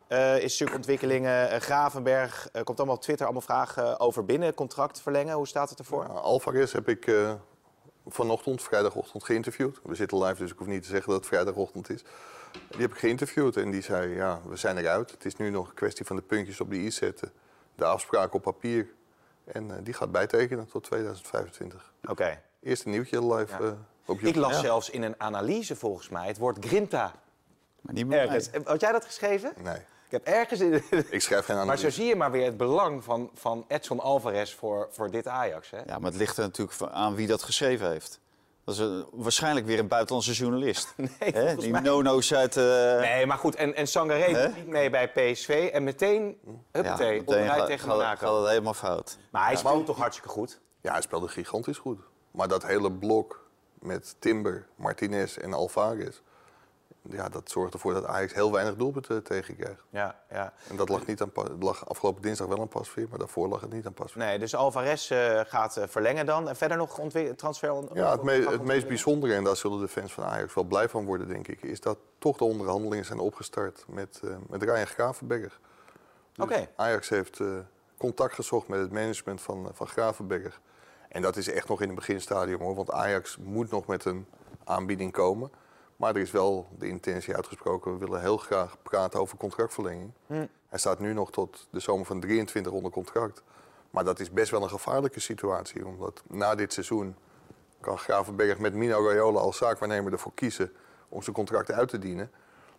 eh, 0.07 0.37
is 0.37 0.43
natuurlijk 0.43 0.77
ontwikkelingen. 0.77 1.51
Eh, 1.51 1.61
Gravenberg 1.61 2.49
eh, 2.53 2.63
komt 2.63 2.79
allemaal 2.79 2.97
op 2.97 3.03
Twitter 3.03 3.25
allemaal 3.25 3.43
vragen 3.43 4.01
over 4.01 4.25
binnen. 4.25 4.55
Contract 4.55 5.01
verlengen, 5.01 5.35
hoe 5.35 5.47
staat 5.47 5.71
het 5.71 5.79
ervoor? 5.79 6.05
Nou, 6.05 6.19
Alvarez 6.19 6.73
heb 6.73 6.89
ik 6.89 7.13
vanochtend, 8.07 8.63
vrijdagochtend, 8.63 9.25
geïnterviewd. 9.25 9.81
We 9.83 9.95
zitten 9.95 10.25
live, 10.25 10.43
dus 10.43 10.51
ik 10.51 10.59
hoef 10.59 10.67
niet 10.67 10.83
te 10.83 10.89
zeggen 10.89 11.09
dat 11.09 11.17
het 11.17 11.27
vrijdagochtend 11.27 11.91
is. 11.91 12.05
Die 12.71 12.81
heb 12.81 12.91
ik 12.91 12.99
geïnterviewd 12.99 13.57
en 13.57 13.71
die 13.71 13.83
zei, 13.83 14.15
ja, 14.15 14.41
we 14.49 14.57
zijn 14.57 14.79
eruit. 14.79 15.11
Het 15.11 15.25
is 15.25 15.37
nu 15.37 15.51
nog 15.51 15.69
een 15.69 15.75
kwestie 15.75 16.07
van 16.07 16.17
de 16.17 16.23
puntjes 16.23 16.61
op 16.61 16.71
de 16.71 16.77
i 16.77 16.91
zetten. 16.91 17.33
De 17.75 17.85
afspraak 17.85 18.35
op 18.35 18.43
papier. 18.43 18.89
En 19.45 19.85
die 19.85 19.95
gaat 19.95 20.13
bijtekenen 20.13 20.67
tot 20.67 20.85
2025. 20.85 21.93
Oké. 22.09 22.41
Eerste 22.63 22.89
nieuwtje 22.89 23.35
live 23.35 23.77
op 24.07 24.21
YouTube. 24.21 24.29
Ik 24.29 24.37
las 24.37 24.53
Ja. 24.53 24.61
zelfs 24.61 24.91
in 24.91 25.03
een 25.03 25.15
analyse 25.19 25.77
volgens 25.77 26.09
mij 26.09 26.27
het 26.27 26.39
woord 26.39 26.65
Grinta. 26.65 27.13
Maar 27.81 27.95
niet 27.95 28.07
meer. 28.07 28.51
Had 28.65 28.81
jij 28.81 28.93
dat 28.93 29.05
geschreven? 29.05 29.53
Nee, 29.63 29.81
heb 30.15 30.27
ergens 30.27 30.61
in... 30.61 30.83
ik 31.11 31.21
schrijf 31.23 31.45
geen 31.45 31.57
Maar 31.57 31.65
analyse. 31.65 31.91
zo 31.91 31.97
zie 31.97 32.07
je 32.07 32.17
maar 32.17 32.31
weer 32.31 32.45
het 32.45 32.57
belang 32.57 33.05
van, 33.05 33.31
van 33.35 33.65
Edson 33.69 34.01
Alvarez 34.01 34.55
voor, 34.55 34.89
voor 34.91 35.11
dit 35.11 35.27
Ajax. 35.27 35.71
Hè? 35.71 35.79
Ja, 35.87 35.99
maar 35.99 36.11
het 36.11 36.21
ligt 36.21 36.37
er 36.37 36.43
natuurlijk 36.45 36.83
aan 36.93 37.15
wie 37.15 37.27
dat 37.27 37.43
geschreven 37.43 37.91
heeft. 37.91 38.21
Dat 38.65 38.75
is 38.75 38.81
een- 38.81 39.07
waarschijnlijk 39.13 39.67
weer 39.67 39.79
een 39.79 39.89
buitenlandse 39.89 40.33
journalist. 40.33 40.95
Nee, 40.97 41.31
Hè? 41.33 41.55
Die 41.57 41.71
mij- 41.71 41.81
nono's 41.81 42.35
uit... 42.35 42.57
eh, 42.57 42.65
Nee, 43.01 43.27
maar 43.27 43.39
goed. 43.39 43.55
En, 43.55 43.75
en 43.75 43.87
Sangaré 43.87 44.45
doet 44.47 44.57
niet 44.57 44.67
mee 44.67 44.91
bij 44.91 45.09
PSV. 45.11 45.71
En 45.73 45.85
meteen, 45.85 46.39
huppatee, 46.73 47.19
meteen 47.21 47.37
onderuit 47.39 47.67
tegen 47.67 47.89
Monaco. 47.89 48.27
Gaat 48.27 48.39
het 48.41 48.49
helemaal 48.49 48.75
fout. 48.75 49.19
Maar 49.31 49.45
hij 49.47 49.57
speelt 49.57 49.87
toch 49.87 49.97
hartstikke 49.99 50.29
goed? 50.31 50.61
Ja, 50.81 50.93
hij 50.93 51.01
speelde 51.03 51.29
gigantisch 51.29 51.79
goed. 51.79 51.99
Maar 52.31 52.49
dat 52.49 52.67
hele 52.67 52.93
blok 52.93 53.47
met 53.79 54.17
Timber, 54.19 54.67
Martinez 54.77 55.37
en 55.37 55.53
Alvarez... 55.53 56.21
Ja, 57.11 57.29
dat 57.29 57.51
zorgt 57.51 57.75
ervoor 57.75 57.93
dat 57.95 58.05
Ajax 58.07 58.35
heel 58.35 58.53
weinig 58.53 58.77
doelpunten 58.77 59.23
tegenkrijgt. 59.23 59.81
Ja, 59.91 60.21
ja. 60.31 60.53
En 60.71 60.77
dat 60.77 60.89
lag, 60.89 61.07
niet 61.07 61.23
aan, 61.23 61.31
lag 61.61 61.89
afgelopen 61.89 62.23
dinsdag 62.23 62.47
wel 62.47 62.61
aan 62.61 62.69
Pasveer, 62.69 63.07
maar 63.09 63.19
daarvoor 63.19 63.49
lag 63.49 63.61
het 63.61 63.73
niet 63.73 63.87
aan 63.87 63.95
Pasveer. 63.95 64.23
Nee, 64.23 64.39
dus 64.39 64.55
Alvarez 64.55 65.11
eh, 65.11 65.41
gaat 65.47 65.77
eh, 65.77 65.85
verlengen 65.89 66.27
dan. 66.27 66.49
En 66.49 66.57
verder 66.57 66.77
nog 66.77 67.01
transfer... 67.37 67.95
Ja, 67.95 68.11
het, 68.11 68.23
me- 68.23 68.51
het 68.51 68.63
meest 68.63 68.87
bijzondere, 68.89 69.35
en 69.35 69.45
daar 69.45 69.57
zullen 69.57 69.81
de 69.81 69.89
fans 69.89 70.13
van 70.13 70.25
Ajax 70.25 70.55
wel 70.55 70.65
blij 70.65 70.89
van 70.89 71.05
worden, 71.05 71.29
denk 71.29 71.49
ik, 71.49 71.63
is 71.63 71.81
dat 71.81 71.99
toch 72.19 72.37
de 72.37 72.45
onderhandelingen 72.45 73.05
zijn 73.05 73.19
opgestart 73.19 73.85
met, 73.89 74.21
eh 74.25 74.31
met 74.49 74.63
Ryan 74.63 74.87
Gravenberg. 74.87 75.61
Dus 76.33 76.45
Oké. 76.45 76.69
Ajax 76.77 77.09
heeft 77.09 77.41
eh, 77.41 77.47
contact 77.99 78.35
gezocht 78.35 78.69
met 78.69 78.81
het 78.81 78.93
management 78.93 79.41
van, 79.41 79.65
eh, 79.69 79.71
van 79.75 79.87
Gravenberg. 79.87 80.61
En 81.09 81.23
dat 81.23 81.37
is 81.37 81.49
echt 81.51 81.69
nog 81.69 81.81
in 81.81 81.87
het 81.87 81.97
beginstadium 81.97 82.61
hoor, 82.61 82.75
want 82.75 82.91
Ajax 82.91 83.37
moet 83.41 83.71
nog 83.71 83.87
met 83.87 84.05
een 84.05 84.27
aanbieding 84.65 85.13
komen. 85.13 85.51
Maar 85.97 86.15
er 86.15 86.21
is 86.21 86.31
wel 86.31 86.67
de 86.79 86.89
intentie 86.89 87.35
uitgesproken, 87.35 87.93
we 87.93 87.99
willen 87.99 88.21
heel 88.21 88.37
graag 88.37 88.77
praten 88.83 89.21
over 89.21 89.37
contractverlenging. 89.37 90.13
Hij 90.69 90.79
staat 90.79 90.99
nu 90.99 91.13
nog 91.13 91.31
tot 91.31 91.69
de 91.71 91.81
zomer 91.81 92.07
van 92.07 92.21
23 92.21 92.73
onder 92.73 92.91
contract. 92.91 93.43
Maar 93.91 94.05
dat 94.05 94.21
is 94.21 94.31
best 94.31 94.51
wel 94.51 94.63
een 94.63 94.69
gevaarlijke 94.69 95.21
situatie, 95.21 95.87
omdat 95.87 96.23
na 96.27 96.55
dit 96.55 96.73
seizoen 96.73 97.17
kan 97.81 97.99
Gravenberg 97.99 98.59
met 98.59 98.75
Mino 98.75 99.07
Raiola 99.09 99.41
als 99.41 99.57
zaakwaarnemer 99.57 100.13
ervoor 100.13 100.35
kiezen 100.35 100.73
om 101.09 101.23
zijn 101.23 101.37
contract 101.37 101.73
uit 101.73 101.89
te 101.89 101.99
dienen. 101.99 102.31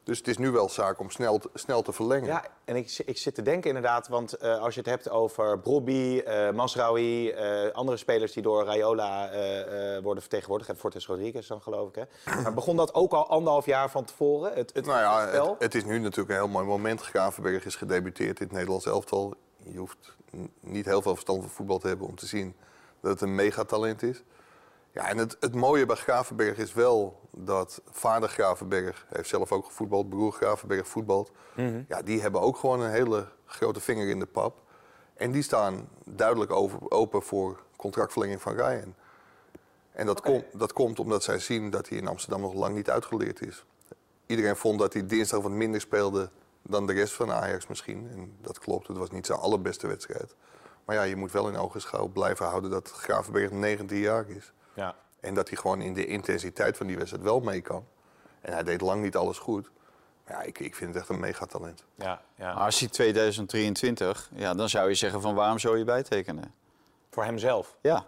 Dus 0.05 0.17
het 0.17 0.27
is 0.27 0.37
nu 0.37 0.51
wel 0.51 0.69
zaak 0.69 0.99
om 0.99 1.09
snel, 1.09 1.37
te- 1.37 1.49
snel 1.53 1.81
te 1.81 1.93
verlengen. 1.93 2.27
Ja, 2.27 2.43
en 2.65 2.75
ik, 2.75 3.01
ik 3.05 3.17
zit 3.17 3.35
te 3.35 3.41
denken 3.41 3.67
inderdaad, 3.67 4.07
want 4.07 4.33
eh, 4.33 4.61
als 4.61 4.73
je 4.73 4.79
het 4.79 4.89
hebt 4.89 5.09
over 5.09 5.59
Brobby, 5.59 6.21
eh 6.25 6.51
Masraoui, 6.51 7.29
eh, 7.29 7.71
andere 7.73 7.97
spelers 7.97 8.33
die 8.33 8.43
door 8.43 8.65
Raiola 8.65 9.29
eh, 9.31 10.01
worden 10.03 10.21
vertegenwoordigd, 10.21 10.69
en 10.69 10.77
Fortes 10.77 11.07
Rodriguez 11.07 11.47
dan 11.47 11.61
geloof 11.61 11.89
ik. 11.89 11.95
Hè. 11.95 12.41
Maar 12.41 12.53
begon 12.53 12.75
dat 12.75 12.93
ook 12.93 13.13
al 13.13 13.27
anderhalf 13.29 13.65
jaar 13.65 13.89
van 13.89 14.05
tevoren, 14.05 14.53
het, 14.53 14.71
het, 14.73 14.85
Nou 14.85 14.99
ja, 14.99 15.19
het 15.21 15.29
spel? 15.29 15.49
het, 15.51 15.61
het 15.63 15.75
is 15.75 15.83
nu 15.85 15.99
natuurlijk 15.99 16.29
een 16.29 16.35
heel 16.35 16.47
mooi 16.53 16.65
moment. 16.65 17.01
Gravenberg 17.01 17.65
is 17.65 17.75
gedebuteerd 17.75 18.39
in 18.39 18.45
het 18.45 18.53
Nederlands 18.55 18.85
elftal. 18.85 19.33
Je 19.57 19.77
hoeft 19.77 20.15
niet 20.59 20.85
heel 20.85 21.01
veel 21.01 21.13
verstand 21.13 21.41
van 21.41 21.49
voetbal 21.51 21.77
te 21.79 21.87
hebben 21.87 22.07
om 22.07 22.15
te 22.15 22.25
zien 22.25 22.55
dat 23.01 23.11
het 23.11 23.21
een 23.21 23.35
megatalent 23.35 24.03
is. 24.03 24.23
Ja, 24.95 25.09
en 25.09 25.17
het, 25.17 25.37
het 25.39 25.55
mooie 25.55 25.85
bij 25.85 25.95
Gravenberg 25.95 26.57
is 26.57 26.73
wel 26.73 27.19
dat 27.31 27.81
vader 27.91 28.29
Gravenberg 28.29 29.05
heeft 29.09 29.29
zelf 29.29 29.51
ook 29.51 29.65
gevoetbald, 29.65 30.09
broer 30.09 30.31
Gravenberg 30.31 30.87
voetbalt. 30.87 31.31
Ja, 31.87 32.01
die 32.01 32.21
hebben 32.21 32.41
ook 32.41 32.57
gewoon 32.57 32.81
een 32.81 32.91
hele 32.91 33.27
grote 33.45 33.79
vinger 33.79 34.09
in 34.09 34.19
de 34.19 34.25
pap. 34.25 34.61
En 35.13 35.31
die 35.31 35.41
staan 35.41 35.89
duidelijk 36.05 36.51
over, 36.51 36.91
open 36.91 37.21
voor 37.21 37.59
contractverlenging 37.75 38.41
van 38.41 38.55
Ryan. 38.55 38.95
En 39.91 40.05
dat, 40.05 40.21
komt 40.21 40.43
dat 40.53 40.73
komt 40.73 40.99
omdat 40.99 41.23
zij 41.23 41.39
zien 41.39 41.69
dat 41.69 41.89
hij 41.89 41.97
in 41.97 42.07
Amsterdam 42.07 42.41
nog 42.41 42.53
lang 42.53 42.75
niet 42.75 42.89
uitgeleerd 42.89 43.41
is. 43.41 43.65
Iedereen 44.25 44.55
vond 44.55 44.79
dat 44.79 44.93
hij 44.93 45.05
dinsdag 45.05 45.41
wat 45.41 45.51
minder 45.51 45.81
speelde 45.81 46.29
dan 46.61 46.87
de 46.87 46.93
rest 46.93 47.13
van 47.13 47.31
Ajax 47.31 47.67
misschien. 47.67 48.09
En 48.11 48.37
dat 48.41 48.59
klopt, 48.59 48.87
het 48.87 48.97
was 48.97 49.09
niet 49.09 49.25
zijn 49.25 49.39
allerbeste 49.39 49.87
wedstrijd. 49.87 50.35
Maar 50.85 50.95
ja, 50.95 51.03
je 51.03 51.15
moet 51.15 51.31
wel 51.31 51.47
in 51.47 51.57
ogenschouw 51.57 52.07
blijven 52.07 52.45
houden 52.45 52.69
dat 52.69 52.91
Gravenberg 52.91 53.51
19 53.51 53.97
jaar 53.97 54.29
is. 54.29 54.53
Ja. 54.75 54.95
En 55.19 55.33
dat 55.33 55.47
hij 55.49 55.57
gewoon 55.57 55.81
in 55.81 55.93
de 55.93 56.05
intensiteit 56.05 56.77
van 56.77 56.87
die 56.87 56.97
wedstrijd 56.97 57.23
wel 57.23 57.39
mee 57.39 57.61
kan. 57.61 57.85
En 58.41 58.53
hij 58.53 58.63
deed 58.63 58.81
lang 58.81 59.01
niet 59.01 59.15
alles 59.15 59.37
goed. 59.37 59.71
Maar 60.27 60.33
ja, 60.37 60.41
ik, 60.41 60.59
ik 60.59 60.75
vind 60.75 60.89
het 60.93 60.99
echt 60.99 61.09
een 61.09 61.19
megatalent. 61.19 61.83
Ja, 61.95 62.21
ja. 62.35 62.53
Maar 62.53 62.63
als 62.63 62.79
hij 62.79 62.89
2023, 62.89 64.29
ja, 64.35 64.53
dan 64.53 64.69
zou 64.69 64.89
je 64.89 64.95
zeggen 64.95 65.21
van 65.21 65.35
waarom 65.35 65.59
zou 65.59 65.77
je 65.77 65.83
bijtekenen? 65.83 66.53
Voor 67.11 67.23
hemzelf. 67.23 67.75
Ja. 67.81 68.05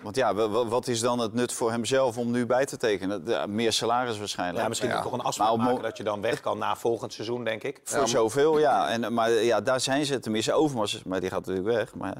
Want 0.00 0.16
ja, 0.16 0.34
wa- 0.34 0.48
wa- 0.48 0.66
wat 0.66 0.86
is 0.88 1.00
dan 1.00 1.18
het 1.18 1.32
nut 1.32 1.52
voor 1.52 1.70
hemzelf 1.70 2.18
om 2.18 2.30
nu 2.30 2.46
bij 2.46 2.66
te 2.66 2.76
tekenen? 2.76 3.22
Ja, 3.26 3.46
meer 3.46 3.72
salaris 3.72 4.18
waarschijnlijk. 4.18 4.58
Ja, 4.62 4.68
misschien 4.68 4.88
Ja. 4.90 5.02
toch 5.02 5.12
een 5.12 5.20
afspraak 5.20 5.56
Maar 5.56 5.66
maken 5.66 5.82
dat 5.82 5.96
je 5.96 6.02
dan 6.02 6.20
weg 6.20 6.40
kan 6.40 6.58
na 6.58 6.76
volgend 6.76 7.12
seizoen, 7.12 7.44
denk 7.44 7.62
ik. 7.62 7.80
Voor 7.84 8.08
zoveel, 8.08 8.58
ja. 8.58 8.88
En, 8.88 9.12
maar 9.14 9.30
ja, 9.30 9.60
daar 9.60 9.80
zijn 9.80 10.04
ze, 10.04 10.18
tenminste 10.20 10.52
Overmars, 10.52 11.02
maar 11.02 11.20
die 11.20 11.30
gaat 11.30 11.46
natuurlijk 11.46 11.76
weg. 11.76 11.94
Maar 11.94 12.16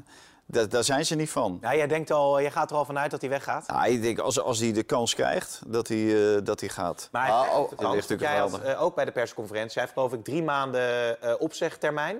daar, 0.51 0.69
daar 0.69 0.83
zijn 0.83 1.05
ze 1.05 1.15
niet 1.15 1.29
van. 1.29 1.57
Ja, 1.61 1.75
jij, 1.75 1.87
denkt 1.87 2.11
al, 2.11 2.41
jij 2.41 2.51
gaat 2.51 2.71
er 2.71 2.77
al 2.77 2.85
vanuit 2.85 3.11
dat 3.11 3.21
hij 3.21 3.29
weggaat? 3.29 3.63
Ja, 3.67 3.85
ik 3.85 4.01
denk, 4.01 4.19
als, 4.19 4.39
als 4.41 4.59
hij 4.59 4.71
de 4.71 4.83
kans 4.83 5.13
krijgt, 5.15 5.61
dat 5.67 5.87
hij, 5.87 6.35
eh, 6.35 6.41
dat 6.43 6.59
hij 6.59 6.69
gaat. 6.69 7.09
Maar 7.11 7.25
hij 7.27 7.31
Ah, 7.35 7.41
oh, 7.41 7.47
kans, 7.49 7.69
ligt 7.69 7.81
want 7.81 7.95
natuurlijk 7.95 8.21
jij 8.31 8.37
had 8.39 8.59
eh, 8.61 8.81
ook 8.83 8.95
bij 8.95 9.05
de 9.05 9.11
persconferentie, 9.11 9.73
hij 9.73 9.81
heeft 9.81 9.93
geloof 9.93 10.13
ik 10.13 10.23
drie 10.23 10.43
maanden 10.43 11.21
eh, 11.21 11.33
opzegtermijn. 11.39 12.17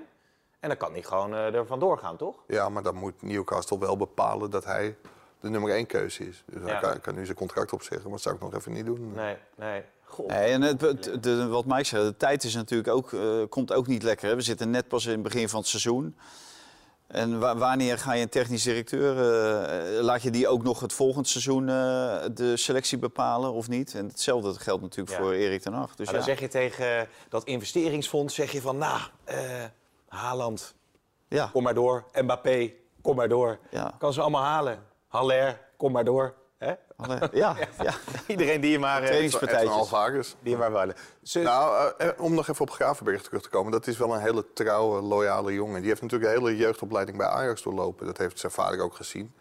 En 0.60 0.68
dan 0.68 0.76
kan 0.78 0.92
hij 0.92 1.02
gewoon 1.02 1.34
eh, 1.34 1.54
er 1.54 1.66
vandoor 1.66 1.98
gaan, 1.98 2.16
toch? 2.16 2.36
Ja, 2.46 2.68
maar 2.68 2.82
dan 2.82 2.94
moet 2.94 3.22
Newcastle 3.22 3.78
wel 3.78 3.96
bepalen 3.96 4.50
dat 4.50 4.64
hij 4.64 4.96
de 5.40 5.48
nummer 5.48 5.70
één 5.72 5.86
keuze 5.86 6.28
is. 6.28 6.42
Dus 6.46 6.62
Ja. 6.62 6.66
hij 6.68 6.80
kan, 6.80 7.00
kan 7.00 7.14
nu 7.14 7.24
zijn 7.24 7.36
contract 7.36 7.72
opzeggen, 7.72 8.02
maar 8.02 8.12
dat 8.12 8.20
zou 8.22 8.34
ik 8.34 8.40
nog 8.40 8.54
even 8.54 8.72
niet 8.72 8.86
doen. 8.86 9.12
Nee, 9.14 9.36
nee. 9.56 9.82
Goh. 10.04 10.26
Nee, 10.28 10.52
en 10.52 10.62
het, 10.62 10.80
het- 10.80 11.22
de, 11.22 11.46
wat 11.48 11.64
Mike 11.64 11.84
zei, 11.84 12.04
de 12.04 12.16
tijd 12.16 12.44
is 12.44 12.54
natuurlijk 12.54 12.88
ook, 12.94 13.12
eh, 13.12 13.20
komt 13.48 13.72
ook 13.72 13.86
niet 13.86 14.02
lekker. 14.02 14.28
Hè? 14.28 14.34
We 14.34 14.40
zitten 14.40 14.70
net 14.70 14.88
pas 14.88 15.04
in 15.06 15.12
het 15.12 15.22
begin 15.22 15.48
van 15.48 15.58
het 15.60 15.68
seizoen. 15.68 16.16
En 17.10 17.38
wa- 17.38 17.56
wanneer 17.56 17.98
ga 17.98 18.12
je 18.12 18.22
een 18.22 18.28
technisch 18.28 18.62
directeur, 18.62 19.16
eh, 19.96 20.02
laat 20.02 20.22
je 20.22 20.30
die 20.30 20.48
ook 20.48 20.62
nog 20.62 20.80
het 20.80 20.92
volgend 20.92 21.28
seizoen 21.28 21.68
eh, 21.68 21.74
de 22.34 22.52
selectie 22.56 22.98
bepalen 22.98 23.52
of 23.52 23.68
niet? 23.68 23.94
En 23.94 24.06
hetzelfde 24.06 24.54
geldt 24.60 24.82
natuurlijk 24.82 25.16
Ja. 25.16 25.22
voor 25.22 25.32
Erik 25.32 25.60
ten 25.62 25.72
Hag. 25.72 25.94
Dus 25.94 26.06
ja. 26.06 26.12
dan 26.12 26.22
zeg 26.22 26.40
je 26.40 26.48
tegen 26.48 27.08
dat 27.28 27.44
investeringsfonds, 27.44 28.34
zeg 28.34 28.52
je 28.52 28.60
van, 28.60 28.78
nou, 28.78 29.00
eh 29.24 29.36
Haaland, 30.08 30.74
ja. 31.28 31.48
kom 31.52 31.62
maar 31.62 31.74
door. 31.74 32.04
Mbappé, 32.12 32.72
kom 33.02 33.16
maar 33.16 33.28
door. 33.28 33.58
Kan 33.98 34.12
ze 34.12 34.20
allemaal 34.20 34.42
halen. 34.44 34.82
Haller, 35.08 35.60
kom 35.76 35.92
maar 35.92 36.04
door. 36.04 36.34
Alle- 37.02 37.28
ja, 37.42 37.56
ja. 37.82 37.94
Iedereen 38.26 38.60
die 38.60 38.70
je 38.70 38.78
maar, 38.78 39.00
eh, 39.00 39.06
Trainingspartijtjes. 39.06 39.70
Alvarez. 39.72 40.34
die 40.42 40.52
je 40.52 40.58
maar 40.58 40.72
willen. 40.72 40.94
Ze- 41.22 41.38
Nou, 41.40 41.92
eh, 41.98 42.08
eh, 42.08 42.20
om 42.20 42.34
nog 42.34 42.48
even 42.48 42.60
op 42.62 42.70
Gravenberg 42.70 43.22
terug 43.22 43.42
te 43.42 43.48
komen. 43.48 43.72
Dat 43.72 43.86
is 43.86 43.96
wel 43.98 44.14
een 44.14 44.20
hele 44.20 44.52
trouwe, 44.54 45.00
loyale 45.02 45.52
jongen. 45.54 45.80
Die 45.80 45.88
heeft 45.88 46.02
natuurlijk 46.02 46.30
een 46.32 46.38
hele 46.38 46.56
jeugdopleiding 46.56 47.16
bij 47.18 47.26
Ajax 47.26 47.62
doorlopen. 47.62 48.06
Dat 48.06 48.18
heeft 48.18 48.38
zijn 48.38 48.52
vader 48.52 48.80
ook 48.80 48.94
gezien. 48.94 49.32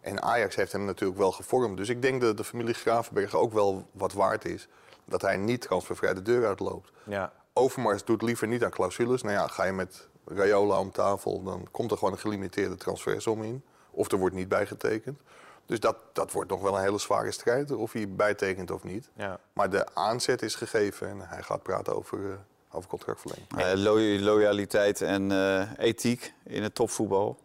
En 0.00 0.22
Ajax 0.22 0.54
heeft 0.56 0.72
hem 0.72 0.84
natuurlijk 0.84 1.18
wel 1.18 1.32
gevormd. 1.32 1.76
Dus 1.76 1.88
ik 1.88 2.02
denk 2.02 2.20
dat 2.20 2.36
de 2.36 2.44
familie 2.44 2.74
Gravenberg 2.74 3.34
ook 3.34 3.52
wel 3.52 3.86
wat 3.92 4.12
waard 4.12 4.44
is. 4.44 4.68
Dat 5.04 5.22
hij 5.22 5.36
niet 5.36 5.60
transfervrij 5.60 6.14
de 6.14 6.22
deur 6.22 6.46
uitloopt. 6.46 6.90
ja. 7.04 7.32
Overmars 7.58 8.04
doet 8.04 8.22
liever 8.22 8.46
niet 8.48 8.64
aan 8.64 8.70
clausules. 8.70 9.22
Nou 9.22 9.34
ja, 9.34 9.46
ga 9.46 9.64
je 9.64 9.72
met 9.72 10.08
Rayola 10.26 10.78
om 10.78 10.90
tafel, 10.92 11.42
dan 11.42 11.68
komt 11.70 11.90
er 11.90 11.96
gewoon 11.98 12.12
een 12.12 12.18
gelimiteerde 12.18 12.74
transfersom 12.76 13.42
in. 13.42 13.64
Of 13.90 14.12
er 14.12 14.18
wordt 14.18 14.34
niet 14.34 14.48
bijgetekend. 14.48 15.20
Dus 15.66 15.80
dat, 15.80 15.96
dat 16.12 16.32
wordt 16.32 16.50
nog 16.50 16.60
wel 16.60 16.76
een 16.76 16.82
hele 16.82 16.98
zware 16.98 17.30
strijd, 17.32 17.70
of 17.70 17.92
hij 17.92 18.08
bijtekent 18.08 18.70
of 18.70 18.84
niet. 18.84 19.08
Ja. 19.14 19.38
Maar 19.52 19.70
de 19.70 19.86
aanzet 19.94 20.42
is 20.42 20.54
gegeven 20.54 21.08
en 21.08 21.20
hij 21.20 21.42
gaat 21.42 21.62
praten 21.62 21.96
over, 21.96 22.30
eh, 22.30 22.36
over 22.70 22.88
contractverlenging. 22.88 23.48
Lo- 23.74 24.24
loyaliteit 24.24 25.00
en 25.00 25.32
eh, 25.32 25.68
ethiek 25.76 26.32
in 26.44 26.62
het 26.62 26.74
topvoetbal 26.74 27.38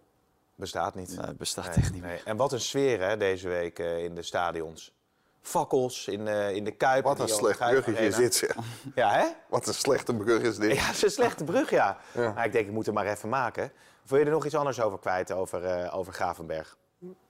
Bestaat 0.56 0.96
niet. 0.96 1.18
nee, 1.22 1.34
bestaat 1.36 1.66
Nee, 1.66 1.76
echt 1.76 1.92
niet 1.94 2.02
meer. 2.02 2.12
nee. 2.12 2.22
En 2.26 2.38
wat 2.38 2.52
een 2.52 2.60
sfeer 2.60 3.02
hè, 3.02 3.18
deze 3.18 3.48
week 3.48 3.80
eh, 3.80 4.04
in 4.04 4.16
de 4.16 4.22
stadions. 4.22 4.94
Fakkels 5.42 6.08
in, 6.08 6.28
eh, 6.28 6.56
in 6.56 6.64
de 6.64 6.72
Kuip. 6.72 7.04
Wat 7.04 7.20
een 7.20 7.28
slecht 7.28 7.60
bruggetje 7.60 8.06
is 8.06 8.16
dit, 8.16 8.36
zeg. 8.36 8.56
Ja, 8.96 9.12
hè? 9.12 9.26
Wat 9.50 9.68
een 9.68 9.74
slechte 9.74 10.14
brug 10.16 10.42
is 10.42 10.58
dit. 10.58 10.76
Ja, 10.76 10.84
het 10.86 10.96
is 10.96 11.02
een 11.02 11.10
slechte 11.12 11.44
brug, 11.44 11.70
ja. 11.70 11.98
Ja. 12.14 12.32
Maar 12.34 12.46
ik 12.46 12.52
denk, 12.52 12.68
ik 12.68 12.74
moet 12.74 12.86
hem 12.86 12.96
maar 12.96 13.06
even 13.08 13.30
maken. 13.30 13.72
Wil 14.06 14.20
je 14.20 14.26
er 14.26 14.32
nog 14.32 14.46
iets 14.46 14.56
anders 14.56 14.82
over 14.82 15.00
kwijt, 15.00 15.32
over, 15.32 15.66
eh, 15.66 15.98
over 15.98 16.14
Gravenberg? 16.14 16.78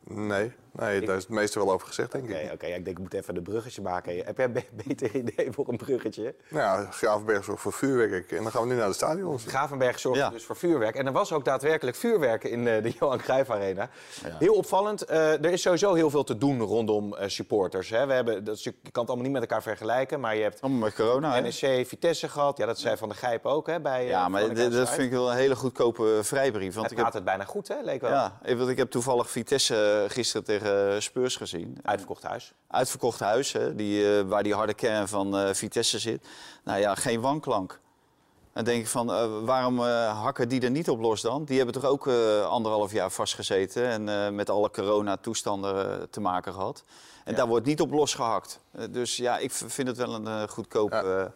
Nee, 0.03 0.51
nee, 0.71 1.01
daar 1.05 1.15
is 1.15 1.23
het 1.23 1.31
meeste 1.31 1.59
wel 1.59 1.71
over 1.71 1.87
gezegd, 1.87 2.11
denk 2.11 2.29
ik. 2.29 2.51
oké, 2.53 2.65
ja, 2.67 2.75
ik 2.75 2.85
denk, 2.85 2.97
ik 2.97 3.03
moet 3.03 3.13
even 3.13 3.35
een 3.35 3.43
bruggetje 3.43 3.81
maken. 3.81 4.15
Heb 4.25 4.37
jij 4.37 4.45
een 4.45 4.51
be- 4.53 4.63
beter 4.87 5.15
idee 5.15 5.51
voor 5.51 5.67
een 5.69 5.77
bruggetje? 5.77 6.35
Nou 6.49 6.81
ja, 6.83 6.91
Gravenberg 6.91 7.43
zorgt 7.43 7.61
voor 7.61 7.73
vuurwerk. 7.73 8.31
En 8.31 8.43
dan 8.43 8.51
gaan 8.51 8.61
we 8.61 8.67
nu 8.67 8.75
naar 8.75 8.87
de 8.87 8.93
stadions. 8.93 9.43
Gravenberg 9.45 9.99
zorgde 9.99 10.23
Ja. 10.23 10.29
dus 10.29 10.43
voor 10.43 10.55
vuurwerk. 10.55 10.95
En 10.95 11.05
er 11.05 11.11
was 11.11 11.33
ook 11.33 11.45
daadwerkelijk 11.45 11.97
vuurwerk 11.97 12.43
in 12.43 12.67
eh, 12.67 12.83
de 12.83 12.89
Johan 12.99 13.17
Cruijff 13.17 13.49
Arena. 13.49 13.89
Heel 14.39 14.53
opvallend. 14.53 15.01
eh, 15.01 15.31
er 15.31 15.45
is 15.51 15.61
sowieso 15.61 15.93
heel 15.93 16.09
veel 16.09 16.23
te 16.23 16.37
doen 16.37 16.61
rondom 16.61 17.15
eh, 17.15 17.27
supporters. 17.27 17.89
Hè. 17.89 18.05
We 18.05 18.13
hebben, 18.13 18.43
dat 18.43 18.55
is, 18.55 18.63
je 18.63 18.71
kan 18.71 18.81
het 18.91 18.95
allemaal 19.07 19.17
niet 19.23 19.31
met 19.31 19.41
elkaar 19.41 19.61
vergelijken, 19.61 20.19
maar 20.19 20.35
je 20.35 20.41
hebt 20.41 20.61
Allemaal 20.61 20.79
met 20.81 20.93
corona? 20.95 21.39
NEC, 21.39 21.87
Vitesse 21.87 22.29
gehad. 22.29 22.57
Ja, 22.57 22.65
dat 22.65 22.79
zei 22.79 22.97
Van 22.97 23.09
de 23.09 23.15
Gijp 23.15 23.45
ook, 23.45 23.67
hè, 23.67 23.79
bij... 23.81 24.05
Ja, 24.05 24.29
maar 24.29 24.53
dit- 24.53 24.71
dat 24.71 24.89
vind 24.89 25.01
ik 25.01 25.11
wel 25.11 25.31
een 25.31 25.37
hele 25.37 25.55
goedkope 25.55 26.19
vrijbrief. 26.21 26.73
Want 26.73 26.81
Het 26.83 26.91
ik 26.91 26.97
heb, 26.97 27.05
gaat 27.05 27.15
het 27.15 27.23
bijna 27.25 27.43
goed, 27.43 27.67
hè, 27.67 27.75
leek 27.83 28.01
wel. 28.01 28.11
ja, 28.11 28.39
ik- 28.43 28.57
want 28.57 28.69
ik 28.69 28.77
heb 28.77 28.89
toevallig 28.91 29.29
Vitesse 29.29 29.90
eh, 29.91 30.09
gisteren 30.09 30.45
tegen 30.45 31.01
Spurs 31.01 31.35
gezien. 31.35 31.77
Uitverkocht 31.83 32.23
huis. 32.23 32.53
Uitverkocht 32.67 33.19
huis, 33.19 33.51
hè, 33.51 33.75
die, 33.75 34.17
eh, 34.17 34.23
waar 34.23 34.43
die 34.43 34.53
harde 34.53 34.73
kern 34.73 35.07
van 35.07 35.37
eh, 35.37 35.53
Vitesse 35.53 35.99
zit. 35.99 36.27
Nou 36.63 36.79
ja, 36.79 36.95
geen 36.95 37.21
wanklank. 37.21 37.79
Dan 38.53 38.63
denk 38.63 38.81
ik 38.81 38.87
van, 38.87 39.05
waarom 39.45 39.79
hakken 39.79 40.49
die 40.49 40.61
er 40.61 40.71
niet 40.71 40.89
op 40.89 40.99
los 40.99 41.21
dan? 41.21 41.45
Die 41.45 41.57
hebben 41.57 41.81
toch 41.81 41.85
ook 41.85 42.07
anderhalf 42.47 42.91
jaar 42.91 43.11
vastgezeten 43.11 44.09
en 44.09 44.35
met 44.35 44.49
alle 44.49 44.71
coronatoestanden 44.71 46.09
te 46.09 46.21
maken 46.21 46.53
gehad. 46.53 46.83
En 47.23 47.35
daar 47.35 47.47
wordt 47.47 47.65
niet 47.65 47.81
op 47.81 47.91
losgehakt. 47.91 48.59
Eh, 48.71 48.85
dus 48.89 49.17
ja, 49.17 49.37
ik 49.37 49.51
vind 49.51 49.87
het 49.87 49.97
wel 49.97 50.13
een 50.13 50.49
goedkoop, 50.49 50.91
Ja. 50.91 51.31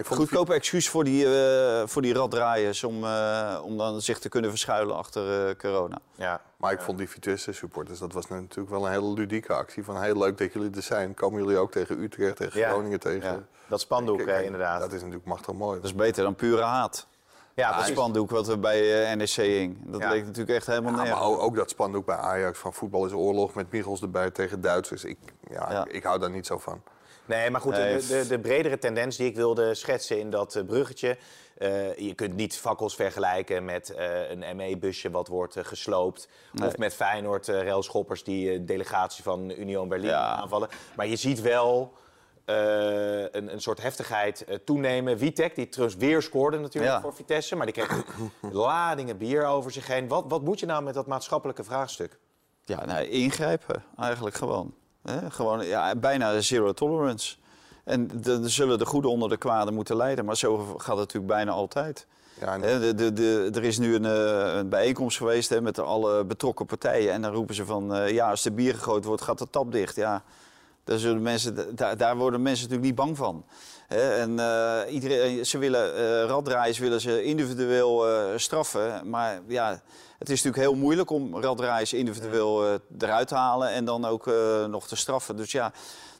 Ik 0.00 0.06
vond 0.06 0.20
goedkope 0.20 0.54
excuus 0.54 0.88
voor 0.88 1.04
die, 1.04 1.24
eh, 1.26 1.82
voor 1.86 2.02
die 2.02 2.14
raddraaiers... 2.14 2.84
Om, 2.84 3.04
eh, 3.04 3.60
om 3.64 3.76
dan 3.76 4.00
zich 4.00 4.18
te 4.18 4.28
kunnen 4.28 4.50
verschuilen 4.50 4.96
achter 4.96 5.48
eh, 5.48 5.54
corona. 5.56 5.98
Ja. 6.14 6.40
Maar 6.56 6.72
ik 6.72 6.80
vond 6.80 6.98
die 6.98 7.08
Vitesse-supporters, 7.08 7.98
dat 7.98 8.12
was 8.12 8.28
natuurlijk 8.28 8.70
wel 8.70 8.86
een 8.86 8.92
hele 8.92 9.12
ludieke 9.12 9.52
actie. 9.52 9.84
Van 9.84 10.02
heel 10.02 10.18
leuk 10.18 10.38
dat 10.38 10.52
jullie 10.52 10.70
er 10.76 10.82
zijn. 10.82 11.14
Komen 11.14 11.42
jullie 11.42 11.58
ook 11.58 11.70
tegen 11.70 12.02
Utrecht, 12.02 12.36
tegen 12.36 12.60
Ja. 12.60 12.68
Groningen, 12.68 13.00
tegen... 13.00 13.30
Ja, 13.32 13.42
dat 13.68 13.80
spandoek, 13.80 14.24
kijk, 14.24 14.44
inderdaad. 14.44 14.80
Dat 14.80 14.92
is 14.92 15.00
natuurlijk 15.00 15.26
machtig 15.26 15.54
mooi. 15.54 15.76
Dat 15.76 15.84
is 15.84 15.94
beter 15.94 16.22
dan 16.24 16.34
pure 16.34 16.62
haat. 16.62 17.06
Ja, 17.54 17.72
precies. 17.72 17.92
spandoek 17.92 18.30
wat 18.30 18.48
er 18.48 18.60
bij 18.60 19.10
eh, 19.10 19.16
NEC 19.16 19.30
hing. 19.30 19.76
Dat 19.84 20.00
Ja. 20.00 20.10
leek 20.10 20.24
natuurlijk 20.24 20.56
echt 20.56 20.66
helemaal 20.66 20.90
Ja, 20.90 20.96
nergens. 20.96 21.18
maar 21.18 21.28
ook, 21.28 21.40
ook 21.40 21.56
dat 21.56 21.70
spandoek 21.70 22.06
bij 22.06 22.16
Ajax 22.16 22.58
van 22.58 22.72
voetbal 22.72 23.06
is 23.06 23.12
oorlog 23.12 23.54
met 23.54 23.70
Michels 23.72 24.02
erbij 24.02 24.30
tegen 24.30 24.60
Duitsers. 24.60 25.04
Ik, 25.04 25.18
ja, 25.50 25.66
Ja. 25.72 25.84
Ik, 25.84 25.92
ik 25.92 26.02
hou 26.02 26.18
daar 26.18 26.30
niet 26.30 26.46
zo 26.46 26.58
van. 26.58 26.82
Nee, 27.30 27.50
maar 27.50 27.60
goed, 27.60 27.74
de, 27.74 28.04
de, 28.08 28.26
de 28.28 28.38
bredere 28.40 28.78
tendens 28.78 29.16
die 29.16 29.26
ik 29.26 29.36
wilde 29.36 29.74
schetsen 29.74 30.18
in 30.18 30.30
dat 30.30 30.54
eh, 30.56 30.64
bruggetje. 30.64 31.16
eh, 31.56 31.96
je 31.96 32.14
kunt 32.14 32.34
niet 32.34 32.56
fakkels 32.56 32.94
vergelijken 32.94 33.64
met 33.64 33.90
eh, 33.90 34.30
een 34.30 34.56
ME-busje 34.56 35.10
wat 35.10 35.28
wordt 35.28 35.56
gesloopt. 35.62 36.28
Of 36.64 36.76
met 36.76 36.94
Feyenoord 36.94 37.46
railschoppers 37.48 38.24
die 38.24 38.64
delegatie 38.64 39.22
van 39.22 39.50
Union 39.50 39.88
Berlin 39.88 40.10
Ja. 40.10 40.36
aanvallen. 40.36 40.68
Maar 40.96 41.06
je 41.06 41.16
ziet 41.16 41.40
wel 41.40 41.92
een, 42.44 43.52
een 43.52 43.60
soort 43.60 43.82
heftigheid 43.82 44.44
toenemen. 44.64 45.16
Witek, 45.16 45.54
die 45.54 45.68
trouwens 45.68 45.98
weer 46.00 46.22
scoorde 46.22 46.58
natuurlijk 46.58 46.92
Ja. 46.94 47.00
voor 47.00 47.14
Vitesse. 47.14 47.56
Maar 47.56 47.66
die 47.66 47.74
kreeg 47.74 48.04
ladingen 48.52 49.16
bier 49.16 49.46
over 49.46 49.70
zich 49.70 49.86
heen. 49.86 50.08
Wat, 50.08 50.24
wat 50.28 50.42
moet 50.42 50.60
je 50.60 50.66
nou 50.66 50.82
met 50.82 50.94
dat 50.94 51.06
maatschappelijke 51.06 51.64
vraagstuk? 51.64 52.18
Ja, 52.64 52.84
nou, 52.84 53.04
ingrijpen 53.04 53.84
eigenlijk 53.98 54.36
gewoon. 54.36 54.74
Hè? 55.02 55.30
gewoon 55.30 55.66
ja, 55.66 55.94
bijna 55.96 56.40
zero 56.40 56.72
tolerance. 56.72 57.36
En 57.84 58.10
dan 58.14 58.48
zullen 58.48 58.78
de 58.78 58.86
goede 58.86 59.08
onder 59.08 59.28
de 59.28 59.36
kwade 59.36 59.70
moeten 59.70 59.96
leiden. 59.96 60.24
Maar 60.24 60.36
zo 60.36 60.56
gaat 60.58 60.86
het 60.86 60.96
natuurlijk 60.98 61.26
bijna 61.32 61.50
altijd. 61.50 62.06
Ja, 62.40 62.54
en- 62.54 62.60
Hè, 62.62 62.80
de, 62.80 62.94
de, 62.94 63.12
de, 63.12 63.50
er 63.54 63.64
is 63.64 63.78
nu 63.78 63.94
een, 63.94 64.04
eh, 64.04 64.54
een 64.56 64.68
bijeenkomst 64.68 65.16
geweest 65.16 65.48
hè, 65.48 65.60
met 65.60 65.78
alle 65.78 66.24
betrokken 66.24 66.66
partijen. 66.66 67.12
En 67.12 67.22
dan 67.22 67.32
roepen 67.32 67.54
ze 67.54 67.64
van, 67.64 67.94
eh, 67.94 68.10
ja, 68.10 68.30
als 68.30 68.44
er 68.44 68.54
bier 68.54 68.74
gegooid 68.74 69.04
wordt, 69.04 69.22
gaat 69.22 69.38
de 69.38 69.50
tap 69.50 69.72
dicht. 69.72 69.96
Ja, 69.96 70.22
daar, 70.84 70.98
zullen 70.98 71.22
mensen, 71.22 71.76
daar, 71.76 71.96
daar 71.96 72.16
worden 72.16 72.42
mensen 72.42 72.62
natuurlijk 72.68 72.88
niet 72.90 73.04
bang 73.06 73.16
van. 73.16 73.44
Hè, 73.94 74.10
en 74.14 74.38
eh, 74.38 74.92
iedereen, 74.94 75.46
ze 75.46 75.58
willen, 75.58 75.94
eh 75.96 76.24
raddraaiers 76.28 76.78
willen 76.78 77.00
ze 77.00 77.22
individueel 77.24 78.08
eh, 78.08 78.24
straffen. 78.36 79.10
Maar 79.10 79.40
ja, 79.46 79.68
het 80.18 80.28
is 80.30 80.42
natuurlijk 80.42 80.70
heel 80.70 80.74
moeilijk 80.80 81.10
om 81.10 81.40
raddraaiers 81.40 81.92
individueel 81.92 82.66
eh, 82.66 82.74
eruit 82.98 83.28
te 83.28 83.34
halen 83.34 83.68
en 83.68 83.84
dan 83.84 84.04
ook 84.04 84.26
eh, 84.26 84.64
nog 84.64 84.86
te 84.88 84.96
straffen. 84.96 85.36
Dus 85.36 85.52
ja, 85.52 85.72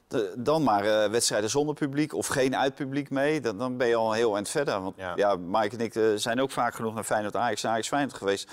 de- 0.07 0.33
dan 0.37 0.63
maar 0.63 0.85
eh, 0.85 1.09
wedstrijden 1.09 1.49
zonder 1.49 1.75
publiek 1.75 2.13
of 2.13 2.27
geen 2.27 2.55
uitpubliek 2.55 3.09
mee. 3.09 3.41
Dan, 3.41 3.57
dan 3.57 3.77
ben 3.77 3.87
je 3.87 3.95
al 3.95 4.11
heel 4.11 4.35
eind 4.35 4.49
verder. 4.49 4.81
Want 4.81 4.95
Ja. 4.97 5.13
ja, 5.15 5.35
Mike 5.35 5.75
en 5.77 5.83
ik 5.83 5.95
eh, 5.95 6.03
zijn 6.15 6.41
ook 6.41 6.51
vaak 6.51 6.73
genoeg 6.75 6.93
naar 6.93 7.03
Feyenoord 7.03 7.35
Ajax 7.35 7.63
en 7.63 7.69
Ajax 7.69 7.87
Feyenoord 7.87 8.17
geweest. 8.17 8.49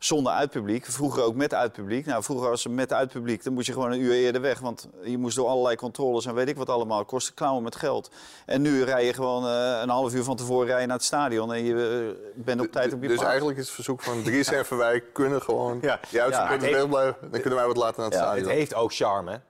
Zonder 0.00 0.32
uitpubliek. 0.32 0.86
Vroeger 0.86 1.22
ook 1.22 1.34
met 1.34 1.54
uitpubliek. 1.54 2.06
Nou, 2.06 2.22
vroeger 2.22 2.48
was 2.48 2.64
het 2.64 2.72
met 2.72 2.92
uitpubliek. 2.92 3.44
Dan 3.44 3.52
moest 3.52 3.66
je 3.66 3.72
gewoon 3.72 3.92
een 3.92 4.00
uur 4.00 4.12
eerder 4.12 4.40
weg. 4.40 4.58
Want 4.58 4.88
je 5.04 5.18
moest 5.18 5.36
door 5.36 5.48
allerlei 5.48 5.76
controles 5.76 6.26
en 6.26 6.34
weet 6.34 6.48
ik 6.48 6.56
wat 6.56 6.68
allemaal. 6.68 6.98
Het 6.98 7.06
kostte 7.06 7.34
klauwen 7.34 7.62
met 7.62 7.76
geld. 7.76 8.10
En 8.46 8.62
nu 8.62 8.82
rij 8.82 9.04
je 9.04 9.12
gewoon 9.12 9.46
eh, 9.46 9.80
een 9.82 9.88
half 9.88 10.14
uur 10.14 10.24
van 10.24 10.36
tevoren 10.36 10.66
rijden 10.66 10.88
naar 10.88 10.96
het 10.96 11.06
stadion. 11.06 11.52
En 11.52 11.64
je 11.64 12.14
eh, 12.14 12.42
bent 12.44 12.60
op 12.60 12.72
tijd 12.72 12.92
op 12.92 13.02
je 13.02 13.06
dus 13.06 13.16
plaats. 13.16 13.28
eigenlijk 13.30 13.58
is 13.58 13.64
het 13.64 13.74
verzoek 13.74 14.02
van 14.02 14.22
Dries 14.22 14.48
en 14.58 14.66
Verwijk 14.66 15.04
kunnen 15.12 15.42
gewoon 15.42 15.78
Ja. 15.82 16.00
ja. 16.08 16.28
Ja, 16.28 16.48
het 16.48 16.58
blijven. 16.58 17.16
Dan 17.20 17.40
kunnen 17.40 17.58
wij 17.58 17.66
wat 17.66 17.76
later 17.76 17.96
naar 17.96 18.10
het 18.10 18.18
Ja, 18.18 18.24
stadion. 18.24 18.48
Het 18.48 18.56
heeft 18.56 18.74
ook 18.74 18.94
charme, 18.94 19.40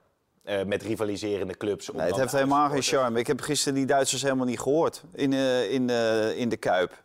eh, 0.43 0.63
met 0.63 0.81
rivaliserende 0.81 1.57
clubs. 1.57 1.91
Nee, 1.91 2.07
het 2.07 2.15
heeft 2.15 2.31
helemaal 2.31 2.69
geen 2.69 2.81
charme. 2.81 3.19
Ik 3.19 3.27
heb 3.27 3.41
gisteren 3.41 3.73
die 3.73 3.85
Duitsers 3.85 4.21
helemaal 4.21 4.45
niet 4.45 4.59
gehoord 4.59 5.03
in, 5.13 5.33
eh, 5.33 5.71
in, 5.71 5.89
eh, 5.89 6.37
in 6.37 6.49
de 6.49 6.57
Kuip. 6.57 7.01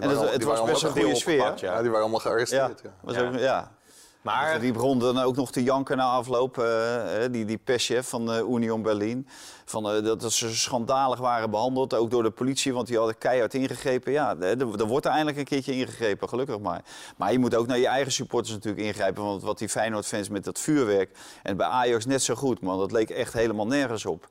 En 0.00 0.08
waren 0.08 0.16
het, 0.22 0.26
al- 0.26 0.32
het 0.32 0.40
die 0.40 0.48
was 0.48 0.64
best 0.64 0.82
een 0.82 0.90
goede 0.90 1.14
sfeer. 1.14 1.34
opgepakt, 1.34 1.60
ja. 1.60 1.76
die 1.80 1.86
waren 1.86 2.00
allemaal 2.02 2.20
gearresteerd. 2.20 2.80
Ja. 2.82 2.90
was 3.00 3.14
Ja. 3.14 3.26
Ook, 3.28 3.38
ja. 3.38 3.76
Maar 4.22 4.60
Die 4.60 4.72
begon 4.72 4.98
dan 4.98 5.18
ook 5.18 5.36
nog 5.36 5.50
te 5.52 5.62
janken 5.62 5.96
na 5.96 6.04
afloop, 6.04 6.58
eh, 6.58 7.02
die, 7.30 7.44
die 7.44 7.58
perschef 7.58 8.08
van 8.08 8.32
eh, 8.32 8.38
Union 8.48 8.82
Berlin. 8.82 9.26
Van, 9.64 9.90
eh, 9.90 10.04
dat, 10.04 10.20
dat 10.20 10.32
ze 10.32 10.54
schandalig 10.56 11.18
waren 11.18 11.50
behandeld, 11.50 11.94
ook 11.94 12.10
door 12.10 12.22
de 12.22 12.30
politie, 12.30 12.72
want 12.74 12.86
die 12.86 12.96
hadden 12.96 13.18
keihard 13.18 13.54
ingegrepen. 13.54 14.12
Ja, 14.12 14.36
er, 14.36 14.86
wordt 14.86 15.04
er 15.06 15.10
eindelijk 15.10 15.38
een 15.38 15.44
keertje 15.44 15.72
ingegrepen, 15.72 16.28
gelukkig 16.28 16.58
maar. 16.58 16.82
Maar 17.16 17.32
je 17.32 17.38
moet 17.38 17.54
ook 17.54 17.66
naar 17.66 17.78
je 17.78 17.86
eigen 17.86 18.12
supporters 18.12 18.54
natuurlijk 18.54 18.86
ingrijpen. 18.86 19.24
Want 19.24 19.42
wat 19.42 19.58
die 19.58 19.68
Feyenoord-fans 19.68 20.28
met 20.28 20.44
dat 20.44 20.58
vuurwerk, 20.58 21.16
en 21.42 21.56
bij 21.56 21.66
Ajax 21.66 22.06
net 22.06 22.22
zo 22.22 22.34
goed, 22.34 22.60
man. 22.60 22.78
Dat 22.78 22.92
leek 22.92 23.10
echt 23.10 23.32
helemaal 23.32 23.66
nergens 23.66 24.06
op. 24.06 24.28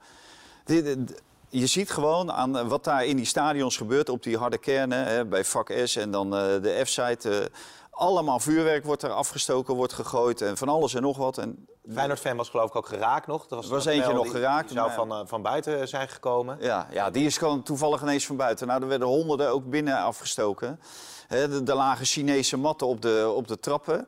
Dit- 0.66 1.22
je 1.60 1.68
ziet 1.68 1.92
gewoon 1.92 2.32
aan 2.32 2.58
eh, 2.58 2.68
wat 2.68 2.84
daar 2.84 3.06
in 3.06 3.16
die 3.16 3.26
stadions 3.26 3.78
gebeurt, 3.78 4.10
op 4.10 4.24
die 4.24 4.38
harde 4.38 4.58
kernen, 4.58 5.04
hè, 5.06 5.26
bij 5.26 5.46
vak 5.46 5.72
S 5.84 5.96
en 5.96 6.12
dan 6.12 6.36
eh, 6.36 6.42
de 6.62 6.82
F-site. 6.86 7.40
eh, 7.40 7.46
allemaal 7.92 8.40
vuurwerk 8.40 8.86
wordt 8.86 9.04
er 9.04 9.10
afgestoken, 9.12 9.76
wordt 9.76 9.94
gegooid 9.94 10.42
en 10.42 10.58
van 10.58 10.70
alles 10.70 10.94
en 10.94 11.02
nog 11.02 11.18
wat. 11.18 11.38
En 11.38 11.68
Feyenoord-fan 11.94 12.38
was 12.38 12.50
geloof 12.50 12.70
ik 12.70 12.76
ook 12.76 12.88
geraakt 12.88 13.28
nog. 13.28 13.46
Er 13.50 13.56
was, 13.56 13.68
was 13.68 13.86
een 13.86 13.92
eentje 13.92 14.14
nog 14.14 14.24
die- 14.24 14.32
geraakt, 14.32 14.68
Die 14.70 14.78
zou 14.78 14.88
maar- 14.88 15.08
van, 15.18 15.28
van 15.28 15.42
buiten 15.42 15.88
zijn 15.88 16.10
gekomen. 16.10 16.58
Ja, 16.60 16.88
ja, 16.92 17.10
die 17.12 17.26
is 17.26 17.38
gewoon 17.38 17.64
toevallig 17.64 18.02
ineens 18.02 18.26
van 18.26 18.36
buiten. 18.36 18.68
Nou, 18.68 18.82
er 18.82 18.88
werden 18.88 19.08
honderden 19.08 19.50
ook 19.50 19.70
binnen 19.70 19.98
afgestoken. 19.98 20.80
Er, 21.28 21.52
er 21.70 21.76
lagen 21.76 22.06
Chinese 22.06 22.58
matten 22.58 22.88
op 22.88 23.02
de, 23.02 23.32
op 23.36 23.48
de 23.48 23.60
trappen. 23.60 24.08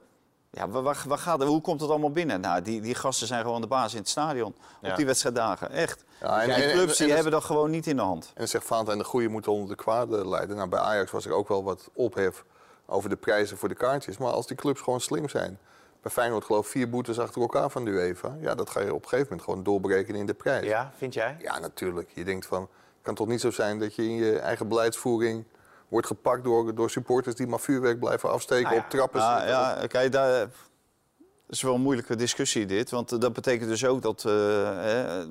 Ja, 0.52 0.70
waar, 0.70 0.82
waar, 0.84 1.04
waar 1.08 1.18
gaat, 1.18 1.44
hoe 1.44 1.62
komt 1.62 1.82
het 1.82 1.90
allemaal 1.90 2.12
binnen? 2.12 2.42
Nou, 2.42 2.62
die, 2.62 2.82
die 2.82 2.96
gasten 2.96 3.28
zijn 3.28 3.42
gewoon 3.44 3.62
de 3.62 3.68
baas 3.68 3.92
in 3.94 4.00
het 4.00 4.10
stadion. 4.10 4.56
Ja. 4.82 4.90
Op 4.90 4.96
die 4.96 5.06
wedstrijddagen, 5.06 5.72
echt. 5.72 6.04
Ja, 6.22 6.42
en- 6.42 6.50
en, 6.50 6.64
en- 6.64 6.72
clubs 6.72 6.92
en- 6.92 6.98
die 6.98 7.08
en- 7.08 7.14
hebben 7.14 7.32
dat 7.32 7.44
gewoon 7.44 7.70
niet 7.70 7.88
in 7.88 7.96
de 7.96 8.02
hand. 8.02 8.26
En 8.26 8.32
dan 8.36 8.48
zegt 8.48 8.66
Valentijn, 8.66 8.98
de 8.98 9.04
goede 9.04 9.28
moeten 9.28 9.52
onder 9.52 9.68
de 9.70 9.76
kwade 9.84 10.28
leiden. 10.30 10.56
Nou, 10.56 10.70
bij 10.70 10.80
Ajax 10.80 11.12
was 11.12 11.26
er 11.26 11.32
ook 11.32 11.48
wel 11.48 11.64
wat 11.64 11.90
ophef 11.94 12.44
over 12.86 13.10
de 13.10 13.16
prijzen 13.16 13.58
voor 13.58 13.70
de 13.70 13.76
kaartjes. 13.76 14.18
Maar 14.18 14.32
als 14.32 14.48
die 14.48 14.58
clubs 14.58 14.82
gewoon 14.82 15.02
slim 15.02 15.30
zijn. 15.30 15.60
Bij 16.02 16.12
Feyenoord 16.12 16.44
geloof 16.46 16.66
ik 16.66 16.72
vier 16.72 16.90
boetes 16.90 17.20
achter 17.20 17.42
elkaar 17.42 17.70
van 17.70 17.86
de 17.86 17.92
UEFA. 17.92 18.36
Ja, 18.42 18.56
dat 18.56 18.70
ga 18.70 18.80
je 18.80 18.94
op 18.94 19.02
een 19.04 19.10
gegeven 19.10 19.26
moment 19.30 19.42
gewoon 19.48 19.64
doorberekenen 19.64 20.20
in 20.20 20.26
de 20.26 20.34
prijs. 20.34 20.66
Ja, 20.66 20.92
vind 20.98 21.14
jij? 21.14 21.36
Ja, 21.42 21.60
natuurlijk. 21.60 22.10
Je 22.14 22.24
denkt 22.24 22.46
van, 22.46 22.62
het 22.62 22.70
kan 23.02 23.16
toch 23.16 23.28
niet 23.28 23.42
zo 23.42 23.52
zijn 23.52 23.80
dat 23.80 23.96
je 23.96 24.04
in 24.04 24.16
je 24.16 24.40
eigen 24.40 24.68
beleidsvoering 24.68 25.46
wordt 25.90 26.08
gepakt 26.08 26.44
door, 26.44 26.76
door 26.76 26.90
supporters 26.90 27.36
die 27.36 27.48
maar 27.48 27.60
vuurwerk 27.60 28.00
blijven 28.00 28.32
afsteken 28.32 28.64
Nou 28.64 28.76
ja, 28.76 28.82
op 28.82 28.90
trappen. 28.90 29.20
Ja, 29.20 29.38
zitten. 29.40 29.58
ja, 29.58 29.88
kijk, 29.88 30.12
daar, 30.12 30.50
dat 31.50 31.58
is 31.58 31.62
wel 31.62 31.76
een 31.76 31.82
moeilijke 31.82 32.16
discussie 32.16 32.66
dit. 32.66 32.90
Want 32.90 33.12
eh, 33.12 33.20
dat 33.20 33.34
betekent 33.34 33.70
dus 33.70 33.86
ook 33.86 34.02
dat... 34.02 34.26
eh, 34.26 34.34
hè, 34.34 35.26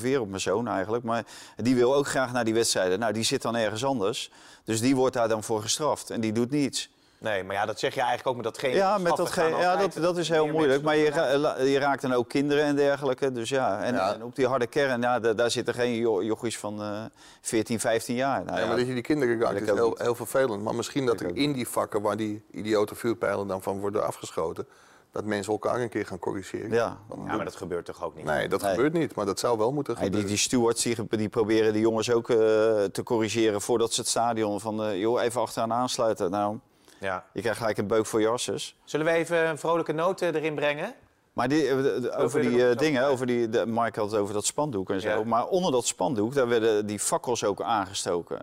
we 0.00 0.20
op 0.20 0.28
mijn 0.28 0.40
zoon 0.40 0.68
eigenlijk. 0.68 1.04
Maar 1.04 1.24
die 1.56 1.74
wil 1.74 1.94
ook 1.94 2.06
graag 2.06 2.32
naar 2.32 2.44
die 2.44 2.54
wedstrijden. 2.54 2.98
Nou, 2.98 3.12
die 3.12 3.22
zit 3.22 3.42
dan 3.42 3.56
ergens 3.56 3.84
anders. 3.84 4.30
Dus 4.64 4.80
die 4.80 4.96
wordt 4.96 5.14
daar 5.14 5.28
dan 5.28 5.42
voor 5.42 5.62
gestraft. 5.62 6.10
En 6.10 6.20
die 6.20 6.32
doet 6.32 6.50
niets. 6.50 6.90
Nee, 7.18 7.44
maar 7.44 7.54
ja, 7.56 7.66
dat 7.66 7.78
zeg 7.78 7.94
je 7.94 8.00
eigenlijk 8.00 8.28
ook 8.28 8.34
met 8.34 8.44
dat 8.44 8.58
geen 8.58 8.74
Ja, 8.74 8.98
met 8.98 9.16
dat 9.16 9.30
gaan 9.30 9.50
ja 9.50 9.76
dat, 9.76 9.92
dat 9.92 10.16
is 10.18 10.28
heel 10.28 10.46
moeilijk. 10.46 10.82
Maar 10.82 10.96
je, 10.96 11.10
ra- 11.10 11.60
je 11.62 11.78
raakt 11.78 12.02
dan 12.02 12.12
ook 12.12 12.28
kinderen 12.28 12.64
en 12.64 12.76
dergelijke. 12.76 13.32
Dus 13.32 13.48
ja, 13.48 13.82
en, 13.82 13.94
Ja. 13.94 14.14
en 14.14 14.22
op 14.24 14.36
die 14.36 14.46
harde 14.46 14.66
kern, 14.66 15.00
ja, 15.00 15.20
daar, 15.20 15.36
daar 15.36 15.50
zitten 15.50 15.74
geen 15.74 15.94
jo 15.94 16.22
jochies 16.22 16.58
van 16.58 16.82
eh 16.82 17.04
14, 17.40 17.80
15 17.80 18.14
jaar. 18.14 18.44
Nou, 18.44 18.56
Ja, 18.56 18.62
ja, 18.62 18.66
maar 18.68 18.76
dat 18.76 18.86
je 18.86 18.92
die 18.92 19.02
kinderen 19.02 19.40
raakt 19.40 19.60
is 19.60 19.70
heel, 19.70 19.96
heel 19.98 20.14
vervelend. 20.14 20.62
Maar 20.62 20.74
misschien 20.74 21.06
dat 21.06 21.20
er 21.20 21.28
ook 21.28 21.36
in 21.36 21.52
die 21.52 21.68
vakken 21.68 22.02
waar 22.02 22.16
die 22.16 22.44
idiote 22.50 22.94
vuurpijlen 22.94 23.46
dan 23.46 23.62
van 23.62 23.80
worden 23.80 24.06
afgeschoten... 24.06 24.66
dat 25.12 25.24
mensen 25.24 25.52
elkaar 25.52 25.80
een 25.80 25.88
keer 25.88 26.06
gaan 26.06 26.18
corrigeren. 26.18 26.70
ja. 26.70 26.96
Ja, 27.26 27.36
maar 27.36 27.44
dat 27.44 27.56
gebeurt 27.56 27.84
toch 27.84 28.04
ook 28.04 28.14
niet? 28.16 28.24
Nee, 28.24 28.48
dat 28.48 28.60
Nee. 28.62 28.70
gebeurt 28.70 28.92
niet. 28.92 29.14
Maar 29.14 29.26
dat 29.26 29.38
zou 29.38 29.58
wel 29.58 29.72
moeten 29.72 29.92
Nee, 29.94 30.02
die, 30.02 30.10
gebeuren. 30.10 30.30
die 30.36 30.44
stewards 30.44 30.82
die, 30.82 30.96
die 31.08 31.28
proberen 31.28 31.72
de 31.72 31.80
jongens 31.80 32.10
ook 32.10 32.30
eh, 32.30 32.36
te 32.36 33.00
corrigeren 33.04 33.60
voordat 33.60 33.92
ze 33.92 34.00
het 34.00 34.08
stadion 34.10 34.60
van 34.60 34.82
eh, 34.82 34.98
joh, 35.00 35.22
even 35.22 35.40
achteraan 35.40 35.72
aansluiten. 35.72 36.30
Nou, 36.30 36.58
Ja. 36.98 37.24
je 37.32 37.40
krijgt 37.40 37.58
gelijk 37.58 37.78
een 37.78 37.86
beuk 37.86 38.06
voor 38.06 38.20
je 38.20 38.28
asses. 38.28 38.76
Zullen 38.84 39.06
we 39.06 39.12
even 39.12 39.48
een 39.48 39.58
vrolijke 39.58 39.92
noot 39.92 40.22
eh, 40.22 40.34
erin 40.34 40.54
brengen? 40.54 40.94
Maar 41.32 41.48
die, 41.48 41.68
eh, 41.68 42.20
over 42.20 42.40
er 42.40 42.50
die 42.50 42.68
eh, 42.68 42.76
dingen, 42.76 43.06
over 43.06 43.26
die, 43.26 43.48
de, 43.48 43.66
Mark 43.66 43.96
had 43.96 44.10
het 44.10 44.20
over 44.20 44.34
dat 44.34 44.46
spandoek 44.46 44.90
en 44.90 45.00
zo. 45.00 45.08
Ja. 45.08 45.24
Maar 45.24 45.46
onder 45.46 45.72
dat 45.72 45.86
spandoek, 45.86 46.34
daar 46.34 46.48
werden 46.48 46.86
die 46.86 46.98
fakkels 46.98 47.44
ook 47.44 47.60
aangestoken. 47.60 48.40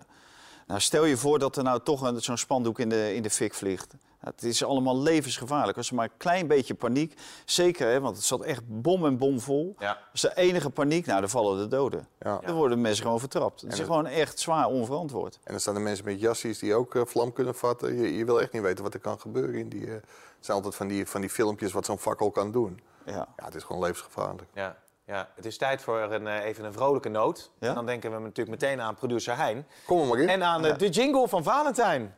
Nou, 0.68 0.80
stel 0.80 1.06
je 1.06 1.18
voor 1.18 1.40
dat 1.40 1.58
er 1.58 1.64
nou 1.64 1.80
toch 1.84 2.14
zo'n 2.18 2.38
spandoek 2.38 2.80
in 2.80 2.90
de, 2.90 3.16
in 3.16 3.22
de 3.22 3.30
fik 3.30 3.54
vliegt. 3.54 3.94
Het 4.24 4.44
is 4.44 4.64
allemaal 4.64 4.98
levensgevaarlijk. 5.02 5.78
Als 5.78 5.90
er 5.90 5.96
maar 5.96 6.06
een 6.06 6.18
klein 6.18 6.48
beetje 6.48 6.74
paniek, 6.74 7.20
zeker, 7.46 7.88
hè, 7.88 8.00
want 8.00 8.16
het 8.16 8.26
zat 8.26 8.42
echt 8.42 8.62
bom 8.66 9.06
en 9.06 9.18
bom 9.18 9.40
vol. 9.40 9.76
Ja. 9.80 9.98
Als 10.12 10.22
de 10.22 10.36
enige 10.36 10.70
paniek, 10.70 11.06
nou, 11.06 11.20
dan 11.20 11.30
vallen 11.30 11.58
de 11.58 11.68
doden. 11.68 12.08
Ja. 12.20 12.40
Dan 12.40 12.56
worden 12.56 12.82
mensen 12.82 13.04
gewoon 13.04 13.20
vertrapt. 13.20 13.62
Het 13.62 13.72
is 13.72 13.78
het- 13.78 13.88
gewoon 13.88 14.06
echt 14.08 14.40
zwaar 14.40 14.66
onverantwoord. 14.68 15.40
En 15.44 15.52
dan 15.52 15.60
staan 15.60 15.76
er 15.76 15.82
mensen 15.82 16.06
met 16.06 16.20
jassies 16.20 16.60
die 16.60 16.74
ook 16.76 16.96
eh, 16.96 17.02
vlam 17.06 17.34
kunnen 17.34 17.56
vatten. 17.56 17.96
Je, 17.96 18.18
je 18.18 18.26
wil 18.26 18.42
echt 18.42 18.52
niet 18.52 18.62
weten 18.62 18.84
wat 18.84 18.94
er 18.94 19.00
kan 19.00 19.20
gebeuren. 19.20 19.56
In 19.56 19.70
die, 19.70 19.88
eh, 19.88 19.94
het 19.94 20.06
zijn 20.40 20.58
altijd 20.58 20.76
van 20.76 20.88
die, 20.88 21.08
van 21.08 21.22
die 21.22 21.30
filmpjes 21.30 21.72
wat 21.72 21.86
zo'n 21.86 22.00
fakkel 22.00 22.32
kan 22.32 22.52
doen. 22.52 22.80
Ja. 23.06 23.28
Ja, 23.38 23.46
het 23.46 23.56
is 23.56 23.64
gewoon 23.64 23.82
levensgevaarlijk. 23.82 24.50
Ja. 24.54 24.78
ja. 25.06 25.30
Het 25.36 25.46
is 25.46 25.58
tijd 25.58 25.82
voor 25.82 26.00
een, 26.00 26.28
eh, 26.28 26.46
even 26.46 26.64
een 26.66 26.74
vrolijke 26.74 27.10
noot. 27.10 27.52
Ja? 27.60 27.68
En 27.70 27.76
dan 27.76 27.86
denken 27.86 28.12
we 28.12 28.20
natuurlijk 28.20 28.62
meteen 28.62 28.82
aan 28.82 28.96
producer 28.96 29.36
Hein. 29.38 29.66
Kom 29.86 30.08
maar 30.08 30.20
in. 30.20 30.30
En 30.30 30.44
aan 30.44 30.62
de 30.62 30.90
jingle 30.90 31.28
van 31.28 31.44
Valentijn. 31.44 32.16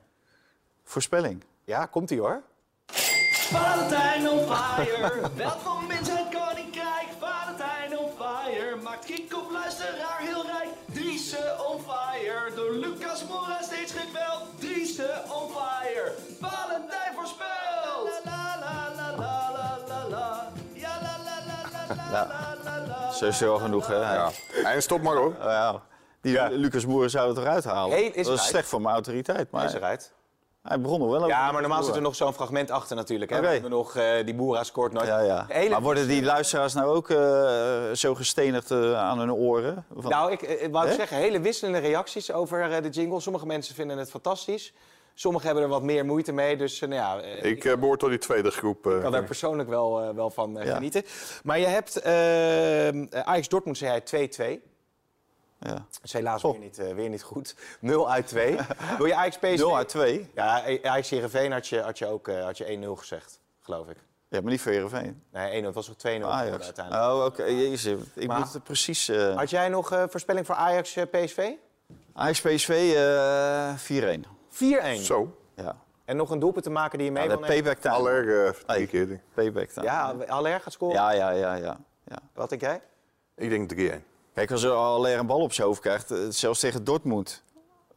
Voorspelling. 0.83 1.43
Ja, 1.65 1.85
komt-ie 1.85 2.19
hoor. 2.19 2.41
Valentijn 3.51 4.29
on 4.29 4.39
fire, 4.39 5.31
welkom 5.35 5.91
in 5.91 6.05
zijn 6.05 6.25
koninkrijk. 6.33 7.07
Valentijn 7.19 7.97
on 7.97 8.09
fire, 8.17 8.75
maakt 8.83 9.05
kick 9.05 9.37
op 9.37 9.51
luisteraar 9.51 10.19
heel 10.19 10.45
rijk. 10.45 10.69
Driese 10.93 11.65
on 11.69 11.79
fire, 11.79 12.55
door 12.55 12.71
Lucas 12.71 13.25
Mora 13.27 13.61
steeds 13.61 13.91
geweld. 13.91 14.41
Driese 14.59 15.23
on 15.29 15.49
fire, 15.49 16.13
Valentijn 16.41 17.13
voorspeld. 17.15 18.21
La 18.23 18.57
la 18.59 18.89
la 18.95 19.15
la 19.15 19.39
la 19.51 19.77
la 19.87 20.07
la 20.09 20.51
ja 20.73 20.99
la 21.01 21.17
la 21.23 21.37
la 21.47 21.59
la 22.11 22.55
la 22.63 22.87
la. 22.87 23.11
Zo 23.11 23.25
is 23.25 23.37
genoeg, 23.37 23.87
hè? 23.87 24.13
Ja. 24.13 24.31
En 24.63 24.81
stop 24.81 25.01
maar 25.01 25.15
hoor. 25.15 25.35
Ja. 25.39 25.81
Die. 26.21 26.49
Lucas 26.49 26.85
Moeren 26.85 27.09
zou 27.09 27.29
het 27.29 27.37
eruit 27.37 27.63
halen. 27.63 28.15
Is 28.15 28.27
dat 28.27 28.37
is 28.37 28.47
slecht 28.47 28.67
voor 28.67 28.81
mijn 28.81 28.93
autoriteit. 28.93 29.51
Maar... 29.51 29.65
Is 29.65 29.73
eruit 29.73 30.13
hij 30.67 30.81
begon 30.81 31.01
er 31.01 31.07
wel 31.07 31.15
over. 31.17 31.27
Ja, 31.27 31.51
maar 31.51 31.61
normaal 31.61 31.83
zit 31.83 31.95
er 31.95 32.01
nog 32.01 32.15
zo'n 32.15 32.33
fragment 32.33 32.71
achter 32.71 32.95
natuurlijk. 32.95 33.31
Hè? 33.31 33.39
We 33.41 33.47
hebben 33.47 33.69
nog 33.69 33.95
eh, 33.95 34.25
die 34.25 34.35
Boera 34.35 34.63
scoort 34.63 34.93
nooit. 34.93 35.07
Ja, 35.07 35.19
ja. 35.19 35.45
Hele- 35.49 35.69
Maar 35.69 35.81
worden 35.81 36.07
die 36.07 36.23
luisteraars 36.23 36.73
nou 36.73 36.95
ook 36.95 37.09
eh, 37.09 37.91
zo 37.93 38.15
gestenigd 38.15 38.71
eh, 38.71 38.93
aan 38.99 39.19
hun 39.19 39.33
oren? 39.33 39.85
Van- 39.97 40.11
Nou, 40.11 40.31
ik 40.31 40.67
wou 40.71 40.91
zeggen, 40.91 41.17
hele 41.17 41.39
wisselende 41.39 41.79
reacties 41.79 42.31
over 42.31 42.71
eh, 42.71 42.81
de 42.83 42.89
jingle. 42.89 43.19
Sommige 43.19 43.45
mensen 43.45 43.75
vinden 43.75 43.97
het 43.97 44.09
fantastisch. 44.09 44.73
Sommigen 45.17 45.45
hebben 45.45 45.63
er 45.63 45.69
wat 45.69 45.83
meer 45.83 46.05
moeite 46.05 46.31
mee. 46.31 46.57
Dus 46.57 46.79
nou 46.79 46.93
ja, 46.93 47.21
Ik 47.41 47.65
eh, 47.65 47.77
behoor 47.77 47.97
tot 47.97 48.09
die 48.09 48.17
tweede 48.17 48.51
groep. 48.51 48.87
eh. 48.87 49.01
kan 49.01 49.11
daar 49.11 49.23
persoonlijk 49.23 49.69
wel, 49.69 50.13
wel 50.15 50.29
van 50.29 50.57
Ja. 50.63 50.73
genieten. 50.75 51.03
Maar 51.43 51.59
je 51.59 51.65
hebt 51.65 51.95
eh 52.01 53.21
Ajax 53.23 53.47
Dortmund, 53.47 53.77
zei 53.77 53.91
hij 53.91 54.27
2-2. 54.59 54.73
Ja. 55.67 55.73
Dat 55.73 55.99
is 56.03 56.13
helaas 56.13 56.41
weer, 56.41 56.59
niet, 56.59 56.79
eh, 56.79 56.93
weer 56.93 57.09
niet 57.09 57.23
goed. 57.23 57.55
0 57.79 58.11
uit 58.11 58.27
2. 58.27 58.57
Wil 58.97 59.05
je 59.05 59.15
Ajax 59.15 59.37
PSV? 59.37 59.57
0 59.57 59.75
uit 59.77 59.89
2. 59.89 60.29
Ja, 60.35 60.63
Ajax 60.83 61.09
Heerenveen 61.09 61.51
had 61.51 61.67
je, 61.67 61.79
had 61.81 61.97
je 61.97 62.07
ook 62.07 62.27
eh, 62.27 62.43
had 62.43 62.57
je 62.57 62.77
1-0 62.85 62.89
gezegd, 62.99 63.39
geloof 63.61 63.87
ik. 63.89 63.97
Ja, 64.29 64.41
maar 64.41 64.51
niet 64.51 64.61
voor 64.61 64.71
Heerenveen. 64.71 65.23
Nee, 65.31 65.61
1-0. 65.61 65.65
Het 65.65 65.75
was 65.75 65.87
nog 65.87 65.97
2-0 65.97 65.99
geworden 66.01 66.29
Ajax. 66.31 66.65
uiteindelijk. 66.65 67.05
Oh, 67.13 67.25
oké. 67.25 67.43
Jezus, 67.43 67.99
Ik 68.13 68.27
Maar- 68.27 68.39
moet 68.39 68.53
het 68.53 68.63
precies... 68.63 69.07
eh 69.09 69.35
Had 69.35 69.49
jij 69.49 69.69
nog 69.69 69.91
eh, 69.91 70.03
voorspelling 70.09 70.45
voor 70.45 70.55
Ajax 70.55 70.95
eh, 70.95 71.03
PSV? 71.11 71.51
4-1. 71.51 71.93
Ajax 72.13 72.41
PSV 72.41 72.93
eh 72.95 73.73
4-1. 74.97 75.01
Zo. 75.01 75.37
Ja. 75.55 75.75
En 76.05 76.15
nog 76.17 76.29
een 76.29 76.39
doelpunt 76.39 76.63
te 76.63 76.69
maken 76.69 76.97
die 76.97 77.07
je 77.07 77.13
mee 77.13 77.23
ja 77.23 77.29
wil 77.29 77.39
nemen? 77.39 77.55
payback 77.55 77.77
time. 77.81 77.95
Aller 77.95 78.45
eh 78.45 78.53
drie 78.65 78.87
keer. 78.87 79.21
Payback 79.33 79.69
time. 79.69 79.85
Ja, 79.85 80.15
Aller 80.27 80.59
gaat 80.61 80.73
scoren. 80.73 80.95
ja, 80.95 81.11
ja, 81.11 81.29
ja, 81.29 81.53
ja. 81.55 81.77
ja. 82.05 82.17
Wat 82.33 82.49
denk 82.49 82.61
jij? 82.61 82.81
Ik 83.35 83.49
denk 83.49 83.73
3-1. 83.73 84.03
Kijk, 84.35 84.51
als 84.51 84.63
er 84.63 84.71
Aller 84.71 85.17
een 85.17 85.25
bal 85.25 85.39
op 85.39 85.53
zijn 85.53 85.67
hoofd 85.67 85.81
krijgt, 85.81 86.11
eh, 86.11 86.17
zelfs 86.29 86.59
tegen 86.59 86.83
Dortmund, 86.83 87.43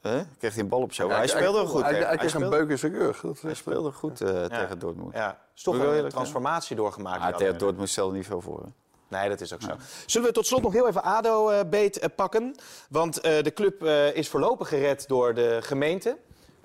hè, 0.00 0.22
kreeg 0.38 0.54
hij 0.54 0.62
een 0.62 0.68
bal 0.68 0.80
op 0.80 0.92
zijn 0.92 1.06
hoofd. 1.06 1.18
Hij 1.18 1.28
speelde 1.28 1.66
goed. 1.66 1.82
Hij, 1.82 1.94
hè? 1.94 2.04
hij, 2.04 2.16
kreeg 2.16 2.34
een 2.34 2.50
beuk 2.50 2.68
in 2.68 2.78
zijn 2.78 2.94
rug. 2.94 3.20
Dat 3.20 3.40
hij 3.40 3.54
speelde 3.54 3.92
goed 3.92 4.20
eh, 4.20 4.44
tegen 4.44 4.78
Dortmund. 4.78 5.14
Ja, 5.14 5.38
is 5.54 5.62
toch 5.62 5.76
wel 5.76 5.94
een 5.94 6.08
transformatie 6.08 6.76
doorgemaakt. 6.76 7.22
Ah, 7.22 7.36
tegen. 7.36 7.58
Dortmund 7.58 7.88
stelde 7.88 8.14
niet 8.14 8.26
veel 8.26 8.40
voor. 8.40 8.62
hè. 8.62 8.68
Nee, 9.08 9.28
dat 9.28 9.40
is 9.40 9.54
ook 9.54 9.62
zo. 9.62 9.70
Zullen 10.06 10.26
we 10.28 10.34
tot 10.34 10.46
slot 10.46 10.62
nog 10.62 10.72
heel 10.72 10.88
even 10.88 11.02
ADO 11.02 11.48
eh, 11.48 11.60
beet 11.68 12.08
pakken? 12.14 12.54
Want 12.88 13.20
eh, 13.20 13.42
de 13.42 13.52
club 13.52 13.82
eh, 13.82 14.14
is 14.14 14.28
voorlopig 14.28 14.68
gered 14.68 15.08
door 15.08 15.34
de 15.34 15.58
gemeente. 15.62 16.18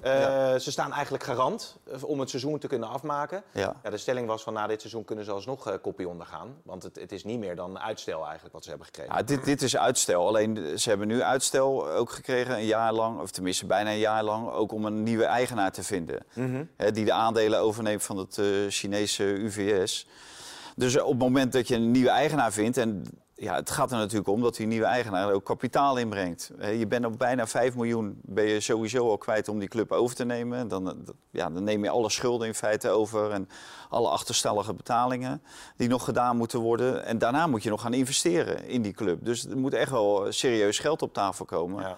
Eh, 0.03 0.55
Ze 0.55 0.71
staan 0.71 0.91
eigenlijk 0.93 1.23
garant 1.23 1.77
eh, 1.91 2.03
om 2.03 2.19
het 2.19 2.29
seizoen 2.29 2.59
te 2.59 2.67
kunnen 2.67 2.89
afmaken. 2.89 3.43
Ja. 3.51 3.75
Ja, 3.83 3.89
de 3.89 3.97
stelling 3.97 4.27
was 4.27 4.43
van 4.43 4.53
na 4.53 4.67
dit 4.67 4.79
seizoen 4.79 5.05
kunnen 5.05 5.25
ze 5.25 5.31
alsnog 5.31 5.67
eh 5.67 5.73
kopie 5.81 6.07
ondergaan. 6.07 6.55
Want 6.63 6.83
het, 6.83 6.95
het 6.99 7.11
is 7.11 7.23
niet 7.23 7.39
meer 7.39 7.55
dan 7.55 7.79
uitstel 7.79 8.23
eigenlijk 8.23 8.53
wat 8.53 8.63
ze 8.63 8.69
hebben 8.69 8.87
gekregen. 8.87 9.15
Ja, 9.15 9.23
dit, 9.23 9.43
dit 9.43 9.61
is 9.61 9.77
uitstel. 9.77 10.27
Alleen 10.27 10.79
ze 10.79 10.89
hebben 10.89 11.07
nu 11.07 11.21
uitstel 11.21 11.89
ook 11.89 12.11
gekregen, 12.11 12.55
een 12.55 12.65
jaar 12.65 12.93
lang, 12.93 13.19
of 13.19 13.31
tenminste 13.31 13.65
bijna 13.65 13.89
een 13.89 13.97
jaar 13.97 14.23
lang, 14.23 14.49
ook 14.51 14.71
om 14.71 14.85
een 14.85 15.03
nieuwe 15.03 15.25
eigenaar 15.25 15.71
te 15.71 15.83
vinden. 15.83 16.25
Hè, 16.77 16.91
die 16.91 17.05
de 17.05 17.13
aandelen 17.13 17.59
overneemt 17.59 18.03
van 18.03 18.17
het 18.17 18.41
Chinese 18.69 19.23
UVS. 19.23 20.07
Dus 20.75 20.99
op 20.99 21.09
het 21.09 21.19
moment 21.19 21.53
dat 21.53 21.67
je 21.67 21.75
een 21.75 21.91
nieuwe 21.91 22.09
eigenaar 22.09 22.51
vindt, 22.51 22.77
en 22.77 23.03
ja, 23.35 23.55
het 23.55 23.69
gaat 23.71 23.91
er 23.91 23.97
natuurlijk 23.97 24.27
om 24.27 24.41
dat 24.41 24.55
die 24.55 24.67
nieuwe 24.67 24.85
eigenaar 24.85 25.31
ook 25.31 25.43
kapitaal 25.43 25.97
inbrengt. 25.97 26.51
Je 26.59 26.87
bent 26.87 27.05
op 27.05 27.17
bijna 27.17 27.47
5 27.47 27.75
miljoen 27.75 28.19
ben 28.21 28.45
je 28.45 28.59
sowieso 28.59 29.09
al 29.09 29.17
kwijt 29.17 29.47
om 29.47 29.59
die 29.59 29.67
club 29.67 29.91
over 29.91 30.15
te 30.15 30.25
nemen. 30.25 30.67
Dan, 30.67 30.89
eh, 30.89 30.95
ja, 31.31 31.49
dan 31.49 31.63
neem 31.63 31.83
je 31.83 31.89
alle 31.89 32.09
schulden 32.09 32.47
in 32.47 32.53
feite 32.53 32.89
over 32.89 33.31
en 33.31 33.49
alle 33.89 34.09
achterstallige 34.09 34.73
betalingen 34.73 35.41
die 35.77 35.87
nog 35.87 36.03
gedaan 36.03 36.37
moeten 36.37 36.59
worden. 36.59 37.05
En 37.05 37.17
daarna 37.17 37.47
moet 37.47 37.63
je 37.63 37.69
nog 37.69 37.81
gaan 37.81 37.93
investeren 37.93 38.67
in 38.67 38.81
die 38.81 38.93
club. 38.93 39.25
Dus 39.25 39.45
er 39.45 39.57
moet 39.57 39.73
echt 39.73 39.91
wel 39.91 40.31
serieus 40.31 40.79
geld 40.79 41.01
op 41.01 41.13
tafel 41.13 41.45
komen. 41.45 41.81
Ja. 41.81 41.97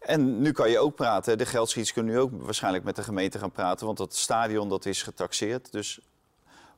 En 0.00 0.40
nu 0.40 0.52
kan 0.52 0.70
je 0.70 0.78
ook 0.78 0.94
praten. 0.94 1.38
De 1.38 1.46
geldschieters 1.46 1.94
kunnen 1.94 2.14
nu 2.14 2.20
ook 2.20 2.30
waarschijnlijk 2.32 2.84
met 2.84 2.96
de 2.96 3.02
gemeente 3.02 3.38
gaan 3.38 3.50
praten. 3.50 3.86
Want 3.86 3.98
dat 3.98 4.14
stadion 4.14 4.68
dat 4.68 4.86
is 4.86 5.02
getaxeerd. 5.02 5.72
Dus 5.72 6.00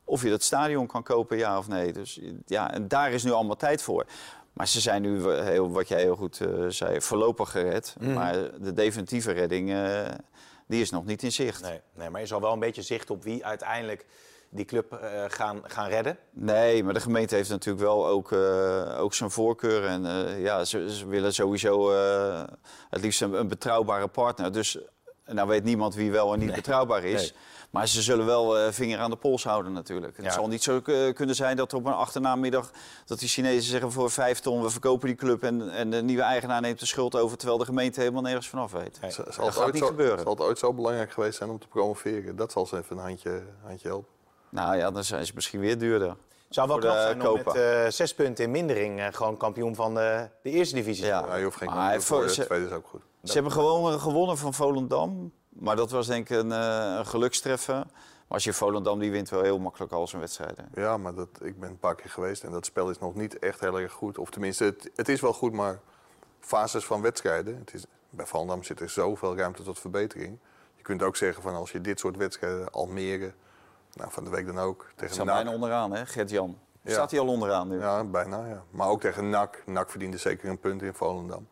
of 0.09 0.23
je 0.23 0.29
dat 0.29 0.43
stadion 0.43 0.87
kan 0.87 1.03
kopen, 1.03 1.37
ja 1.37 1.57
of 1.57 1.67
nee. 1.67 1.93
Dus 1.93 2.19
ja, 2.45 2.73
en 2.73 2.87
daar 2.87 3.11
is 3.11 3.23
nu 3.23 3.31
allemaal 3.31 3.55
tijd 3.55 3.81
voor. 3.81 4.05
Maar 4.53 4.67
ze 4.67 4.79
zijn 4.79 5.01
nu, 5.01 5.31
heel, 5.31 5.71
wat 5.71 5.87
jij 5.87 6.01
heel 6.01 6.15
goed 6.15 6.41
eh, 6.41 6.65
zei, 6.67 7.01
voorlopig 7.01 7.51
gered. 7.51 7.95
Mhm. 7.99 8.13
Maar 8.13 8.33
de 8.61 8.73
definitieve 8.73 9.31
redding, 9.31 9.71
eh, 9.71 10.07
die 10.67 10.81
is 10.81 10.89
nog 10.89 11.05
niet 11.05 11.23
in 11.23 11.31
zicht. 11.31 11.61
Nee, 11.61 11.81
nee, 11.93 12.09
maar 12.09 12.21
je 12.21 12.27
zal 12.27 12.41
wel 12.41 12.53
een 12.53 12.59
beetje 12.59 12.81
zicht 12.81 13.09
op 13.09 13.23
wie 13.23 13.45
uiteindelijk 13.45 14.05
die 14.49 14.65
club 14.65 14.93
eh, 14.93 15.23
gaan, 15.27 15.61
gaan 15.63 15.89
redden. 15.89 16.17
Nee, 16.31 16.83
maar 16.83 16.93
de 16.93 16.99
gemeente 16.99 17.35
heeft 17.35 17.49
natuurlijk 17.49 17.85
wel 17.85 18.07
ook, 18.07 18.31
eh, 18.31 18.99
ook 18.99 19.13
zijn 19.13 19.31
voorkeur. 19.31 19.85
En 19.85 20.05
eh, 20.05 20.41
ja, 20.41 20.65
ze, 20.65 20.95
ze 20.95 21.07
willen 21.07 21.33
sowieso 21.33 21.91
eh, 21.91 22.43
het 22.89 23.01
liefst 23.01 23.21
een, 23.21 23.33
een 23.33 23.47
betrouwbare 23.47 24.07
partner. 24.07 24.51
Dus 24.51 24.77
nou 25.25 25.47
weet 25.47 25.63
niemand 25.63 25.95
wie 25.95 26.11
wel 26.11 26.33
en 26.33 26.39
niet 26.39 26.53
betrouwbaar 26.53 27.03
is. 27.03 27.21
Nee. 27.21 27.39
Maar 27.69 27.87
ze 27.87 28.01
zullen 28.01 28.25
wel 28.25 28.57
eh, 28.57 28.71
vinger 28.71 28.99
aan 28.99 29.09
de 29.09 29.15
pols 29.15 29.43
houden 29.43 29.73
natuurlijk. 29.73 30.17
Ja. 30.17 30.23
Het 30.23 30.33
zal 30.33 30.47
niet 30.47 30.63
zo 30.63 30.81
eh, 30.85 31.13
kunnen 31.13 31.35
zijn 31.35 31.55
dat 31.57 31.73
op 31.73 31.85
een 31.85 31.93
achternamiddag... 31.93 32.71
dat 33.05 33.19
die 33.19 33.27
Chinezen 33.27 33.69
zeggen 33.69 33.91
voor 33.91 34.11
vijf 34.11 34.39
ton, 34.39 34.61
we 34.61 34.69
verkopen 34.69 35.07
die 35.07 35.15
club... 35.15 35.43
en, 35.43 35.69
en 35.71 35.89
de 35.89 36.01
nieuwe 36.01 36.23
eigenaar 36.23 36.61
neemt 36.61 36.79
de 36.79 36.85
schuld 36.85 37.15
over... 37.15 37.37
terwijl 37.37 37.59
de 37.59 37.65
gemeente 37.65 37.99
helemaal 37.99 38.21
nergens 38.21 38.47
vanaf 38.49 38.71
weet. 38.71 38.97
Nee. 39.01 39.11
Zal 39.11 39.25
Dat 39.25 39.35
het, 39.35 39.55
gaat 39.55 39.71
niet 39.73 39.81
zo, 39.81 39.87
gebeuren. 39.87 40.19
zal 40.19 40.31
het 40.31 40.41
ooit 40.41 40.59
zo 40.59 40.73
belangrijk 40.73 41.11
geweest 41.11 41.37
zijn 41.37 41.49
om 41.49 41.59
te 41.59 41.67
promoveren? 41.67 42.35
Dat 42.35 42.51
zal 42.51 42.65
ze 42.65 42.77
even 42.77 42.97
een 42.97 43.03
handje, 43.03 43.41
handje 43.65 43.87
helpen. 43.87 44.09
Nou 44.49 44.77
ja, 44.77 44.91
dan 44.91 45.03
zijn 45.03 45.25
ze 45.25 45.31
misschien 45.35 45.59
weer 45.59 45.77
duurder. 45.77 46.15
Zou 46.49 46.67
wel 46.67 46.79
de 46.79 46.81
knap 46.81 46.97
zijn 46.97 47.27
om 47.27 47.41
met 47.45 47.55
eh, 47.55 47.85
zes 47.89 48.13
punten 48.13 48.43
in 48.45 48.51
mindering 48.51 48.99
eh, 48.99 49.07
gewoon 49.11 49.37
kampioen 49.37 49.75
van 49.75 49.93
de, 49.93 50.29
de 50.43 50.49
eerste 50.49 50.75
divisie 50.75 51.03
te 51.03 51.09
Ja. 51.09 51.13
worden. 51.15 51.31
Ja, 51.33 51.37
je 51.39 51.43
hoeft 51.45 51.57
geen 51.57 51.67
kampioen 51.67 52.21
het 52.23 52.33
tweede 52.45 52.65
is 52.65 52.71
ook 52.71 52.87
goed. 52.87 53.01
Ze 53.23 53.33
hebben 53.33 53.51
gewoon 53.51 53.99
gewonnen 53.99 54.37
van 54.37 54.53
Volendam. 54.53 55.31
Maar 55.59 55.75
dat 55.75 55.91
was 55.91 56.07
denk 56.07 56.29
ik 56.29 56.37
een, 56.37 56.51
eh, 56.51 56.95
een 56.97 57.05
gelukstreffer. 57.05 57.75
Maar 57.75 58.37
als 58.37 58.43
je 58.43 58.53
Volendam, 58.53 58.99
die 58.99 59.11
wint 59.11 59.29
wel 59.29 59.41
heel 59.41 59.59
makkelijk 59.59 59.91
al 59.91 60.07
zijn 60.07 60.21
wedstrijden. 60.21 60.69
Ja, 60.73 60.97
maar 60.97 61.13
dat, 61.13 61.29
ik 61.41 61.59
ben 61.59 61.69
een 61.69 61.79
paar 61.79 61.95
keer 61.95 62.09
geweest 62.09 62.43
en 62.43 62.51
dat 62.51 62.65
spel 62.65 62.89
is 62.89 62.99
nog 62.99 63.15
niet 63.15 63.39
echt 63.39 63.59
heel 63.59 63.79
erg 63.79 63.91
goed. 63.91 64.17
Of 64.17 64.29
tenminste, 64.29 64.63
het, 64.63 64.89
het 64.95 65.09
is 65.09 65.21
wel 65.21 65.33
goed, 65.33 65.53
maar 65.53 65.79
fases 66.39 66.85
van 66.85 67.01
wedstrijden. 67.01 67.57
Het 67.57 67.73
is, 67.73 67.85
bij 68.09 68.25
Volendam 68.25 68.63
zit 68.63 68.79
er 68.79 68.89
zoveel 68.89 69.37
ruimte 69.37 69.63
tot 69.63 69.79
verbetering. 69.79 70.37
Je 70.75 70.83
kunt 70.83 71.03
ook 71.03 71.15
zeggen 71.15 71.43
van 71.43 71.55
als 71.55 71.71
je 71.71 71.81
dit 71.81 71.99
soort 71.99 72.17
wedstrijden, 72.17 72.71
Almere, 72.71 73.33
nou, 73.93 74.11
van 74.11 74.23
de 74.23 74.29
week 74.29 74.45
dan 74.45 74.59
ook, 74.59 74.85
Ze 74.89 74.95
tegen 74.95 75.13
staan 75.13 75.25
NAC. 75.25 75.35
bijna 75.35 75.51
onderaan, 75.51 75.91
hè, 75.91 76.05
Gert-Jan. 76.05 76.57
Ja. 76.81 76.91
Staat 76.91 77.11
hij 77.11 77.19
al 77.19 77.27
onderaan 77.27 77.67
nu? 77.67 77.79
Ja, 77.79 78.03
bijna, 78.03 78.45
ja. 78.47 78.63
Maar 78.69 78.87
ook 78.87 79.01
tegen 79.01 79.29
NAC. 79.29 79.63
NAC 79.65 79.89
verdiende 79.89 80.17
zeker 80.17 80.49
een 80.49 80.59
punt 80.59 80.81
in 80.81 80.93
Volendam. 80.93 81.47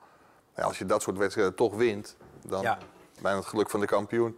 Ja, 0.55 0.63
als 0.63 0.77
je 0.77 0.85
dat 0.85 1.01
soort 1.01 1.17
wedstrijden 1.17 1.55
toch 1.55 1.75
wint, 1.75 2.17
dan 2.41 2.61
Ja. 2.61 2.77
Bijna 3.21 3.37
het 3.37 3.47
geluk 3.47 3.69
van 3.69 3.79
de 3.79 3.85
kampioen. 3.85 4.37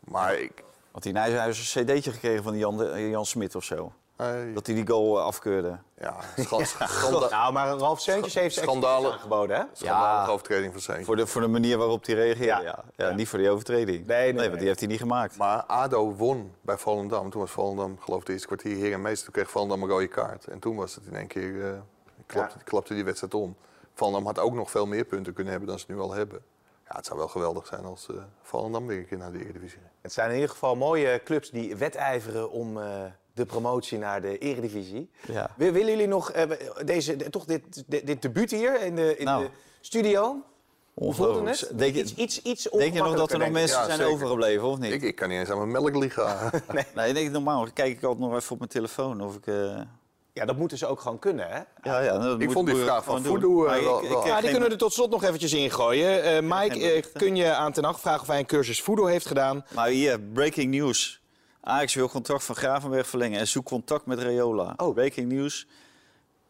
Maar 0.00 0.34
ik... 0.38 0.64
Want 0.90 1.04
die 1.04 1.12
Nijhuis 1.12 1.74
een 1.74 1.84
cd'tje 1.84 2.12
gekregen 2.12 2.42
van 2.42 2.52
die 2.52 2.60
Jan, 2.60 2.76
de- 2.76 3.08
Jan 3.10 3.26
Smit 3.26 3.54
of 3.54 3.64
zo. 3.64 3.92
eh, 4.16 4.26
Dat 4.54 4.66
hij 4.66 4.74
die 4.74 4.86
goal 4.88 5.18
eh, 5.18 5.24
afkeurde. 5.24 5.78
ja, 5.98 6.16
scha- 6.36 6.64
schanda- 6.86 7.28
Nou, 7.28 7.52
maar 7.52 7.68
Ralf 7.68 8.00
Seuntjes 8.00 8.34
heeft 8.34 8.54
ze 8.54 8.60
Schandalen. 8.60 9.12
aangeboden, 9.12 9.56
hè? 9.56 9.62
schandalige 9.72 10.26
Ja. 10.26 10.32
overtreding 10.32 10.72
van 10.72 10.80
Seentje. 10.80 11.04
Voor 11.04 11.16
de, 11.16 11.26
voor 11.26 11.40
de 11.40 11.46
manier 11.48 11.78
waarop 11.78 12.06
hij 12.06 12.14
reageerde, 12.14 12.44
Ja. 12.44 12.60
ja. 12.60 12.84
Ja, 12.96 13.08
Ja. 13.08 13.14
Niet 13.14 13.28
voor 13.28 13.38
die 13.38 13.50
overtreding. 13.50 14.06
Nee, 14.06 14.18
nee, 14.22 14.32
nee. 14.32 14.46
want 14.46 14.58
die 14.58 14.66
heeft 14.68 14.80
hij 14.80 14.88
niet 14.88 14.98
gemaakt. 15.00 15.36
Maar 15.36 15.62
ADO 15.62 16.14
won 16.14 16.52
bij 16.60 16.76
Volendam. 16.78 17.30
Toen 17.30 17.40
was 17.40 17.50
Volendam, 17.50 17.98
geloof 18.00 18.20
ik, 18.20 18.26
de 18.26 18.32
eerste 18.32 18.46
kwartier 18.46 18.76
heer 18.76 18.92
en 18.92 19.00
meester. 19.02 19.24
Toen 19.24 19.32
kreeg 19.32 19.50
Volendam 19.50 19.82
een 19.82 19.88
rode 19.88 20.08
kaart. 20.08 20.44
En 20.46 20.58
toen 20.58 20.76
was 20.76 20.94
het 20.94 21.06
in 21.06 21.14
één 21.16 21.26
keer, 21.26 21.64
eh, 21.66 21.78
klapte, 22.26 22.56
klapte 22.64 22.94
die 22.94 23.04
wedstrijd 23.04 23.34
om. 23.34 23.56
Volendam 23.94 24.26
had 24.26 24.38
ook 24.38 24.54
nog 24.54 24.70
veel 24.70 24.86
meer 24.86 25.04
punten 25.04 25.32
kunnen 25.32 25.50
hebben 25.52 25.68
dan 25.70 25.78
ze 25.78 25.84
nu 25.88 25.98
al 25.98 26.12
hebben. 26.12 26.42
Ja, 26.90 26.96
het 26.96 27.06
zou 27.06 27.18
wel 27.18 27.28
geweldig 27.28 27.66
zijn 27.66 27.84
als 27.84 28.06
eh 28.08 28.16
Volendam 28.42 28.86
weer 28.86 28.98
een 28.98 29.06
keer 29.06 29.18
naar 29.18 29.32
de 29.32 29.38
Eredivisie. 29.38 29.78
Het 30.00 30.12
zijn 30.12 30.28
in 30.28 30.34
ieder 30.34 30.50
geval 30.50 30.76
mooie 30.76 31.20
clubs 31.24 31.50
die 31.50 31.76
wedijveren 31.76 32.50
om 32.50 32.80
eh, 32.80 33.02
de 33.34 33.46
promotie 33.46 33.98
naar 33.98 34.20
de 34.20 34.38
eredivisie. 34.38 35.10
Ja. 35.26 35.50
Wil- 35.56 35.72
Willen 35.72 35.90
jullie 35.90 36.06
nog 36.06 36.30
eh, 36.30 36.50
deze, 36.84 37.16
de- 37.16 37.30
toch 37.30 37.44
dit, 37.44 37.84
dit, 37.86 38.06
dit 38.06 38.22
debuut 38.22 38.50
hier 38.50 38.82
in 38.82 38.94
de, 38.94 39.16
in 39.16 39.24
Nou. 39.24 39.44
de 39.44 39.50
studio? 39.80 40.36
Ongelooflijk. 40.94 41.58
het? 41.60 41.78
Denk 41.78 41.94
je- 41.94 42.00
iets, 42.00 42.14
iets, 42.14 42.42
iets 42.42 42.62
Denk 42.70 42.92
je 42.94 42.98
nog 43.02 43.14
dat 43.16 43.16
er 43.16 43.18
nog 43.18 43.28
denk 43.28 43.42
ik. 43.42 43.50
mensen 43.52 43.78
Ja, 43.78 43.84
zijn 43.84 43.96
zeker. 43.98 44.12
overgebleven, 44.12 44.66
of 44.68 44.78
niet? 44.78 44.92
Ik, 44.92 45.02
ik 45.02 45.14
kan 45.16 45.28
niet 45.28 45.38
eens 45.38 45.50
aan 45.50 45.56
mijn 45.58 45.70
melk 45.70 45.96
liggen. 45.96 46.50
Nee, 46.94 47.12
nee, 47.12 47.30
normaal 47.30 47.66
kijk 47.72 47.96
ik 47.96 48.02
altijd 48.02 48.28
nog 48.30 48.36
even 48.38 48.52
op 48.52 48.58
mijn 48.58 48.70
telefoon 48.70 49.20
of 49.20 49.36
ik... 49.36 49.46
eh, 49.46 49.80
Ja, 50.32 50.44
dat 50.44 50.56
moeten 50.56 50.78
ze 50.78 50.86
ook 50.86 51.00
gewoon 51.00 51.18
kunnen, 51.18 51.46
hè? 51.48 51.58
Ja, 51.90 52.00
ja, 52.00 52.18
dat 52.18 52.40
Ik 52.40 52.44
moet- 52.44 52.52
vond 52.54 52.66
die 52.66 52.76
vraag 52.76 53.04
van. 53.04 53.22
Voodoo, 53.24 53.64
eh, 53.66 53.82
wel- 53.82 54.02
Ja, 54.02 54.22
die 54.22 54.32
geen- 54.32 54.40
kunnen 54.42 54.60
we 54.68 54.74
er 54.74 54.76
tot 54.78 54.92
slot 54.92 55.10
nog 55.10 55.24
eventjes 55.24 55.52
ingooien. 55.52 56.22
Eh 56.22 56.38
Mike, 56.42 56.92
eh, 56.92 57.02
kun 57.12 57.36
je 57.36 57.54
aan 57.54 57.72
ten 57.72 57.84
Hag 57.84 58.00
vragen 58.00 58.20
of 58.20 58.26
hij 58.26 58.38
een 58.38 58.46
cursus 58.46 58.82
Voodoo 58.82 59.06
heeft 59.06 59.26
gedaan? 59.26 59.64
Maar 59.74 59.88
hier, 59.88 60.20
breaking 60.20 60.70
news. 60.74 61.20
Ajax 61.60 61.94
wil 61.94 62.08
contract 62.08 62.44
van 62.44 62.54
Gravenberg 62.56 63.06
verlengen 63.06 63.38
en 63.40 63.48
zoekt 63.48 63.68
contact 63.68 64.06
met 64.06 64.18
Rayola. 64.18 64.74
Oh. 64.76 64.94
Breaking 64.94 65.32
news. 65.32 65.66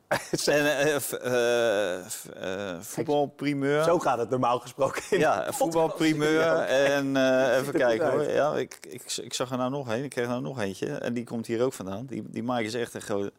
en 0.46 0.78
eh, 0.78 0.96
f- 0.96 1.12
eh, 1.12 2.06
f- 2.06 2.28
eh, 2.40 2.76
voetbalprimeur. 2.80 3.84
Zo 3.84 3.98
gaat 3.98 4.18
het 4.18 4.30
normaal 4.30 4.58
gesproken. 4.58 5.02
in 5.10 5.18
Ja, 5.18 5.46
voetbalprimeur. 5.52 6.42
En 6.96 7.16
eh, 7.16 7.56
even 7.58 7.72
er 7.74 7.78
kijken 7.80 8.10
hoor. 8.10 8.22
Ja, 8.30 8.54
ik, 8.54 8.78
ik, 8.88 9.16
ik 9.22 9.34
zag 9.34 9.50
er 9.50 9.56
nou 9.56 9.70
nog 9.70 9.88
een. 9.88 10.04
Ik 10.04 10.10
kreeg 10.10 10.26
nou 10.26 10.40
nog 10.42 10.60
eentje. 10.60 10.86
En 10.86 11.12
die 11.14 11.24
komt 11.24 11.46
hier 11.46 11.62
ook 11.62 11.72
vandaan. 11.72 12.06
Die, 12.06 12.22
die 12.28 12.42
Mike 12.42 12.62
is 12.62 12.74
echt 12.74 12.94
een 12.94 13.00
grote... 13.02 13.32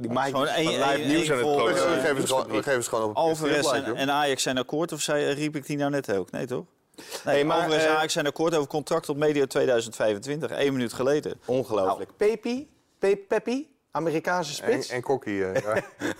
Die 0.00 0.10
Mike 0.10 0.22
Gewoon 0.24 0.44
live 0.44 1.02
nieuws 1.06 1.30
aan 1.30 1.36
het 1.38 1.46
we, 1.46 2.00
geven 2.00 2.20
ze 2.20 2.26
gewoon, 2.26 2.46
we 2.50 2.62
geven 2.62 2.82
ze 2.82 2.88
gewoon 2.88 3.08
op 3.10 3.16
Alvarez 3.16 3.72
en, 3.72 3.96
en 3.96 4.10
Ajax 4.10 4.42
zijn 4.42 4.58
akkoord. 4.58 4.92
Of 4.92 5.00
zei, 5.00 5.32
riep 5.32 5.56
ik 5.56 5.66
die 5.66 5.76
nou 5.76 5.90
net 5.90 6.12
ook? 6.16 6.30
Nee, 6.30 6.46
toch? 6.46 6.64
Nee, 6.96 7.06
Hey, 7.34 7.44
maar, 7.44 7.56
Alvarez 7.56 7.82
en 7.84 7.88
eh, 7.90 7.96
Ajax 7.96 8.12
zijn 8.12 8.26
akkoord 8.26 8.54
over 8.54 8.68
contract 8.68 9.04
tot 9.04 9.16
medio 9.16 9.46
2025. 9.46 10.50
Eén 10.58 10.72
minuut 10.72 10.92
geleden. 10.92 11.40
Ongelooflijk. 11.44 12.10
Pepi, 12.16 12.70
Pe 12.98 13.16
Peppi, 13.28 13.68
Amerikaanse 13.90 14.62
En, 14.62 14.70
spits. 14.72 14.88
en 14.88 15.02
Kokkie. 15.02 15.44
eh, 15.44 15.62
ja. 15.62 15.74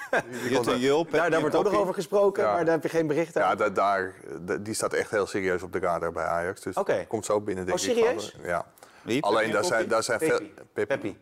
Jutte 0.51 0.71
uit- 0.71 0.81
Jul, 0.81 0.97
Nou, 1.03 1.11
daar, 1.11 1.31
daar 1.31 1.41
wordt 1.41 1.57
ook 1.57 1.65
nog 1.65 1.75
over 1.75 1.95
gesproken, 1.95 2.43
Ja. 2.45 2.53
maar 2.53 2.65
daar 2.65 2.75
heb 2.75 2.83
je 2.83 2.89
geen 2.89 3.07
bericht 3.07 3.35
Ja, 3.35 3.45
over. 3.45 3.57
da- 3.57 3.69
daar, 3.69 4.15
da- 4.41 4.57
die 4.57 4.75
staat 4.75 4.93
echt 4.93 5.11
heel 5.11 5.27
serieus 5.27 5.63
op 5.63 5.73
de 5.73 5.79
radar 5.79 6.13
bij 6.13 6.25
Ajax. 6.25 6.61
Dus 6.61 6.75
Oké. 6.77 7.05
komt 7.09 7.25
zo 7.25 7.41
binnen, 7.41 7.67
denk 7.67 7.79
Oh, 7.79 7.85
ik. 7.85 7.91
serieus? 7.97 8.35
van, 8.37 8.49
Ja. 8.51 8.67
Wie? 9.03 9.23
Alleen 9.23 9.51
daar 9.51 9.65
zijn, 9.65 9.89
daar 9.89 10.03
zijn 10.03 10.19
veel... 10.19 10.41
Peppi. 10.73 11.17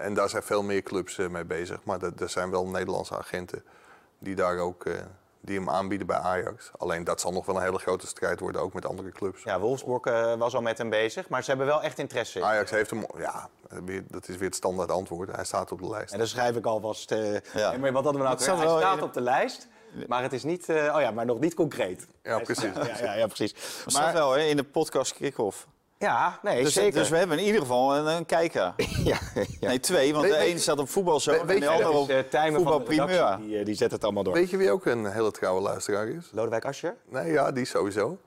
En 0.00 0.14
daar 0.14 0.28
zijn 0.28 0.42
veel 0.42 0.62
meer 0.62 0.82
clubs 0.82 1.18
eh, 1.18 1.28
mee 1.28 1.44
bezig. 1.44 1.78
Maar 1.84 2.02
er 2.02 2.12
er 2.18 2.28
zijn 2.28 2.50
wel 2.50 2.66
Nederlandse 2.66 3.16
agenten 3.18 3.64
die 4.18 4.34
daar 4.34 4.58
ook 4.58 4.84
eh, 4.84 4.94
die 5.40 5.58
hem 5.58 5.70
aanbieden 5.70 6.06
bij 6.06 6.16
Ajax. 6.16 6.70
Alleen 6.78 7.04
dat 7.04 7.20
zal 7.20 7.32
nog 7.32 7.46
wel 7.46 7.56
een 7.56 7.62
hele 7.62 7.78
grote 7.78 8.06
strijd 8.06 8.40
worden, 8.40 8.60
ook 8.60 8.72
met 8.72 8.86
andere 8.86 9.10
clubs. 9.10 9.42
Ja, 9.42 9.60
Wolfsburg 9.60 10.04
eh, 10.04 10.34
was 10.34 10.54
al 10.54 10.62
met 10.62 10.78
hem 10.78 10.90
bezig, 10.90 11.28
maar 11.28 11.42
ze 11.42 11.48
hebben 11.48 11.66
wel 11.66 11.82
echt 11.82 11.98
interesse. 11.98 12.38
in. 12.38 12.44
Ajax 12.44 12.70
heeft 12.70 12.90
hem, 12.90 13.06
ja, 13.18 13.48
weer- 13.84 14.04
dat 14.08 14.28
is 14.28 14.36
weer 14.36 14.46
het 14.48 14.54
standaard 14.56 14.90
antwoord. 14.90 15.34
Hij 15.36 15.44
staat 15.44 15.72
op 15.72 15.80
de 15.80 15.88
lijst. 15.90 16.12
En 16.12 16.18
dan 16.18 16.26
schrijf 16.26 16.56
ik 16.56 16.64
alvast. 16.66 17.12
eh 17.12 17.32
Ja. 17.54 17.70
nee, 17.70 17.78
maar 17.78 17.92
wat 17.92 18.04
hadden 18.04 18.22
we 18.22 18.28
nou? 18.28 18.40
Staat 18.40 18.56
Hij 18.58 18.66
staat 18.68 18.96
in- 18.96 19.02
op 19.02 19.12
de 19.12 19.20
lijst, 19.20 19.68
maar 20.08 20.22
het 20.22 20.32
is 20.32 20.42
niet. 20.42 20.68
eh, 20.68 20.94
oh 20.94 21.00
ja, 21.00 21.10
maar 21.10 21.24
nog 21.26 21.40
niet 21.40 21.54
concreet. 21.54 22.06
Ja, 22.22 22.38
precies. 22.38 22.74
Ja, 22.74 22.98
ja, 23.02 23.14
ja, 23.14 23.26
precies. 23.26 23.52
Dat 23.84 23.92
staat 23.92 24.12
wel 24.12 24.32
hè, 24.32 24.40
in 24.42 24.56
de 24.56 24.64
podcast 24.64 25.14
Kick-Off. 25.14 25.66
Ja, 26.02 26.38
nee, 26.42 26.62
Dus, 26.62 26.72
zeker. 26.72 26.98
dus 26.98 27.08
we 27.08 27.16
hebben 27.16 27.38
in 27.38 27.44
ieder 27.44 27.60
geval 27.60 27.96
een, 27.96 28.06
een 28.06 28.26
kijker. 28.26 28.74
ja, 29.04 29.18
ja. 29.60 29.68
Nee, 29.68 29.80
twee, 29.80 30.12
want 30.12 30.24
Weet- 30.26 30.40
de 30.40 30.48
je- 30.50 30.58
staat 30.58 30.78
op 30.78 30.88
voetbalzo 30.88 31.30
weet- 31.30 31.40
en 31.40 31.46
de 31.46 31.60
Dat 31.60 31.94
op 31.94 32.08
is, 32.10 32.16
eh, 32.34 32.54
voetbalprimeur. 32.54 33.36
die, 33.40 33.58
eh, 33.58 33.64
die 33.64 33.74
zet 33.74 33.90
het 33.90 34.04
allemaal 34.04 34.22
door. 34.22 34.34
Weet 34.34 34.50
je 34.50 34.56
wie 34.56 34.70
ook 34.70 34.86
een 34.86 35.06
hele 35.12 35.30
trouwe 35.30 35.60
luisteraar 35.60 36.08
is? 36.08 36.28
Lodewijk 36.32 36.64
Asscher? 36.64 36.96
Nee, 37.08 37.32
ja, 37.32 37.52
die 37.52 37.64
sowieso. 37.64 38.18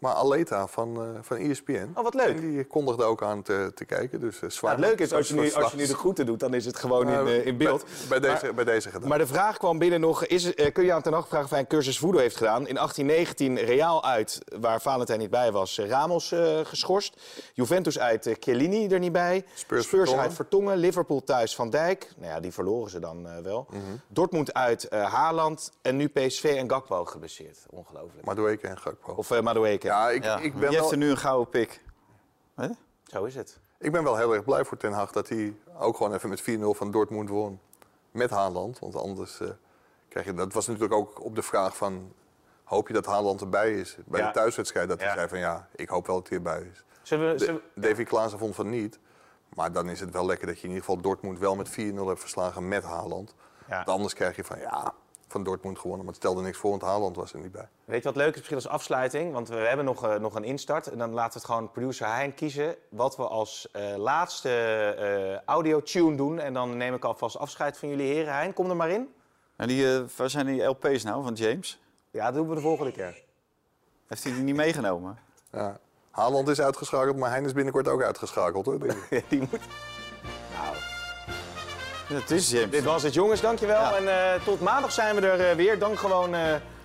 Maar 0.00 0.14
Aleta 0.14 0.66
van, 0.66 1.02
eh 1.02 1.08
van 1.20 1.36
ESPN. 1.36 1.90
Oh, 1.94 2.02
wat 2.02 2.14
leuk. 2.14 2.26
En 2.36 2.40
die 2.40 2.64
kondigde 2.64 3.04
ook 3.04 3.22
aan 3.22 3.42
te, 3.42 3.72
te 3.74 3.84
kijken. 3.84 4.20
Dus, 4.20 4.40
Nou, 4.40 4.52
zwaar. 4.52 4.70
het 4.70 4.80
leuke 4.80 5.02
is, 5.02 5.12
als 5.12 5.28
je, 5.28 5.34
nu, 5.34 5.52
als 5.52 5.70
je 5.70 5.76
nu 5.76 5.86
de 5.86 5.94
groeten 5.94 6.26
doet, 6.26 6.40
dan 6.40 6.54
is 6.54 6.64
het 6.64 6.76
gewoon 6.76 7.06
in, 7.06 7.12
Nou, 7.12 7.28
eh, 7.28 7.46
in 7.46 7.56
beeld. 7.56 7.84
Bij, 8.08 8.20
bij 8.20 8.30
deze, 8.30 8.52
bij 8.52 8.64
deze 8.64 8.90
gedaan. 8.90 9.08
Maar 9.08 9.18
de 9.18 9.26
vraag 9.26 9.56
kwam 9.56 9.78
binnen 9.78 10.00
nog, 10.00 10.26
is, 10.26 10.54
kun 10.72 10.84
je 10.84 10.92
aan 10.92 11.02
ten 11.02 11.12
Hag 11.12 11.28
vragen 11.28 11.44
of 11.44 11.50
hij 11.50 11.60
een 11.60 11.66
cursus 11.66 11.98
voodoo 11.98 12.20
heeft 12.20 12.36
gedaan? 12.36 12.66
In 12.66 12.74
1819 12.74 13.58
Real 13.58 14.04
uit, 14.04 14.38
waar 14.60 14.80
Valentijn 14.80 15.18
niet 15.18 15.30
bij 15.30 15.52
was, 15.52 15.78
Ramos 15.78 16.34
geschorst. 16.62 17.16
Juventus 17.54 17.98
uit, 17.98 18.36
Chiellini 18.40 18.88
er 18.88 18.98
niet 18.98 19.12
bij. 19.12 19.44
Spurs 19.54 19.86
Vertongen. 19.86 20.20
uit 20.20 20.32
Vertongen. 20.32 20.76
Liverpool 20.76 21.24
thuis 21.24 21.54
Van 21.54 21.70
Dijk. 21.70 22.12
Nou 22.16 22.32
ja, 22.32 22.40
die 22.40 22.52
verloren 22.52 22.90
ze 22.90 22.98
dan 23.00 23.42
wel. 23.42 23.66
Dortmund 24.08 24.54
uit 24.54 24.86
Haaland. 24.90 25.72
En 25.82 25.96
nu 25.96 26.08
PSV 26.08 26.54
en 26.58 26.70
Gakpo 26.70 27.04
geblesseerd. 27.04 27.58
Ongelooflijk. 27.70 28.24
Madueke 28.24 28.66
en 28.68 28.78
Gakpo. 28.78 29.12
Of 29.12 29.30
uh, 29.30 29.40
Madueke. 29.40 29.88
Ja, 29.90 30.10
ik, 30.10 30.24
Ja. 30.24 30.38
ik, 30.38 30.52
ben 30.52 30.60
Je 30.60 30.66
hebt 30.66 30.80
wel, 30.80 30.90
er 30.90 30.96
nu 30.98 31.10
een 31.10 31.16
gouden 31.16 31.48
pik. 31.48 31.84
Hè? 32.54 32.68
Zo 33.04 33.24
is 33.24 33.34
het. 33.34 33.58
ik 33.78 33.92
ben 33.92 34.02
wel 34.04 34.16
heel 34.16 34.34
erg 34.34 34.44
blij 34.44 34.64
voor 34.64 34.76
Ten 34.76 34.92
Hag 34.92 35.12
dat 35.12 35.28
hij 35.28 35.54
ook 35.78 35.96
gewoon 35.96 36.14
even 36.14 36.28
met 36.28 36.42
4-0 36.42 36.44
van 36.76 36.90
Dortmund 36.90 37.28
won. 37.28 37.60
Met 38.10 38.30
Haaland. 38.30 38.78
Want 38.78 38.96
anders 38.96 39.40
eh, 39.40 39.48
krijg 40.08 40.26
je... 40.26 40.34
Dat 40.34 40.52
was 40.52 40.66
natuurlijk 40.66 40.94
ook 40.94 41.24
op 41.24 41.34
de 41.34 41.42
vraag 41.42 41.76
van... 41.76 42.12
Hoop 42.64 42.86
je 42.88 42.94
dat 42.94 43.06
Haaland 43.06 43.40
erbij 43.40 43.72
is? 43.72 43.96
Bij 44.06 44.20
Ja. 44.20 44.26
de 44.26 44.32
thuiswedstrijd 44.32 44.88
dat 44.88 45.00
hij 45.00 45.12
zei 45.12 45.28
van 45.28 45.38
ja, 45.38 45.68
ik 45.74 45.88
hoop 45.88 46.06
wel 46.06 46.16
dat 46.16 46.28
hij 46.28 46.36
erbij 46.36 46.62
is. 46.72 46.84
Zullen 47.02 47.26
we, 47.32 47.32
De, 47.38 47.44
zullen 47.44 47.62
we- 47.74 47.80
Davy 47.80 48.04
Klaassen 48.04 48.38
vond 48.38 48.54
van 48.54 48.70
niet. 48.70 48.98
Maar 49.54 49.72
dan 49.72 49.88
is 49.88 50.00
het 50.00 50.10
wel 50.10 50.26
lekker 50.26 50.46
dat 50.46 50.56
je 50.56 50.62
in 50.62 50.68
ieder 50.68 50.84
geval 50.84 51.00
Dortmund 51.02 51.38
wel 51.38 51.56
met 51.56 51.70
4-0 51.70 51.72
hebt 52.06 52.20
verslagen 52.20 52.68
met 52.68 52.84
Haaland. 52.84 53.34
Ja. 53.68 53.76
Want 53.76 53.88
anders 53.88 54.14
krijg 54.14 54.36
je 54.36 54.44
van 54.44 54.58
ja, 54.58 54.94
van 55.30 55.44
Dortmund 55.44 55.78
gewonnen. 55.78 56.04
Maar 56.04 56.14
het 56.14 56.22
stelde 56.22 56.42
niks 56.42 56.58
voor, 56.58 56.70
want 56.70 56.82
Haaland 56.82 57.16
was 57.16 57.32
er 57.32 57.40
niet 57.40 57.52
bij. 57.52 57.68
Weet 57.84 58.02
je 58.02 58.08
wat 58.08 58.16
leuk 58.16 58.30
is 58.30 58.36
misschien 58.36 58.56
als 58.56 58.68
afsluiting? 58.68 59.32
Want 59.32 59.48
we 59.48 59.54
hebben 59.54 59.84
nog, 59.84 60.04
eh, 60.04 60.14
nog 60.14 60.34
een 60.34 60.44
instart. 60.44 60.86
En 60.86 60.98
dan 60.98 61.12
laten 61.12 61.32
we 61.32 61.38
het 61.38 61.44
gewoon 61.44 61.70
producer 61.70 62.06
Hein 62.06 62.34
kiezen 62.34 62.76
wat 62.88 63.16
we 63.16 63.28
als 63.28 63.70
eh, 63.72 63.96
laatste 63.96 64.50
eh 64.50 65.48
audio-tune 65.48 66.16
doen. 66.16 66.38
En 66.38 66.54
dan 66.54 66.76
neem 66.76 66.94
ik 66.94 67.04
alvast 67.04 67.38
afscheid 67.38 67.78
van 67.78 67.88
jullie 67.88 68.06
heren. 68.06 68.34
Hein, 68.34 68.52
kom 68.52 68.70
er 68.70 68.76
maar 68.76 68.90
in. 68.90 69.14
En 69.56 69.68
die, 69.68 69.94
eh, 69.94 70.02
waar 70.16 70.30
zijn 70.30 70.46
die 70.46 70.62
LP's 70.62 71.02
nou 71.02 71.22
van 71.22 71.34
James? 71.34 71.80
Ja, 72.10 72.24
dat 72.24 72.34
doen 72.34 72.48
we 72.48 72.54
de 72.54 72.60
volgende 72.60 72.92
keer. 72.92 73.22
Heeft 74.06 74.24
hij 74.24 74.32
die 74.32 74.42
niet 74.42 74.54
meegenomen? 74.54 75.18
Ja. 75.52 75.78
Haaland 76.10 76.48
is 76.48 76.60
uitgeschakeld, 76.60 77.16
maar 77.16 77.30
Hein 77.30 77.44
is 77.44 77.52
binnenkort 77.52 77.88
ook 77.88 78.02
uitgeschakeld 78.02 78.66
hoor. 78.66 78.78
Die 79.28 79.40
moet... 79.40 79.60
Het 82.12 82.30
is 82.30 82.50
James. 82.50 82.70
dit 82.70 82.84
was 82.84 83.02
het 83.02 83.14
jongens, 83.14 83.40
dankjewel. 83.40 83.80
Ja. 83.80 83.96
En 83.96 84.08
eh, 84.08 84.40
tot 84.44 84.60
maandag 84.60 84.92
zijn 84.92 85.14
we 85.16 85.20
er 85.28 85.50
eh, 85.50 85.56
weer. 85.56 85.78
Dan 85.78 85.98
gewoon 85.98 86.34
eh, 86.34 86.40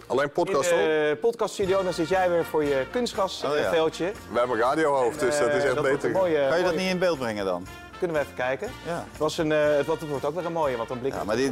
Alleen 0.08 0.24
in 0.24 0.32
podcast 0.32 0.70
hoor. 0.70 0.80
de 0.80 1.18
podcaststudio. 1.22 1.84
Dan 1.84 1.94
zit 1.94 2.08
jij 2.10 2.30
weer 2.30 2.46
voor 2.46 2.64
je 2.64 2.70
Oh, 2.74 2.76
ja. 2.80 2.86
kunstgrasveldje. 2.92 4.12
We 4.32 4.38
hebben 4.40 4.56
een 4.56 4.62
radiohoofd, 4.64 5.20
dus 5.20 5.38
dat 5.40 5.54
is 5.54 5.64
echt 5.64 5.82
beter. 5.82 6.12
Mooie, 6.12 6.48
Kan 6.50 6.58
je 6.58 6.64
dat 6.64 6.72
mooie- 6.74 6.84
niet 6.84 6.94
in 6.94 7.00
beeld 7.00 7.20
brengen 7.20 7.46
dan? 7.46 7.68
Kunnen 8.00 8.16
we 8.18 8.22
even 8.24 8.36
kijken? 8.36 8.70
Ja. 8.86 9.06
Het, 9.12 9.18
was 9.20 9.38
een, 9.38 9.52
eh, 9.52 9.60
het, 9.78 9.86
wordt- 9.86 10.26
ook 10.26 10.36
weer 10.36 10.46
een 10.46 10.52
mooie, 10.52 10.76
want 10.78 10.90
dan 10.90 11.00
blikken 11.00 11.20
Ja, 11.22 11.28
we 11.28 11.32
maar 11.34 11.52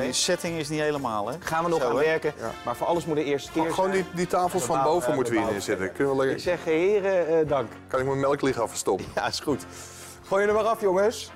die, 0.00 0.12
setting 0.12 0.58
is 0.58 0.68
niet 0.68 0.80
helemaal, 0.80 1.28
hè? 1.28 1.34
Gaan 1.40 1.64
we 1.64 1.70
nog 1.70 1.80
Zo, 1.82 1.88
aan 1.88 1.94
werken. 1.94 2.32
Ja. 2.38 2.50
Maar 2.64 2.76
voor 2.76 2.86
alles 2.86 3.04
moet 3.04 3.16
de 3.16 3.24
eerste 3.24 3.52
keer 3.52 3.72
Gewoon 3.72 3.90
die, 3.90 4.02
zijn. 4.02 4.16
die 4.16 4.26
tafels 4.26 4.62
van 4.64 4.82
boven 4.82 5.14
moeten 5.14 5.32
we 5.34 5.40
hierin 5.40 5.62
zitten. 5.62 5.92
Kunnen 5.92 6.16
we 6.16 6.20
Ik 6.22 6.26
lekker... 6.28 6.44
zeg 6.44 6.64
heren, 6.64 7.26
eh, 7.40 7.48
dank. 7.48 7.68
Kan 7.88 8.00
ik 8.00 8.06
mijn 8.06 8.20
melkliga 8.20 8.68
verstoppen? 8.68 9.06
Ja, 9.14 9.26
is 9.26 9.40
goed. 9.40 9.64
Gooi 10.28 10.42
je 10.42 10.48
er 10.48 10.54
maar 10.54 10.64
af, 10.64 10.80
jongens. 10.80 11.30